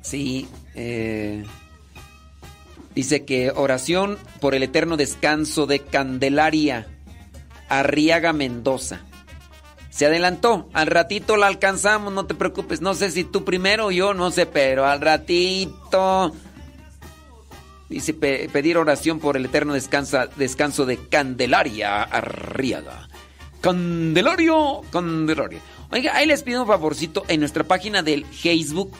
[0.00, 1.44] Sí, eh,
[2.94, 6.86] dice que oración por el eterno descanso de Candelaria
[7.68, 9.00] Arriaga Mendoza.
[9.90, 12.80] Se adelantó, al ratito la alcanzamos, no te preocupes.
[12.80, 16.32] No sé si tú primero o yo, no sé, pero al ratito.
[17.94, 23.08] Dice pedir oración por el eterno descanso de Candelaria Arriaga.
[23.60, 25.60] Candelario, Candelaria.
[25.92, 28.90] Oiga, ahí les pido un favorcito en nuestra página del Facebook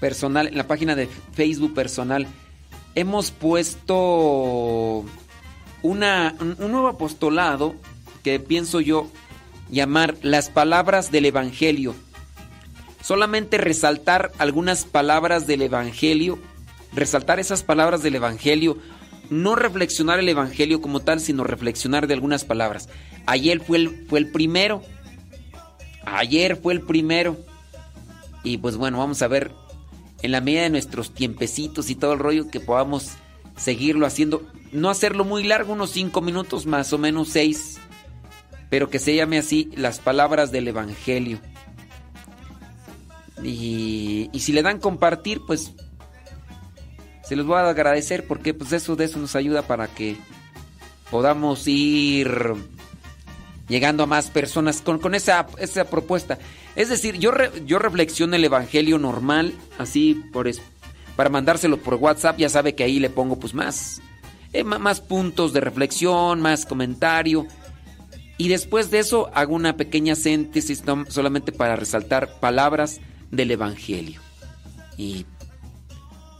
[0.00, 2.26] personal, en la página de Facebook personal,
[2.94, 5.04] hemos puesto
[5.82, 7.74] una, un nuevo apostolado
[8.22, 9.06] que pienso yo
[9.68, 11.94] llamar las palabras del Evangelio.
[13.02, 16.38] Solamente resaltar algunas palabras del Evangelio
[16.92, 18.78] resaltar esas palabras del Evangelio,
[19.30, 22.88] no reflexionar el Evangelio como tal, sino reflexionar de algunas palabras.
[23.26, 24.82] Ayer fue el, fue el primero,
[26.04, 27.36] ayer fue el primero,
[28.42, 29.52] y pues bueno, vamos a ver
[30.22, 33.10] en la medida de nuestros tiempecitos y todo el rollo que podamos
[33.56, 37.78] seguirlo haciendo, no hacerlo muy largo, unos cinco minutos más o menos seis,
[38.68, 41.38] pero que se llame así las palabras del Evangelio.
[43.42, 45.72] Y si le dan compartir, pues
[47.30, 50.16] se los voy a agradecer porque pues eso de eso nos ayuda para que
[51.12, 52.28] podamos ir
[53.68, 56.40] llegando a más personas con, con esa, esa propuesta.
[56.74, 57.30] Es decir, yo,
[57.64, 60.50] yo reflexiono el Evangelio normal, así por
[61.14, 64.02] para mandárselo por WhatsApp, ya sabe que ahí le pongo pues más,
[64.52, 67.46] eh, más puntos de reflexión, más comentario.
[68.38, 73.00] Y después de eso hago una pequeña síntesis solamente para resaltar palabras
[73.30, 74.20] del Evangelio.
[74.96, 75.26] Y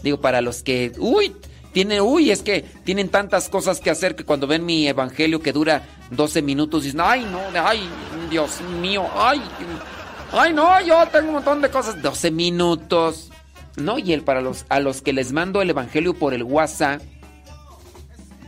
[0.02, 1.34] digo, para los que, uy,
[1.72, 5.52] tiene, uy, es que tienen tantas cosas que hacer que cuando ven mi evangelio que
[5.52, 7.88] dura 12 minutos dicen, ay, no, ay,
[8.28, 9.40] Dios mío, ay,
[10.32, 12.00] ay, no, yo tengo un montón de cosas.
[12.02, 13.30] 12 minutos.
[13.76, 17.00] No, y el para los a los que les mando el evangelio por el WhatsApp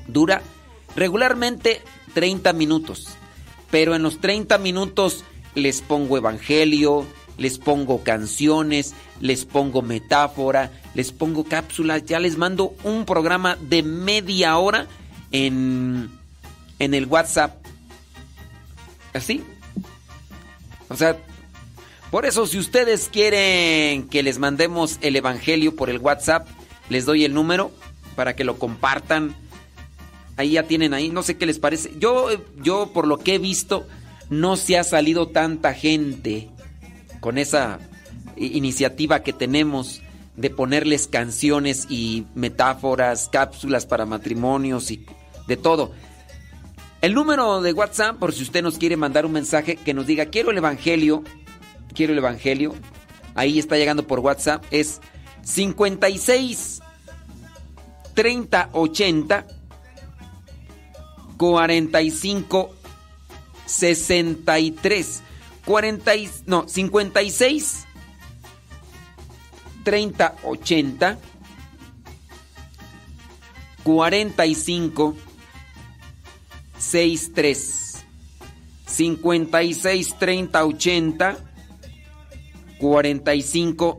[0.08, 0.42] dura
[0.96, 1.80] regularmente
[2.14, 3.08] 30 minutos.
[3.70, 5.24] Pero en los 30 minutos
[5.54, 7.06] les pongo evangelio,
[7.42, 13.82] les pongo canciones, les pongo metáfora, les pongo cápsulas, ya les mando un programa de
[13.82, 14.86] media hora
[15.32, 16.08] en,
[16.78, 17.56] en el WhatsApp.
[19.12, 19.42] Así.
[20.88, 21.16] O sea,
[22.12, 26.46] por eso si ustedes quieren que les mandemos el Evangelio por el WhatsApp,
[26.90, 27.72] les doy el número
[28.14, 29.34] para que lo compartan.
[30.36, 31.92] Ahí ya tienen ahí, no sé qué les parece.
[31.98, 32.28] Yo,
[32.62, 33.88] yo por lo que he visto,
[34.30, 36.51] no se ha salido tanta gente
[37.22, 37.78] con esa
[38.36, 40.02] iniciativa que tenemos
[40.36, 45.06] de ponerles canciones y metáforas, cápsulas para matrimonios y
[45.46, 45.92] de todo.
[47.00, 50.26] El número de WhatsApp, por si usted nos quiere mandar un mensaje que nos diga
[50.26, 51.22] quiero el Evangelio,
[51.94, 52.74] quiero el Evangelio,
[53.36, 55.00] ahí está llegando por WhatsApp, es
[55.42, 56.80] 56
[58.14, 59.46] 30 80
[61.36, 62.74] 45
[63.64, 65.22] 63
[65.64, 66.12] 40
[66.46, 67.86] no 56
[69.84, 71.18] 30 80
[73.84, 75.16] 45
[76.78, 78.04] 63
[78.86, 81.36] 56 30 80
[82.78, 83.98] 45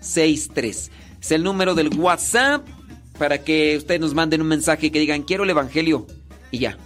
[0.00, 0.90] 63
[1.24, 2.66] es el número del WhatsApp
[3.18, 6.06] para que ustedes nos manden un mensaje que digan quiero el evangelio
[6.50, 6.76] y ya.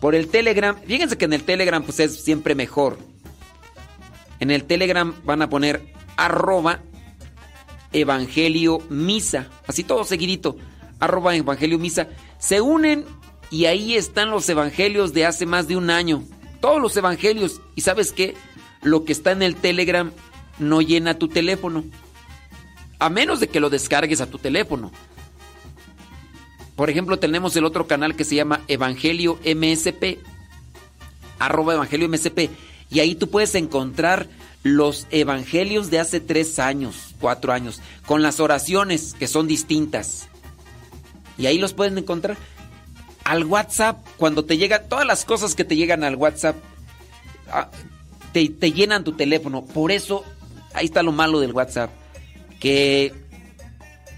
[0.00, 2.98] Por el Telegram fíjense que en el Telegram pues es siempre mejor
[4.42, 6.80] en el Telegram van a poner arroba
[7.92, 9.48] Evangelio Misa.
[9.68, 10.56] Así todo seguidito.
[10.98, 12.08] Arroba Evangelio Misa.
[12.40, 13.04] Se unen
[13.52, 16.24] y ahí están los evangelios de hace más de un año.
[16.60, 17.60] Todos los evangelios.
[17.76, 18.34] ¿Y sabes qué?
[18.82, 20.10] Lo que está en el Telegram
[20.58, 21.84] no llena tu teléfono.
[22.98, 24.90] A menos de que lo descargues a tu teléfono.
[26.74, 30.18] Por ejemplo, tenemos el otro canal que se llama Evangelio MSP.
[31.38, 32.71] Arroba Evangelio MSP.
[32.92, 34.28] Y ahí tú puedes encontrar
[34.62, 40.28] los evangelios de hace tres años, cuatro años, con las oraciones que son distintas.
[41.38, 42.36] Y ahí los pueden encontrar.
[43.24, 46.56] Al WhatsApp, cuando te llegan, todas las cosas que te llegan al WhatsApp,
[47.50, 47.70] ah,
[48.32, 49.64] te, te llenan tu teléfono.
[49.64, 50.24] Por eso,
[50.74, 51.90] ahí está lo malo del WhatsApp,
[52.60, 53.14] que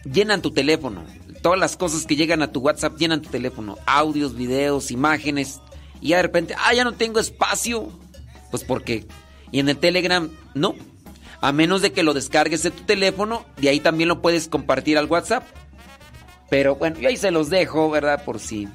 [0.05, 1.05] llenan tu teléfono.
[1.43, 3.79] Todas las cosas que llegan a tu WhatsApp llenan tu teléfono.
[3.87, 5.61] Audios, videos, imágenes.
[6.01, 7.93] Y de repente, ah, ya no tengo espacio.
[8.55, 9.05] Pues porque
[9.51, 10.77] y en el Telegram, no.
[11.41, 14.97] A menos de que lo descargues de tu teléfono, de ahí también lo puedes compartir
[14.97, 15.43] al WhatsApp.
[16.51, 18.25] Pero bueno, yo ahí se los dejo, ¿verdad?
[18.25, 18.69] Por si.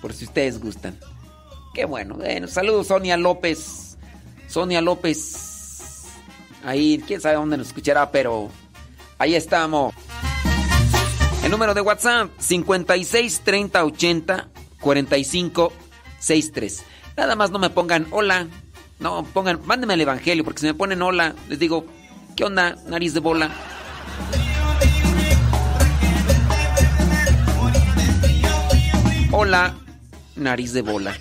[0.00, 0.98] Por si ustedes gustan.
[1.74, 2.14] Qué bueno.
[2.14, 3.98] Bueno, saludos, Sonia López.
[4.48, 6.04] Sonia López.
[6.64, 8.48] Ahí, quién sabe dónde nos escuchará, pero
[9.18, 9.92] ahí estamos.
[11.44, 14.48] El número de WhatsApp: 56 30 80
[14.80, 15.72] 45
[16.20, 16.84] 63.
[17.18, 18.48] Nada más no me pongan hola.
[18.98, 21.86] No, pongan, mándenme el evangelio, porque si me ponen hola, les digo,
[22.36, 23.50] ¿qué onda, nariz de bola?
[29.32, 29.74] Hola,
[30.36, 31.16] nariz de bola.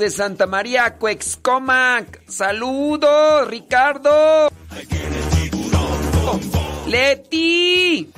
[0.00, 2.26] De Santa María Cuexcomac.
[2.26, 4.48] Saludos, Ricardo.
[6.86, 8.10] Leti.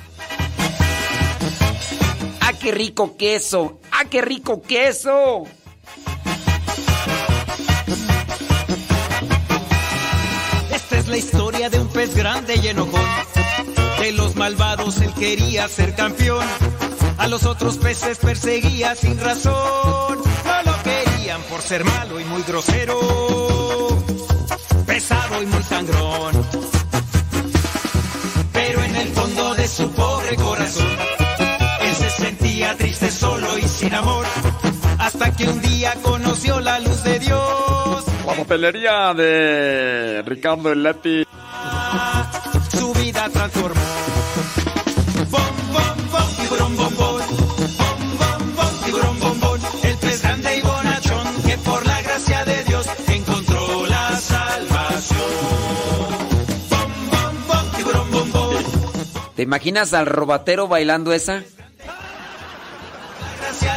[2.39, 3.81] ¡Ah, qué rico queso!
[3.91, 5.43] ¡Ah, qué rico queso!
[10.73, 13.05] Esta es la historia de un pez grande y enojón.
[13.99, 16.47] De los malvados él quería ser campeón.
[17.17, 20.32] A los otros peces perseguía sin razón.
[21.49, 22.99] Por ser malo y muy grosero.
[24.85, 26.47] Pesado y muy sangrón.
[28.51, 30.97] Pero en el fondo de su pobre corazón,
[31.81, 34.25] él se sentía triste, solo y sin amor.
[34.99, 38.03] Hasta que un día conoció la luz de Dios.
[38.27, 41.25] La papelería de Ricardo Eletti.
[42.77, 43.81] Su vida transformó.
[45.29, 45.41] Bom,
[45.73, 47.17] bom, bom, tiburón, bom, bom.
[47.17, 47.32] Bom,
[59.43, 61.43] ¿Te imaginas al robatero bailando esa?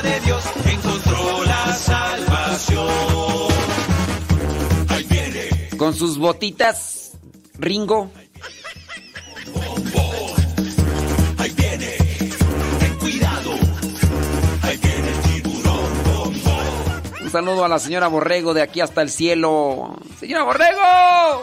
[0.03, 2.89] De Dios encontró la salvación.
[4.89, 5.49] Ahí viene.
[5.77, 7.19] Con sus botitas,
[7.59, 8.13] Ringo.
[11.37, 11.97] Ahí viene,
[12.79, 13.51] ten cuidado.
[14.63, 17.25] Ahí viene el tiburón, bom, bom.
[17.25, 19.99] Un saludo a la señora Borrego de aquí hasta el cielo.
[20.21, 21.43] ¡Señora Borrego!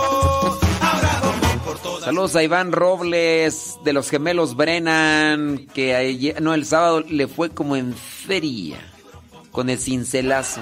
[2.11, 7.51] Saludos a Iván Robles de los gemelos Brennan, que ayer- no, el sábado le fue
[7.51, 8.79] como en feria
[9.49, 10.59] con el cincelazo.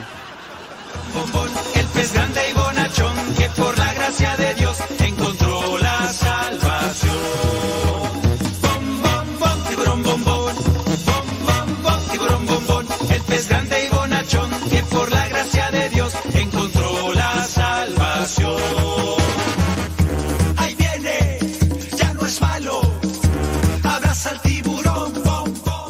[1.74, 4.69] el pez grande y bonachón que por la gracia de Dios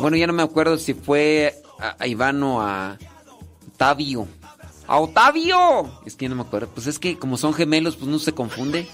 [0.09, 2.97] Bueno, ya no me acuerdo si fue a, a Iván o a
[3.75, 4.27] Otavio.
[4.87, 6.01] ¡A Otavio!
[6.03, 6.67] Es que ya no me acuerdo.
[6.73, 8.87] Pues es que como son gemelos, pues no se confunde.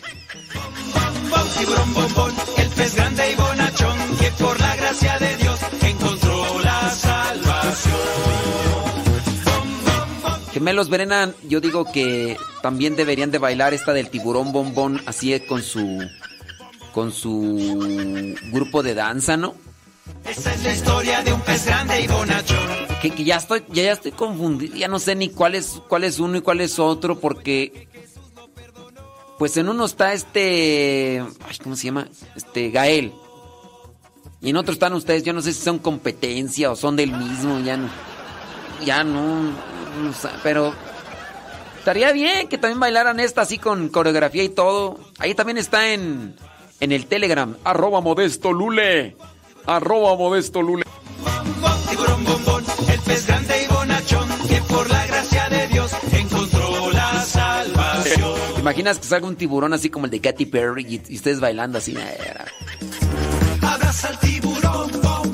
[2.58, 3.36] el pez grande y
[4.18, 7.96] que por la gracia de Dios encontró la salvación.
[10.52, 15.64] Gemelos Brennan, yo digo que también deberían de bailar esta del tiburón bombón así con
[15.64, 16.06] su
[16.92, 19.56] con su grupo de danza, ¿no?
[20.30, 22.86] Esa es la historia de un pez grande y bonachón.
[23.02, 26.20] Que, ya estoy ya, ya estoy confundido, ya no sé ni cuál es cuál es
[26.20, 27.88] uno y cuál es otro porque
[29.38, 31.24] pues en uno está este
[31.64, 32.08] ¿cómo se llama?
[32.36, 33.14] Este Gael.
[34.42, 37.60] Y en otro están ustedes, yo no sé si son competencia o son del mismo,
[37.60, 37.90] ya no
[38.84, 39.52] ya no,
[40.44, 40.74] pero
[41.80, 45.00] estaría bien que también bailaran esta así con coreografía y todo.
[45.20, 46.36] Ahí también está en,
[46.80, 49.16] en el Telegram, arroba modesto lule,
[49.66, 50.84] arroba modesto lule.
[51.90, 57.22] Tiburón, bombón, el pez grande y bonachón que por la gracia de Dios encontró la
[57.22, 58.36] salvación.
[58.56, 61.40] ¿Te imaginas que salga un tiburón así como el de Katy Perry y, y ustedes
[61.40, 61.96] bailando así?
[63.62, 65.32] Abraza al tiburón, bom,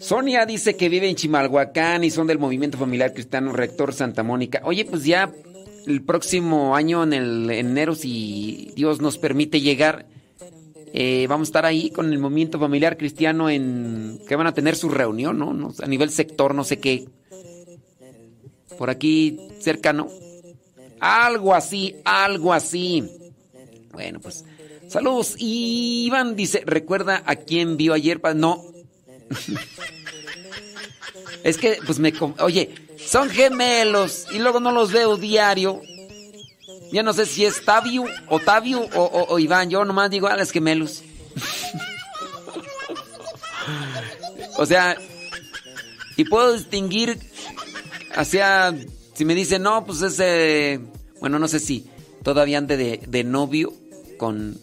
[0.00, 4.60] Sonia dice que vive en Chimalhuacán y son del movimiento familiar cristiano Rector Santa Mónica.
[4.64, 5.32] Oye, pues ya
[5.86, 10.06] el próximo año, en el en enero, si Dios nos permite llegar,
[10.92, 14.76] eh, vamos a estar ahí con el movimiento familiar cristiano en que van a tener
[14.76, 15.52] su reunión, ¿no?
[15.52, 17.06] No a nivel sector, no sé qué.
[18.76, 20.08] Por aquí cercano.
[20.98, 23.08] Algo así, algo así.
[23.92, 24.44] Bueno, pues
[24.92, 25.34] Saludos.
[25.38, 28.20] Y Iván dice, ¿recuerda a quién vio ayer?
[28.34, 28.62] No.
[31.44, 32.12] es que, pues me...
[32.40, 35.80] Oye, son gemelos y luego no los veo diario.
[36.92, 39.70] Ya no sé si es Tavio, o, o- o Iván.
[39.70, 41.02] Yo nomás digo, a los gemelos.
[44.58, 44.96] o sea,
[46.16, 47.18] y puedo distinguir
[48.14, 48.74] hacia...
[49.14, 50.80] Si me dicen, no, pues ese...
[51.20, 51.86] Bueno, no sé si
[52.22, 53.72] todavía ande de, de novio
[54.18, 54.58] con,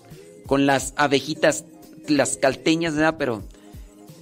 [0.50, 1.64] con las abejitas,
[2.08, 3.18] las calteñas, ¿verdad?
[3.19, 3.44] Pero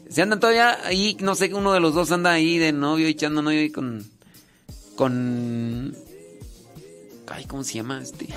[0.10, 3.42] se andan todavía ahí, no sé, uno de los dos anda ahí de novio, echando
[3.42, 4.06] novio ahí con...
[4.98, 5.96] Con...
[7.30, 8.28] Ay, ¿cómo se llama este?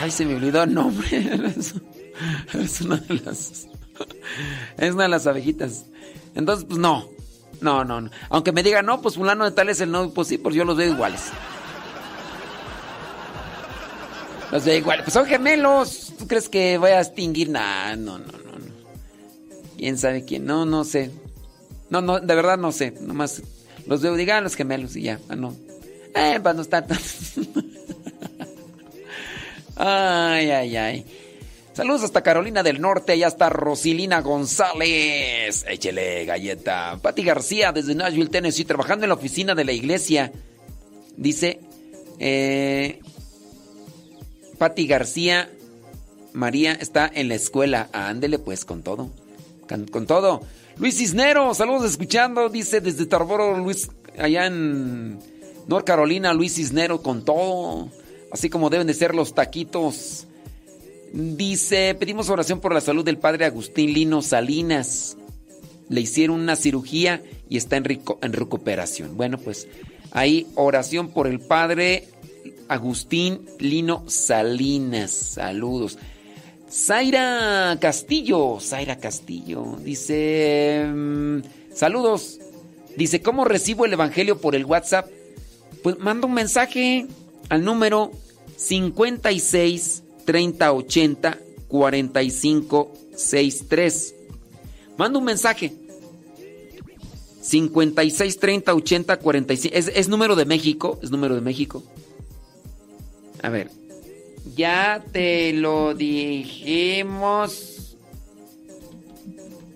[0.00, 1.08] Ay, se me olvidó el nombre.
[1.54, 1.74] Es,
[2.54, 3.66] es una de las...
[4.78, 5.84] Es una de las abejitas.
[6.34, 7.06] Entonces, pues no.
[7.60, 8.10] No, no, no.
[8.30, 10.64] Aunque me digan, no, pues fulano de tal es el novio, pues sí, pues yo
[10.64, 11.32] los veo iguales.
[14.52, 15.04] Los veo iguales.
[15.04, 16.12] Pues son gemelos.
[16.18, 17.48] ¿Tú crees que voy a extinguir?
[17.48, 18.74] Nah, no, no, no, no.
[19.78, 20.44] ¿Quién sabe quién?
[20.44, 21.10] No, no sé.
[21.88, 22.92] No, no, de verdad no sé.
[23.00, 23.42] Nomás
[23.86, 25.18] los veo, digan los gemelos y ya.
[25.28, 25.56] Ah, no.
[26.14, 26.98] Eh, para no estar tan...
[29.74, 31.06] Ay, ay, ay.
[31.72, 35.64] Saludos hasta Carolina del Norte, allá está Rosilina González.
[35.66, 36.98] Échele galleta.
[37.00, 40.30] Pati García desde Nashville, Tennessee, trabajando en la oficina de la iglesia.
[41.16, 41.60] Dice,
[42.18, 43.00] eh,
[44.62, 45.50] Pati García,
[46.34, 47.88] María está en la escuela.
[47.92, 49.10] Ándele pues con todo.
[49.90, 50.40] Con todo.
[50.76, 52.48] Luis Cisnero, saludos escuchando.
[52.48, 55.18] Dice desde Tarboro, Luis, allá en
[55.66, 57.88] North Carolina, Luis Cisnero con todo.
[58.30, 60.28] Así como deben de ser los taquitos.
[61.12, 65.16] Dice, pedimos oración por la salud del padre Agustín Lino Salinas.
[65.88, 69.16] Le hicieron una cirugía y está en, rico- en recuperación.
[69.16, 69.66] Bueno, pues
[70.12, 72.06] ahí oración por el padre
[72.68, 75.10] Agustín Lino Salinas.
[75.10, 75.98] Saludos.
[76.72, 81.40] Zaira Castillo, Zaira Castillo, dice, mm,
[81.74, 82.38] saludos.
[82.96, 85.06] Dice, ¿cómo recibo el Evangelio por el WhatsApp?
[85.82, 87.06] Pues manda un mensaje
[87.50, 88.12] al número
[88.56, 91.38] 56 30 80
[91.68, 94.14] 45 63.
[94.96, 95.72] Manda un mensaje.
[97.42, 99.76] 56 30 80 45.
[99.76, 100.98] Es, es número de México.
[101.02, 101.82] Es número de México.
[103.42, 103.70] A ver.
[104.56, 107.96] Ya te lo dijimos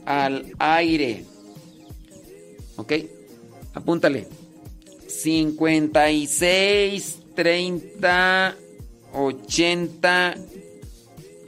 [0.04, 1.24] al aire.
[2.76, 2.92] ¿Ok?
[3.74, 4.26] Apúntale.
[5.08, 8.56] 56 30
[9.12, 10.34] 80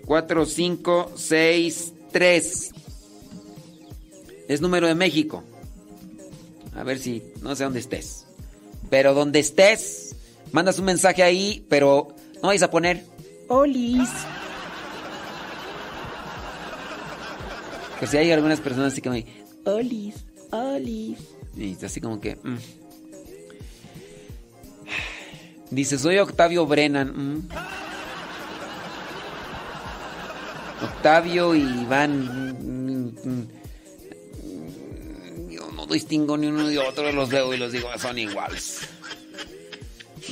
[0.07, 2.71] 45 63.
[4.49, 5.43] Es número de México.
[6.75, 8.25] A ver si no sé dónde estés.
[8.89, 10.08] Pero donde estés,
[10.52, 13.05] mandas un mensaje ahí, pero no vais a poner
[13.49, 14.09] Olis.
[17.99, 19.27] Que si hay algunas personas así que me
[19.65, 20.15] Olis,
[20.51, 21.18] Olis.
[21.57, 22.36] Y así como que.
[22.36, 22.59] mm.
[25.70, 27.12] Dice, soy Octavio Brennan.
[27.15, 27.49] mm.
[30.83, 32.57] Octavio y Iván.
[32.60, 33.49] mm, mm.
[35.51, 38.89] Yo no distingo ni uno ni otro, los veo y los digo, son iguales.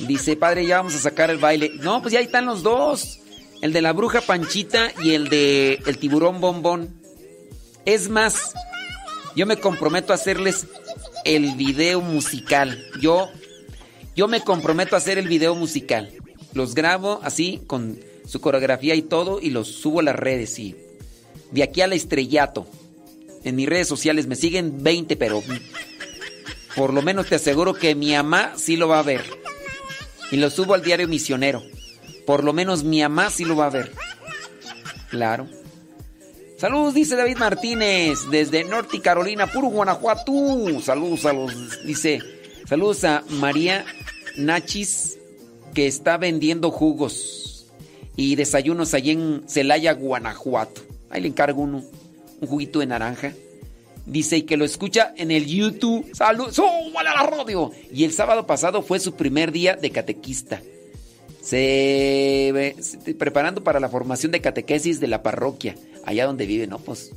[0.05, 1.71] Dice, padre, ya vamos a sacar el baile.
[1.81, 3.19] No, pues ya ahí están los dos.
[3.61, 7.01] El de la bruja Panchita y el de el tiburón bombón.
[7.85, 8.53] Es más,
[9.35, 10.67] yo me comprometo a hacerles
[11.25, 12.85] el video musical.
[13.01, 13.29] Yo,
[14.15, 16.11] yo me comprometo a hacer el video musical.
[16.53, 20.57] Los grabo así, con su coreografía y todo, y los subo a las redes.
[20.59, 20.75] Y
[21.51, 22.67] de aquí al estrellato.
[23.43, 25.41] En mis redes sociales me siguen 20, pero
[26.75, 29.23] por lo menos te aseguro que mi mamá sí lo va a ver.
[30.31, 31.63] Y lo subo al diario misionero.
[32.25, 33.91] Por lo menos mi mamá sí lo va a ver.
[35.09, 35.47] Claro.
[36.57, 40.81] Saludos, dice David Martínez, desde Norte Carolina, puro Guanajuato.
[40.81, 42.19] Saludos a los, dice,
[42.67, 43.85] saludos a María
[44.37, 45.19] Nachis,
[45.75, 47.67] que está vendiendo jugos
[48.15, 50.81] y desayunos allí en Celaya, Guanajuato.
[51.11, 51.83] Ahí le encargo uno,
[52.41, 53.33] un juguito de naranja.
[54.07, 56.09] Dice y que lo escucha en el YouTube.
[56.13, 56.53] ¡Salud!
[56.53, 57.71] ¡Súbale a la radio!
[57.91, 60.61] Y el sábado pasado fue su primer día de catequista.
[61.41, 62.73] Se,
[63.19, 66.79] preparando para la formación de catequesis de la parroquia, allá donde vive, ¿no?
[66.79, 67.11] Pues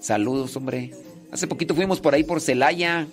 [0.00, 0.92] saludos, hombre.
[1.32, 3.06] Hace poquito fuimos por ahí por Celaya.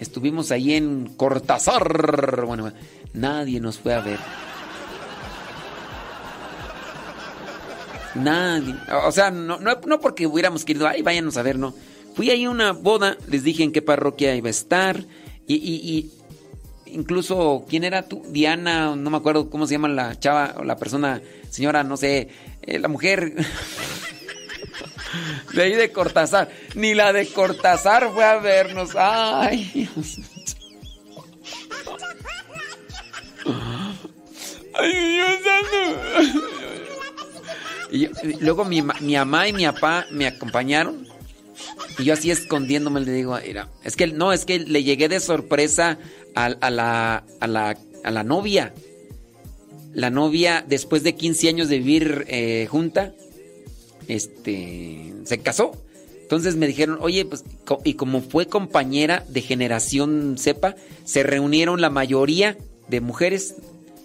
[0.00, 2.44] Estuvimos ahí en Cortázar.
[2.44, 2.72] Bueno,
[3.12, 4.18] nadie nos fue a ver.
[8.16, 8.74] Nadie.
[9.04, 11.72] O sea, no, no, no porque hubiéramos querido, ay, váyanos a ver, no.
[12.14, 15.04] Fui ahí a una boda, les dije en qué parroquia iba a estar.
[15.46, 16.10] Y, y- y-
[16.94, 18.22] incluso, ¿quién era tú?
[18.28, 22.28] Diana, no me acuerdo cómo se llama la chava o la persona, señora, no sé,
[22.62, 23.34] eh, la mujer.
[25.54, 26.48] De ahí de Cortázar.
[26.76, 28.90] Ni la de Cortázar fue a vernos.
[28.96, 29.88] Ay.
[34.74, 35.38] Ay, Dios.
[37.90, 41.08] Y yo- luego mi, mi mamá y mi papá me acompañaron.
[41.98, 45.20] Y yo así escondiéndome le digo, mira, es que no, es que le llegué de
[45.20, 45.98] sorpresa
[46.34, 48.74] a, la, a, la, a la novia.
[49.92, 53.12] La novia, después de 15 años de vivir eh, junta,
[54.08, 55.72] este, se casó.
[56.22, 57.44] Entonces me dijeron, oye, pues,
[57.84, 62.56] y como fue compañera de generación cepa, se reunieron la mayoría
[62.88, 63.56] de mujeres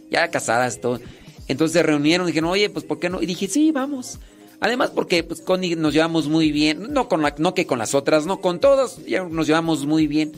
[0.09, 0.99] ya casadas, todo.
[1.47, 3.21] Entonces se reunieron y dijeron, oye, pues, ¿por qué no?
[3.21, 4.19] Y dije, sí, vamos.
[4.59, 7.93] Además, porque pues Connie nos llevamos muy bien, no con la, no que con las
[7.93, 10.31] otras, no con todas, ya nos llevamos muy bien.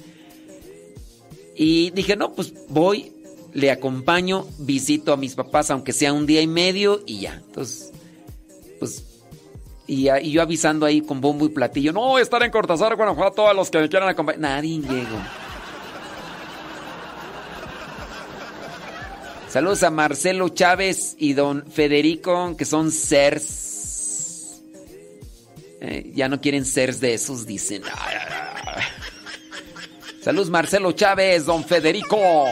[1.55, 3.13] Y dije, no, pues voy,
[3.53, 7.41] le acompaño, visito a mis papás, aunque sea un día y medio, y ya.
[7.45, 7.91] Entonces,
[8.79, 9.03] pues,
[9.87, 13.53] y, y yo avisando ahí con bombo y platillo, no estar en Cortázar, Guanajuato, a
[13.53, 14.41] los que me quieran acompañar.
[14.41, 15.17] Nadie llegó.
[19.49, 23.66] Saludos a Marcelo Chávez y don Federico, que son CERS.
[25.79, 27.83] Eh, ya no quieren CERS de esos, dicen.
[30.21, 32.45] Saludos Marcelo Chávez, don Federico.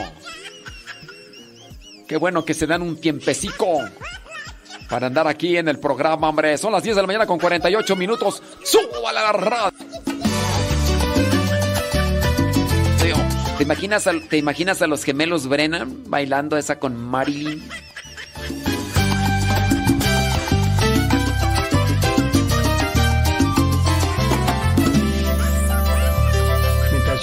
[2.07, 3.79] Qué bueno que se dan un tiempecico
[4.89, 6.57] para andar aquí en el programa, hombre.
[6.57, 8.41] Son las 10 de la mañana con 48 minutos.
[8.63, 9.71] ¡Suba la radio!
[13.57, 17.63] ¿Te imaginas, a, ¿Te imaginas a los gemelos Brennan bailando esa con Marilyn?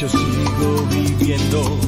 [0.02, 1.78] Yo sigo viviendo,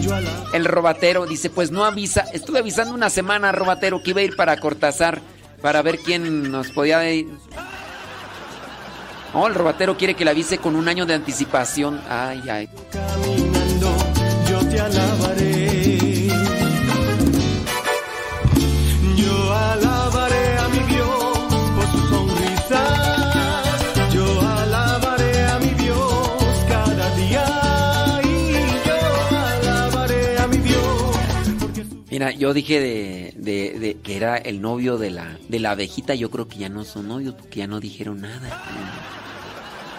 [0.00, 2.20] yo a la El robatero dice, pues no avisa.
[2.32, 5.20] Estuve avisando una semana, robatero, que iba a ir para Cortázar
[5.60, 7.26] para ver quién nos podía ir.
[9.34, 12.00] Oh, el robatero quiere que le avise con un año de anticipación.
[12.08, 12.68] Ay, ay.
[12.92, 13.96] caminando,
[14.48, 15.15] yo te alabaré.
[32.16, 36.14] Mira, yo dije de, de- de que era el novio de la, de la abejita.
[36.14, 38.58] Yo creo que ya no son novios porque ya no dijeron nada.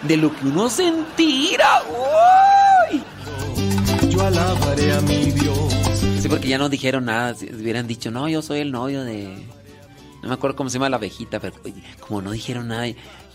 [0.02, 1.80] De lo que uno se entera.
[2.90, 3.00] ¡Uy!
[4.10, 5.72] Yo alabaré a mi Dios.
[6.20, 7.36] Sí, porque ya no dijeron nada.
[7.36, 9.36] Si hubieran dicho, no, yo soy el novio de.
[10.20, 11.54] No me acuerdo cómo se llama la abejita, pero
[12.00, 12.88] como no dijeron nada,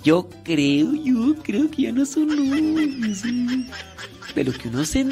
[0.04, 3.18] yo creo, yo creo que ya no son novios.
[3.20, 3.66] sí.
[4.36, 5.06] De lo que uno se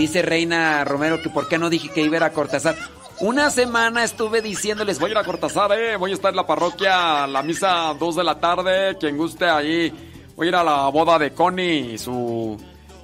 [0.00, 2.74] Dice Reina Romero que por qué no dije que iba a ir a Cortázar.
[3.20, 6.46] Una semana estuve diciéndoles, voy a ir a Cortázar, eh, voy a estar en la
[6.46, 9.92] parroquia, la misa 2 de la tarde, quien guste ahí.
[10.36, 12.56] Voy a ir a la boda de Connie, su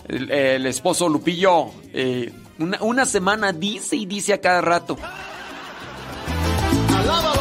[0.08, 1.66] el, el esposo Lupillo.
[1.92, 4.96] Eh, una, una semana dice y dice a cada rato.
[6.98, 7.35] Alaba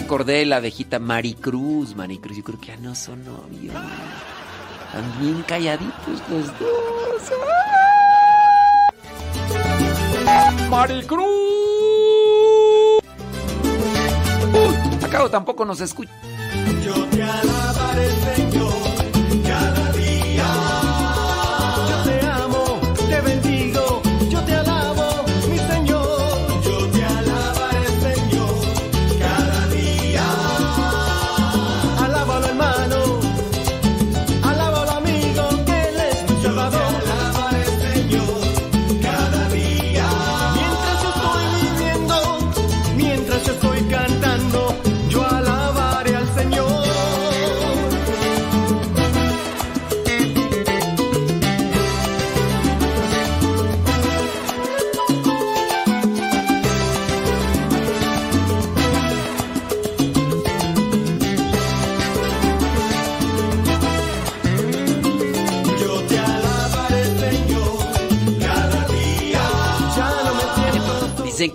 [0.00, 3.74] acordé la abejita Maricruz, Maricruz, yo creo que ya no son novios.
[4.86, 7.30] Están bien calladitos los dos.
[10.68, 11.28] Maricruz.
[14.52, 16.12] Uy, acá tampoco nos escucha.
[16.84, 18.08] Yo te alabaré,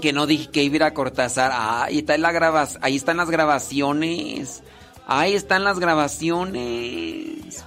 [0.05, 1.49] que no dije que iba a ir a Cortázar.
[1.51, 4.61] Ah, ahí, está la grabas, ahí están las grabaciones.
[5.07, 7.65] Ahí están las grabaciones.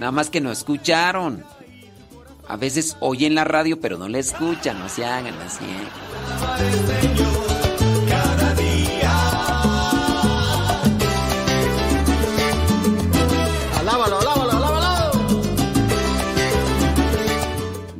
[0.00, 1.44] Nada más que no escucharon.
[2.48, 4.80] A veces oyen la radio, pero no la escuchan.
[4.80, 5.64] No se hagan así.
[5.64, 5.88] ¿eh?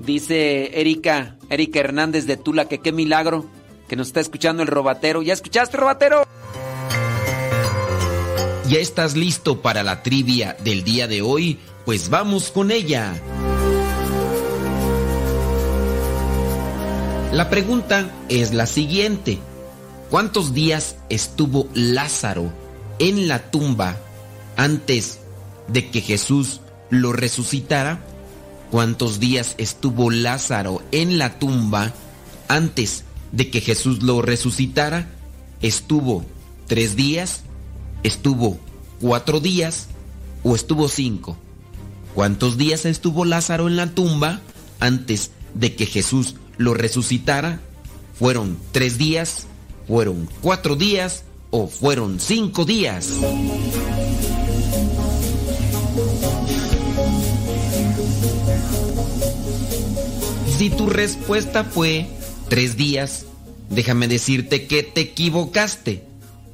[0.05, 3.47] Dice Erika, Erika Hernández de Tula, que qué milagro
[3.91, 5.20] que nos está escuchando el robatero.
[5.20, 6.25] ¿Ya escuchaste, robatero?
[8.69, 11.59] ¿Ya estás listo para la trivia del día de hoy?
[11.85, 13.20] Pues vamos con ella.
[17.33, 19.41] La pregunta es la siguiente.
[20.09, 22.52] ¿Cuántos días estuvo Lázaro
[23.01, 23.97] en la tumba
[24.57, 25.19] antes
[25.67, 26.60] de que Jesús
[26.91, 27.99] lo resucitara?
[28.70, 31.93] ¿Cuántos días estuvo Lázaro en la tumba
[32.47, 33.02] antes
[33.33, 35.09] de que Jesús lo resucitara?
[35.62, 36.25] ¿Estuvo
[36.67, 37.42] tres días?
[38.02, 38.59] ¿Estuvo
[39.00, 39.89] cuatro días?
[40.42, 41.36] ¿O estuvo cinco?
[42.15, 44.41] ¿Cuántos días estuvo Lázaro en la tumba
[44.81, 47.60] antes de que Jesús lo resucitara?
[48.18, 49.47] ¿Fueron tres días?
[49.86, 51.25] ¿Fueron cuatro días?
[51.50, 53.09] ¿O fueron cinco días?
[60.57, 62.07] Si tu respuesta fue
[62.50, 63.24] tres días,
[63.70, 66.04] déjame decirte que te equivocaste.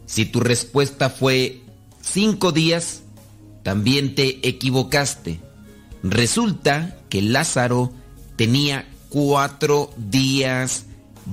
[0.05, 1.63] Si tu respuesta fue
[2.03, 3.03] cinco días,
[3.65, 5.41] también te equivocaste.
[6.05, 7.93] Resulta que Lázaro
[8.37, 10.85] tenía cuatro días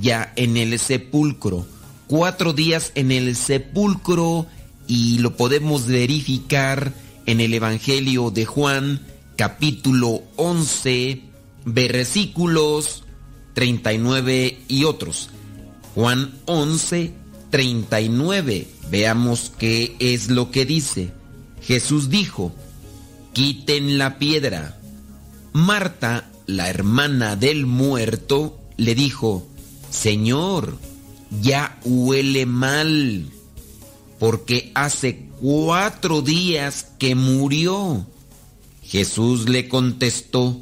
[0.02, 1.68] ya en el sepulcro.
[2.08, 4.48] Cuatro días en el sepulcro
[4.88, 6.94] y lo podemos verificar
[7.26, 9.02] en el Evangelio de Juan
[9.36, 11.22] capítulo 11
[11.66, 13.03] versículos
[13.54, 15.30] 39 y otros.
[15.96, 17.14] Juan 11,
[17.50, 18.68] 39.
[18.90, 21.12] Veamos qué es lo que dice.
[21.62, 22.54] Jesús dijo,
[23.34, 24.80] quiten la piedra.
[25.54, 29.48] Marta, la hermana del muerto, le dijo,
[29.90, 30.78] Señor,
[31.42, 33.26] ya huele mal,
[34.20, 38.06] porque hace cuatro días que murió.
[38.84, 40.62] Jesús le contestó,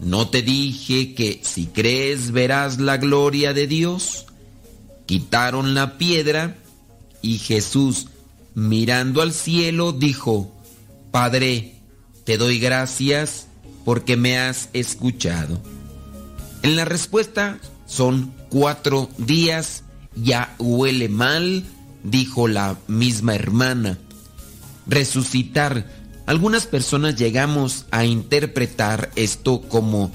[0.00, 4.26] ¿no te dije que si crees verás la gloria de Dios?
[5.06, 6.56] Quitaron la piedra
[7.22, 8.06] y Jesús,
[8.54, 10.52] mirando al cielo, dijo,
[11.10, 11.74] Padre,
[12.24, 13.46] te doy gracias
[13.84, 15.60] porque me has escuchado.
[16.62, 21.64] En la respuesta son cuatro días, ya huele mal,
[22.02, 23.98] dijo la misma hermana.
[24.86, 25.99] Resucitar.
[26.26, 30.12] Algunas personas llegamos a interpretar esto como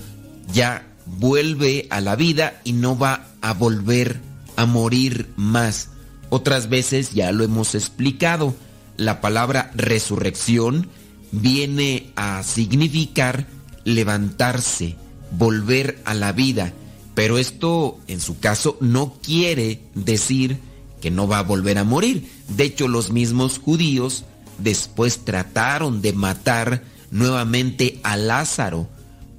[0.53, 4.19] ya vuelve a la vida y no va a volver
[4.55, 5.89] a morir más.
[6.29, 8.55] Otras veces ya lo hemos explicado.
[8.97, 10.89] La palabra resurrección
[11.31, 13.47] viene a significar
[13.83, 14.95] levantarse,
[15.31, 16.73] volver a la vida.
[17.13, 20.59] Pero esto, en su caso, no quiere decir
[21.01, 22.29] que no va a volver a morir.
[22.49, 24.25] De hecho, los mismos judíos
[24.57, 28.89] después trataron de matar nuevamente a Lázaro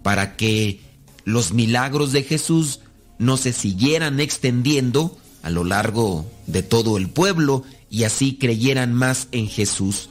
[0.02, 0.80] para que
[1.24, 2.80] los milagros de Jesús
[3.18, 9.28] no se siguieran extendiendo a lo largo de todo el pueblo y así creyeran más
[9.32, 10.08] en Jesús.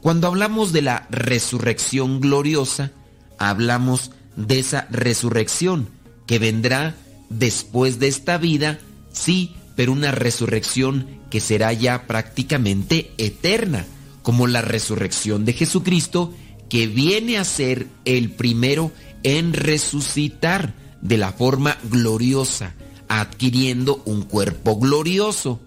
[0.00, 2.92] Cuando hablamos de la resurrección gloriosa,
[3.38, 5.88] hablamos de esa resurrección
[6.26, 6.94] que vendrá
[7.28, 8.78] después de esta vida,
[9.12, 13.86] sí, pero una resurrección que será ya prácticamente eterna,
[14.30, 16.32] como la resurrección de Jesucristo,
[16.68, 18.92] que viene a ser el primero
[19.24, 22.76] en resucitar de la forma gloriosa,
[23.08, 25.58] adquiriendo un cuerpo glorioso.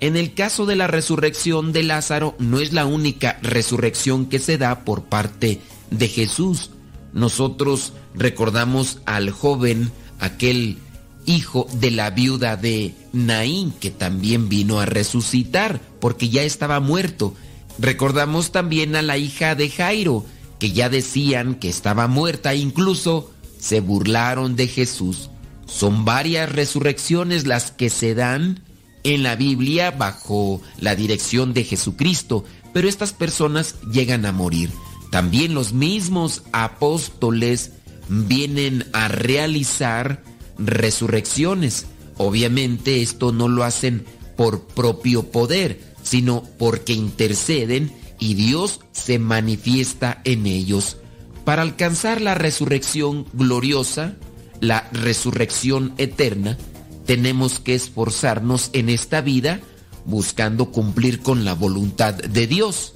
[0.00, 4.58] En el caso de la resurrección de Lázaro, no es la única resurrección que se
[4.58, 6.72] da por parte de Jesús.
[7.14, 10.76] Nosotros recordamos al joven, aquel
[11.24, 17.34] hijo de la viuda de Naín, que también vino a resucitar porque ya estaba muerto.
[17.80, 20.26] Recordamos también a la hija de Jairo,
[20.58, 25.30] que ya decían que estaba muerta, incluso se burlaron de Jesús.
[25.66, 28.62] Son varias resurrecciones las que se dan
[29.02, 32.44] en la Biblia bajo la dirección de Jesucristo,
[32.74, 34.70] pero estas personas llegan a morir.
[35.10, 37.72] También los mismos apóstoles
[38.08, 40.22] vienen a realizar
[40.58, 41.86] resurrecciones.
[42.18, 44.04] Obviamente esto no lo hacen
[44.36, 50.96] por propio poder, sino porque interceden y Dios se manifiesta en ellos.
[51.44, 54.16] Para alcanzar la resurrección gloriosa,
[54.60, 56.58] la resurrección eterna,
[57.06, 59.60] tenemos que esforzarnos en esta vida
[60.04, 62.94] buscando cumplir con la voluntad de Dios.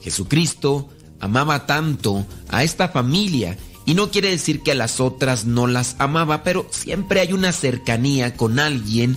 [0.00, 5.66] Jesucristo amaba tanto a esta familia y no quiere decir que a las otras no
[5.66, 9.16] las amaba, pero siempre hay una cercanía con alguien,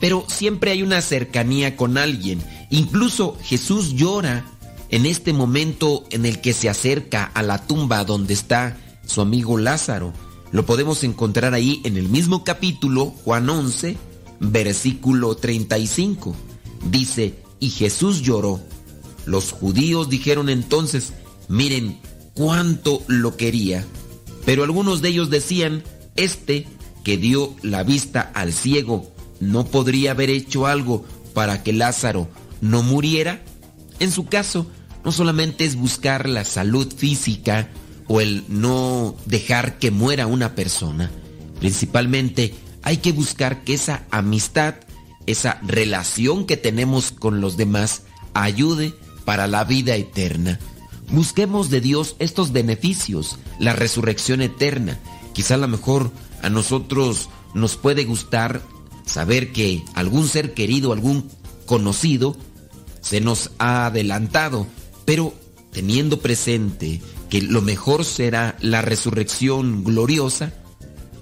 [0.00, 2.40] pero siempre hay una cercanía con alguien.
[2.70, 4.44] Incluso Jesús llora
[4.88, 9.58] en este momento en el que se acerca a la tumba donde está su amigo
[9.58, 10.12] Lázaro.
[10.52, 13.96] Lo podemos encontrar ahí en el mismo capítulo, Juan 11,
[14.40, 16.34] versículo 35.
[16.90, 18.60] Dice, y Jesús lloró.
[19.24, 21.12] Los judíos dijeron entonces,
[21.48, 21.98] miren
[22.34, 23.84] cuánto lo quería.
[24.44, 25.82] Pero algunos de ellos decían,
[26.14, 26.66] este
[27.04, 31.04] que dio la vista al ciego, ¿no podría haber hecho algo
[31.34, 32.28] para que Lázaro
[32.70, 33.42] no muriera?
[33.98, 34.66] En su caso,
[35.04, 37.68] no solamente es buscar la salud física
[38.08, 41.10] o el no dejar que muera una persona,
[41.58, 44.76] principalmente hay que buscar que esa amistad,
[45.26, 50.60] esa relación que tenemos con los demás, ayude para la vida eterna.
[51.10, 54.98] Busquemos de Dios estos beneficios, la resurrección eterna.
[55.32, 56.12] Quizá a lo mejor
[56.42, 58.62] a nosotros nos puede gustar
[59.04, 61.28] saber que algún ser querido, algún
[61.66, 62.36] conocido,
[63.06, 64.66] se nos ha adelantado,
[65.04, 65.32] pero
[65.70, 70.52] teniendo presente que lo mejor será la resurrección gloriosa,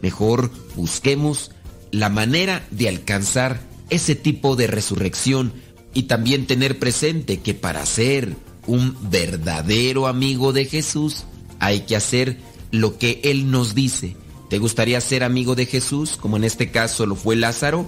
[0.00, 1.50] mejor busquemos
[1.90, 5.52] la manera de alcanzar ese tipo de resurrección
[5.92, 8.34] y también tener presente que para ser
[8.66, 11.24] un verdadero amigo de Jesús
[11.58, 12.38] hay que hacer
[12.70, 14.16] lo que Él nos dice.
[14.48, 17.86] ¿Te gustaría ser amigo de Jesús, como en este caso lo fue Lázaro?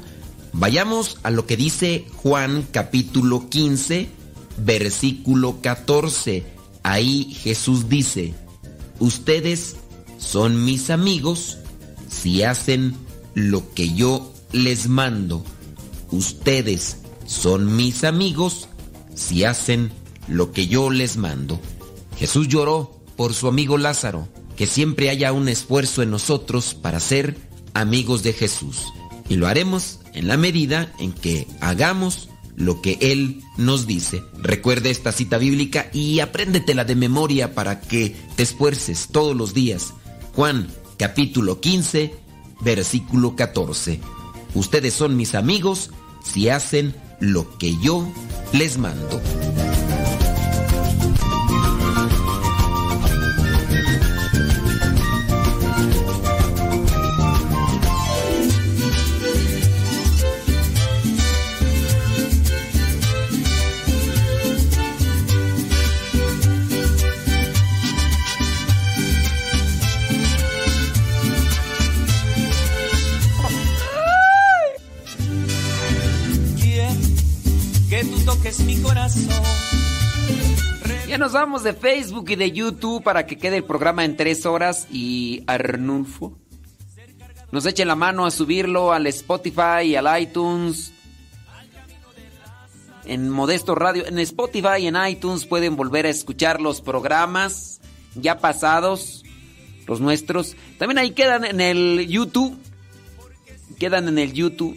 [0.58, 4.08] Vayamos a lo que dice Juan capítulo 15,
[4.64, 6.46] versículo 14.
[6.82, 8.32] Ahí Jesús dice,
[8.98, 9.76] ustedes
[10.16, 11.58] son mis amigos
[12.08, 12.96] si hacen
[13.34, 15.44] lo que yo les mando.
[16.10, 18.68] Ustedes son mis amigos
[19.14, 19.92] si hacen
[20.26, 21.60] lo que yo les mando.
[22.16, 24.26] Jesús lloró por su amigo Lázaro,
[24.56, 27.36] que siempre haya un esfuerzo en nosotros para ser
[27.74, 28.86] amigos de Jesús.
[29.28, 34.22] Y lo haremos en la medida en que hagamos lo que Él nos dice.
[34.38, 39.92] Recuerda esta cita bíblica y apréndetela de memoria para que te esfuerces todos los días.
[40.34, 42.14] Juan capítulo 15,
[42.62, 44.00] versículo 14.
[44.54, 45.90] Ustedes son mis amigos
[46.24, 48.08] si hacen lo que yo
[48.52, 49.20] les mando.
[81.18, 84.86] Nos vamos de Facebook y de YouTube para que quede el programa en tres horas
[84.90, 86.38] y Arnulfo
[87.52, 90.92] nos echen la mano a subirlo al Spotify y al iTunes.
[93.04, 97.80] En Modesto Radio, en Spotify y en iTunes pueden volver a escuchar los programas
[98.14, 99.24] ya pasados,
[99.86, 100.56] los nuestros.
[100.78, 102.58] También ahí quedan en el YouTube.
[103.78, 104.76] Quedan en el YouTube.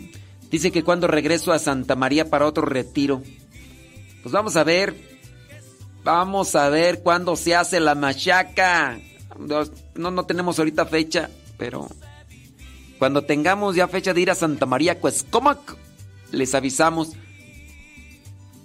[0.51, 3.23] Dice que cuando regreso a Santa María para otro retiro.
[4.21, 5.18] Pues vamos a ver.
[6.03, 8.99] Vamos a ver cuándo se hace la machaca.
[9.37, 11.87] No, no tenemos ahorita fecha, pero
[12.97, 15.77] cuando tengamos ya fecha de ir a Santa María Cuescomac,
[16.31, 17.13] les avisamos.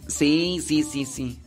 [0.09, 1.41] Sí, sí, sí, sí.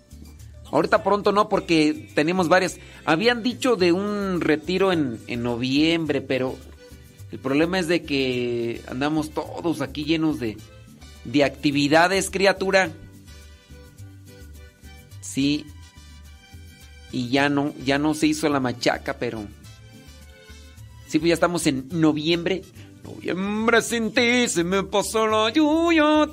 [0.72, 2.78] Ahorita pronto no, porque tenemos varias.
[3.06, 6.58] Habían dicho de un retiro en, en noviembre, pero
[7.32, 10.58] el problema es de que andamos todos aquí llenos de,
[11.26, 12.92] de actividades, criatura.
[15.22, 15.66] Sí.
[17.18, 19.44] Y ya no, ya no se hizo la machaca, pero.
[21.08, 22.62] Sí, pues ya estamos en noviembre.
[23.04, 26.30] Noviembre sin ti se me pasó la lluvia.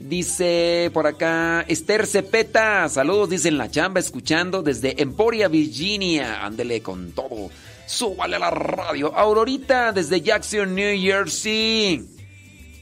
[0.00, 6.44] Dice por acá Esther Cepeta, saludos, dice en la chamba, escuchando desde Emporia, Virginia.
[6.44, 7.50] Ándele con todo.
[7.86, 9.16] Súbale a la radio.
[9.16, 12.04] Aurorita desde Jackson, New Jersey.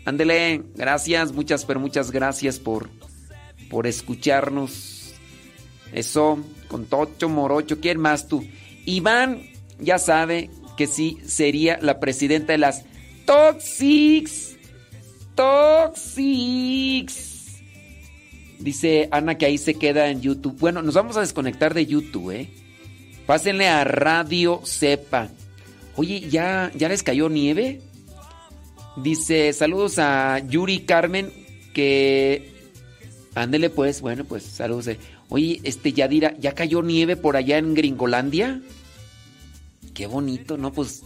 [0.07, 2.89] Ándele, gracias, muchas, pero muchas gracias por,
[3.75, 5.15] por escucharnos.
[5.93, 6.39] Eso,
[6.69, 8.47] con Tocho Morocho, ¿quién más tú?
[8.85, 9.43] Iván
[9.81, 12.85] ya sabe que sí sería la presidenta de las
[13.27, 14.55] Toxics.
[15.35, 16.55] Toxics.
[18.61, 20.57] Dice Ana que ahí se queda en YouTube.
[20.61, 22.51] Bueno, nos vamos a desconectar de YouTube, ¿eh?
[23.27, 25.31] Pásenle a Radio Cepa.
[25.97, 27.81] Oye, ¿ya, ¿ya les cayó nieve?
[28.99, 31.33] Dice, saludos a Yuri Carmen,
[31.75, 32.54] que...
[33.35, 34.91] Ándele pues, bueno, pues saludos.
[35.29, 38.61] Oye, este Yadira, ¿ya cayó nieve por allá en Gringolandia?
[39.93, 40.73] Qué bonito, ¿no?
[40.73, 41.03] Pues,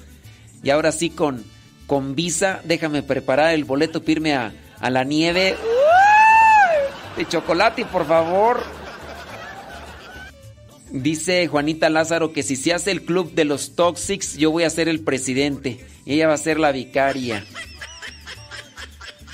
[0.62, 1.42] y ahora sí con,
[1.86, 5.56] con visa, déjame preparar el boleto, para irme a, a la nieve.
[5.62, 7.22] ¡Uy!
[7.22, 8.62] De chocolate, por favor.
[10.90, 14.70] Dice Juanita Lázaro que si se hace el club de los Toxics, yo voy a
[14.70, 15.84] ser el presidente.
[16.06, 17.44] Ella va a ser la vicaria.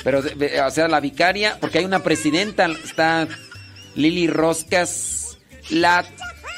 [0.04, 3.26] Pero, o sea, la vicaria, porque hay una presidenta, está
[3.94, 5.38] Lili Roscas,
[5.70, 6.04] la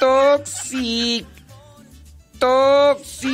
[0.00, 1.26] Toxic.
[2.38, 3.26] Toxic.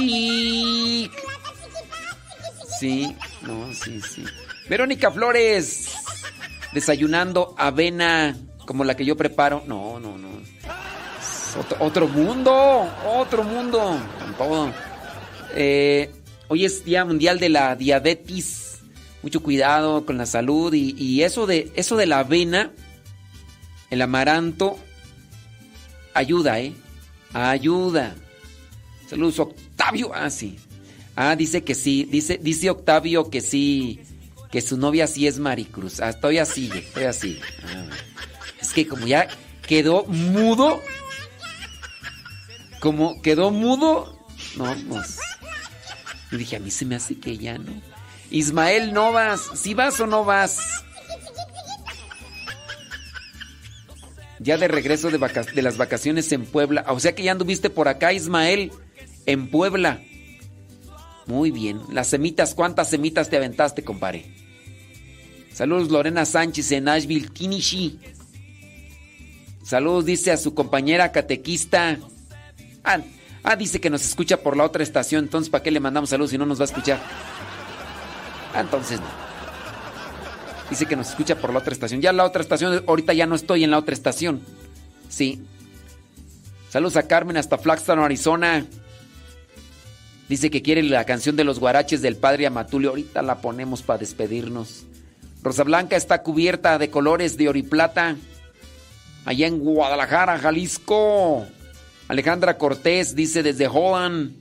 [2.78, 4.24] Sí, no, sí, sí.
[4.68, 5.88] Verónica Flores,
[6.72, 9.62] desayunando avena como la que yo preparo.
[9.66, 10.28] No, no, no.
[11.58, 14.72] Otro, otro mundo, otro mundo, con todo.
[15.54, 16.10] Eh,
[16.48, 18.71] hoy es Día Mundial de la Diabetes.
[19.22, 22.72] Mucho cuidado con la salud y, y eso de eso de la avena,
[23.90, 24.78] el amaranto,
[26.14, 26.74] ayuda, ¿eh?
[27.32, 28.14] Ayuda.
[29.08, 30.10] Saludos, Octavio.
[30.14, 30.58] Ah, sí.
[31.16, 32.08] Ah, dice que sí.
[32.10, 34.00] Dice, dice Octavio que sí.
[34.50, 36.00] Que su novia sí es Maricruz.
[36.00, 37.40] Ah, todavía sigue, todavía sigue.
[37.64, 37.86] Ah,
[38.60, 39.28] es que como ya
[39.66, 40.80] quedó mudo.
[42.80, 44.18] Como quedó mudo.
[44.56, 45.18] No, pues.
[46.30, 47.72] Yo dije, a mí se me hace que ya no.
[48.32, 49.50] Ismael, no vas.
[49.54, 50.58] ¿Sí vas o no vas?
[54.38, 56.84] Ya de regreso de las vacaciones en Puebla.
[56.88, 58.72] O sea que ya anduviste por acá, Ismael,
[59.26, 60.00] en Puebla.
[61.26, 61.80] Muy bien.
[61.92, 64.34] Las semitas, ¿cuántas semitas te aventaste, compadre?
[65.52, 68.00] Saludos, Lorena Sánchez en Nashville, Kinishi.
[69.62, 71.98] Saludos, dice a su compañera catequista.
[72.82, 73.00] Ah,
[73.44, 75.24] ah, dice que nos escucha por la otra estación.
[75.24, 77.00] Entonces, ¿para qué le mandamos saludos si no nos va a escuchar?
[78.54, 79.06] Entonces no.
[80.70, 82.00] Dice que nos escucha por la otra estación.
[82.00, 84.40] Ya la otra estación, ahorita ya no estoy en la otra estación.
[85.08, 85.42] Sí.
[86.70, 88.64] Saludos a Carmen hasta Flagstone, Arizona.
[90.30, 92.88] Dice que quiere la canción de los guaraches del padre Amatulio.
[92.88, 94.84] Ahorita la ponemos para despedirnos.
[95.42, 98.16] Rosa Blanca está cubierta de colores de oro y plata.
[99.26, 101.44] Allá en Guadalajara, Jalisco.
[102.08, 104.32] Alejandra Cortés dice desde Holland.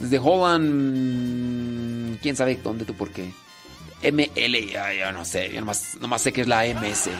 [0.00, 1.77] Desde Holland.
[2.22, 3.32] ¿Quién sabe dónde tú por qué?
[4.02, 5.50] ML, ya no sé.
[5.52, 7.10] Yo nomás, nomás sé que es la MS.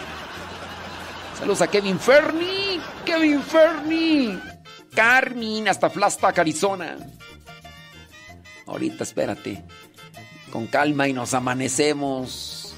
[1.39, 2.81] Saludos a Kevin Ferni.
[3.05, 4.39] Kevin Ferni.
[4.95, 6.97] Carmen, hasta Flagstaff, Arizona.
[8.67, 9.63] Ahorita espérate.
[10.51, 12.75] Con calma y nos amanecemos.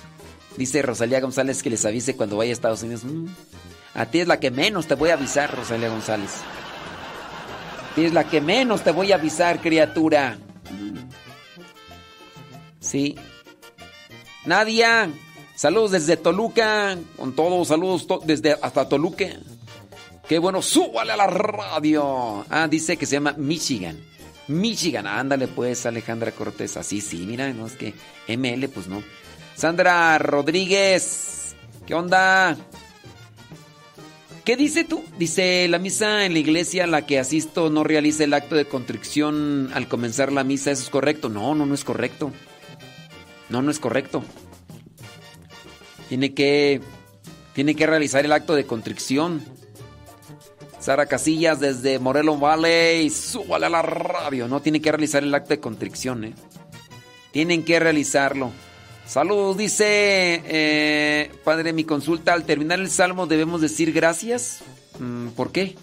[0.56, 3.04] Dice Rosalía González que les avise cuando vaya a Estados Unidos.
[3.04, 3.26] Mm,
[3.94, 6.30] A ti es la que menos te voy a avisar, Rosalía González.
[7.90, 10.38] A ti es la que menos te voy a avisar, criatura.
[10.70, 10.98] Mm.
[12.80, 13.14] Sí.
[14.46, 15.10] Nadia,
[15.54, 16.96] saludos desde Toluca.
[17.16, 19.26] Con todos, saludos desde hasta Toluca.
[20.26, 22.44] Qué bueno, súbale a la radio.
[22.48, 23.98] Ah, dice que se llama Michigan.
[24.48, 26.76] Michigan, ándale pues, Alejandra Cortés.
[26.76, 27.94] Así, sí, mira, no es que
[28.28, 29.02] ML, pues no.
[29.56, 31.54] Sandra Rodríguez,
[31.86, 32.56] ¿qué onda?
[34.44, 35.04] ¿Qué dice tú?
[35.18, 38.64] Dice, la misa en la iglesia a la que asisto no realiza el acto de
[38.64, 40.70] contrición al comenzar la misa.
[40.70, 41.28] ¿Eso es correcto?
[41.28, 42.32] No, no, no es correcto.
[43.50, 44.24] No, no es correcto.
[46.08, 46.80] Tiene que,
[47.52, 49.44] tiene que realizar el acto de contrición.
[50.78, 54.48] Sara Casillas desde Morelos Valley, súbale a la radio.
[54.48, 56.34] No tiene que realizar el acto de contrición, ¿eh?
[57.32, 58.50] Tienen que realizarlo.
[59.06, 62.32] Saludos, dice eh, Padre, mi consulta.
[62.32, 64.62] Al terminar el salmo, ¿debemos decir gracias?
[64.98, 65.76] Mm, ¿Por qué?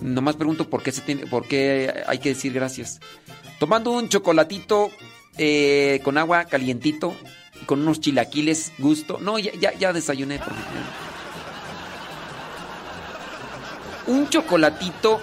[0.00, 3.00] Nomás pregunto por qué, se tiene, por qué hay que decir gracias.
[3.58, 4.90] Tomando un chocolatito
[5.38, 7.14] eh, con agua calientito
[7.66, 9.18] con unos chilaquiles, gusto.
[9.18, 10.40] No, ya, ya, ya desayuné.
[14.06, 15.20] Un chocolatito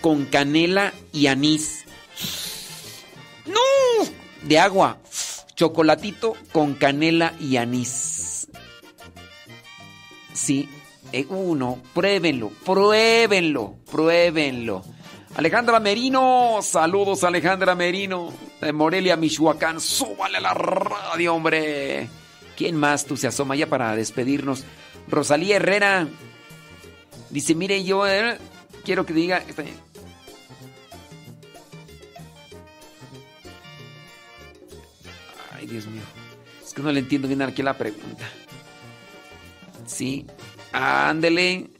[0.00, 1.84] con canela y anís.
[3.46, 4.06] ¡No!
[4.42, 4.98] De agua.
[5.54, 8.48] Chocolatito con canela y anís.
[10.32, 10.68] Sí.
[11.10, 14.84] Eh, uno, pruébenlo, pruébenlo, pruébenlo.
[15.34, 22.08] Alejandra Merino, saludos Alejandra Merino, de Morelia, Michoacán, súbale a la radio, hombre.
[22.56, 24.64] ¿Quién más tú se asoma ya para despedirnos?
[25.08, 26.08] Rosalía Herrera,
[27.30, 28.04] Dice, mire, yo
[28.84, 29.42] quiero que diga...
[35.52, 36.02] Ay, Dios mío.
[36.64, 38.24] Es que no le entiendo bien aquí la pregunta.
[39.86, 40.26] Sí.
[40.72, 41.70] Ándele.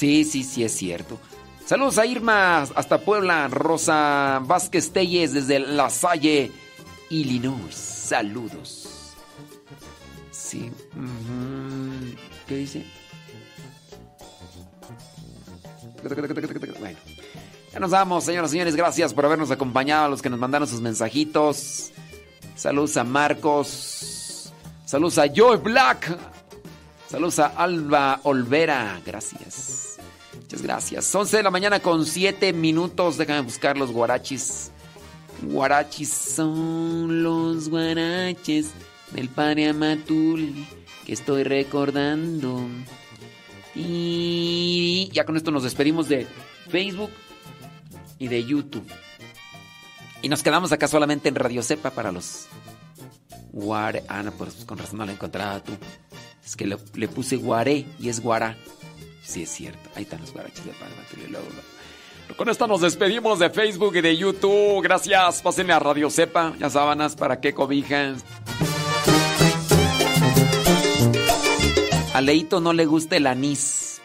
[0.00, 1.20] Sí, sí, sí, es cierto.
[1.66, 6.50] Saludos a Irma hasta Puebla, Rosa Vázquez Telles desde La Salle,
[7.10, 7.74] Illinois.
[7.74, 9.12] Saludos.
[10.30, 10.72] Sí.
[12.48, 12.86] ¿Qué dice?
[16.80, 16.98] Bueno.
[17.70, 18.74] Ya nos vamos, señoras y señores.
[18.74, 21.90] Gracias por habernos acompañado, a los que nos mandaron sus mensajitos.
[22.56, 24.50] Saludos a Marcos.
[24.86, 26.16] Saludos a Joe Black.
[27.06, 28.98] Saludos a Alba Olvera.
[29.04, 29.89] Gracias.
[30.50, 31.14] Muchas gracias.
[31.14, 33.16] 11 de la mañana con 7 minutos.
[33.16, 34.72] Déjame buscar los guarachis.
[35.42, 38.72] Guarachis son los guaraches
[39.12, 40.52] del padre Amatul
[41.06, 42.66] que estoy recordando.
[43.76, 46.26] Y ya con esto nos despedimos de
[46.68, 47.12] Facebook
[48.18, 48.90] y de YouTube.
[50.20, 52.48] Y nos quedamos acá solamente en Radio Cepa para los
[53.52, 54.02] Guare.
[54.08, 55.74] Ah, no, pues con razón no la encontraba tú.
[56.44, 58.56] Es que le, le puse Guaré y es Guará.
[59.30, 59.88] Sí, es cierto.
[59.94, 61.38] Ahí están los guaraches de lo-
[62.36, 64.82] Con esto nos despedimos de Facebook y de YouTube.
[64.82, 65.40] Gracias.
[65.40, 66.52] Pásenle a Radio Cepa.
[66.58, 68.16] Ya sábanas para qué cobijan.
[72.12, 74.00] A Leito no le gusta el anís.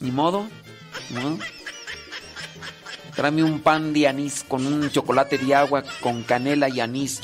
[0.00, 0.46] Ni modo.
[1.10, 1.38] Modo.
[3.14, 7.20] Tráeme un pan de anís con un chocolate de agua con canela y anís.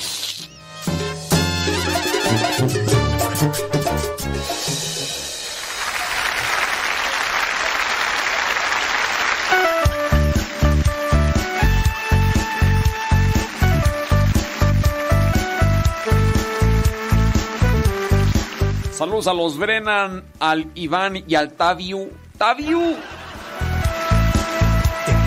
[19.03, 22.09] Saludos a los Brennan, al Iván y al Taviu.
[22.37, 22.79] ¡Taviu!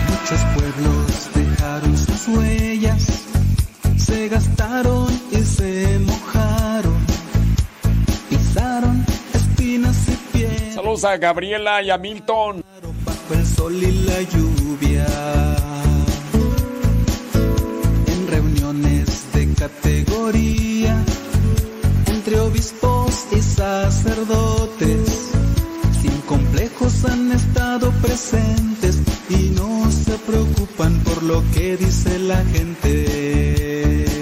[0.09, 3.23] Muchos pueblos dejaron sus huellas,
[3.99, 6.97] se gastaron y se mojaron,
[8.27, 12.65] pisaron espinas y piedras Saludos a Gabriela y a Milton.
[13.05, 15.05] bajo el sol y la lluvia.
[18.07, 21.05] En reuniones de categoría,
[22.27, 25.29] entre obispos y sacerdotes,
[26.01, 28.99] sin complejos han estado presentes
[29.29, 34.16] y no se preocupan por lo que dice la gente.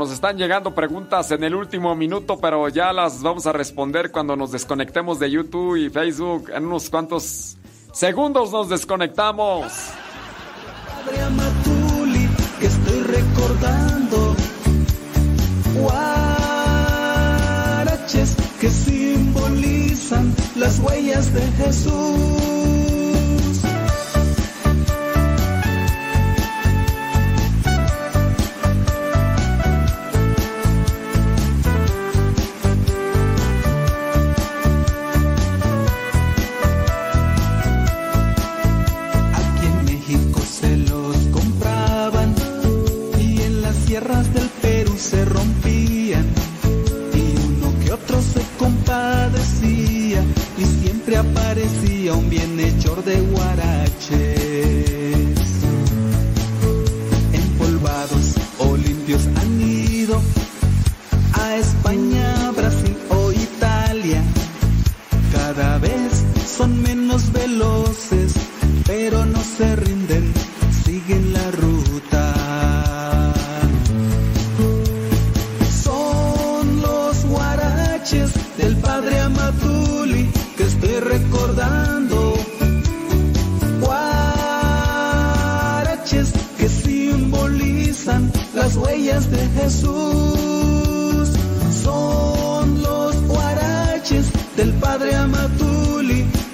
[0.00, 4.34] Nos están llegando preguntas en el último minuto, pero ya las vamos a responder cuando
[4.34, 6.48] nos desconectemos de YouTube y Facebook.
[6.54, 7.58] En unos cuantos
[7.92, 9.66] segundos nos desconectamos.
[12.62, 14.36] Estoy recordando.
[18.58, 22.79] Que simbolizan las huellas de Jesús.
[45.10, 46.24] Se rompían
[47.12, 50.22] y uno que otro se compadecía
[50.56, 54.20] y siempre aparecía un bienhechor de guaraches.
[57.32, 60.22] Empolvados o limpios han ido
[61.32, 64.22] a España, Brasil o Italia.
[65.32, 66.24] Cada vez
[66.56, 68.34] son menos veloces,
[68.86, 70.32] pero no se rinden,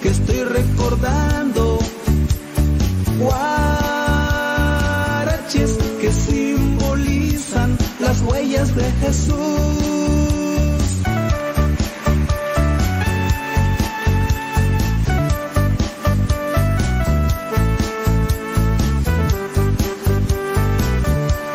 [0.02, 1.78] que estoy recordando.
[3.18, 3.78] Guaraches
[6.00, 9.95] que simbolizan las huellas de Jesús.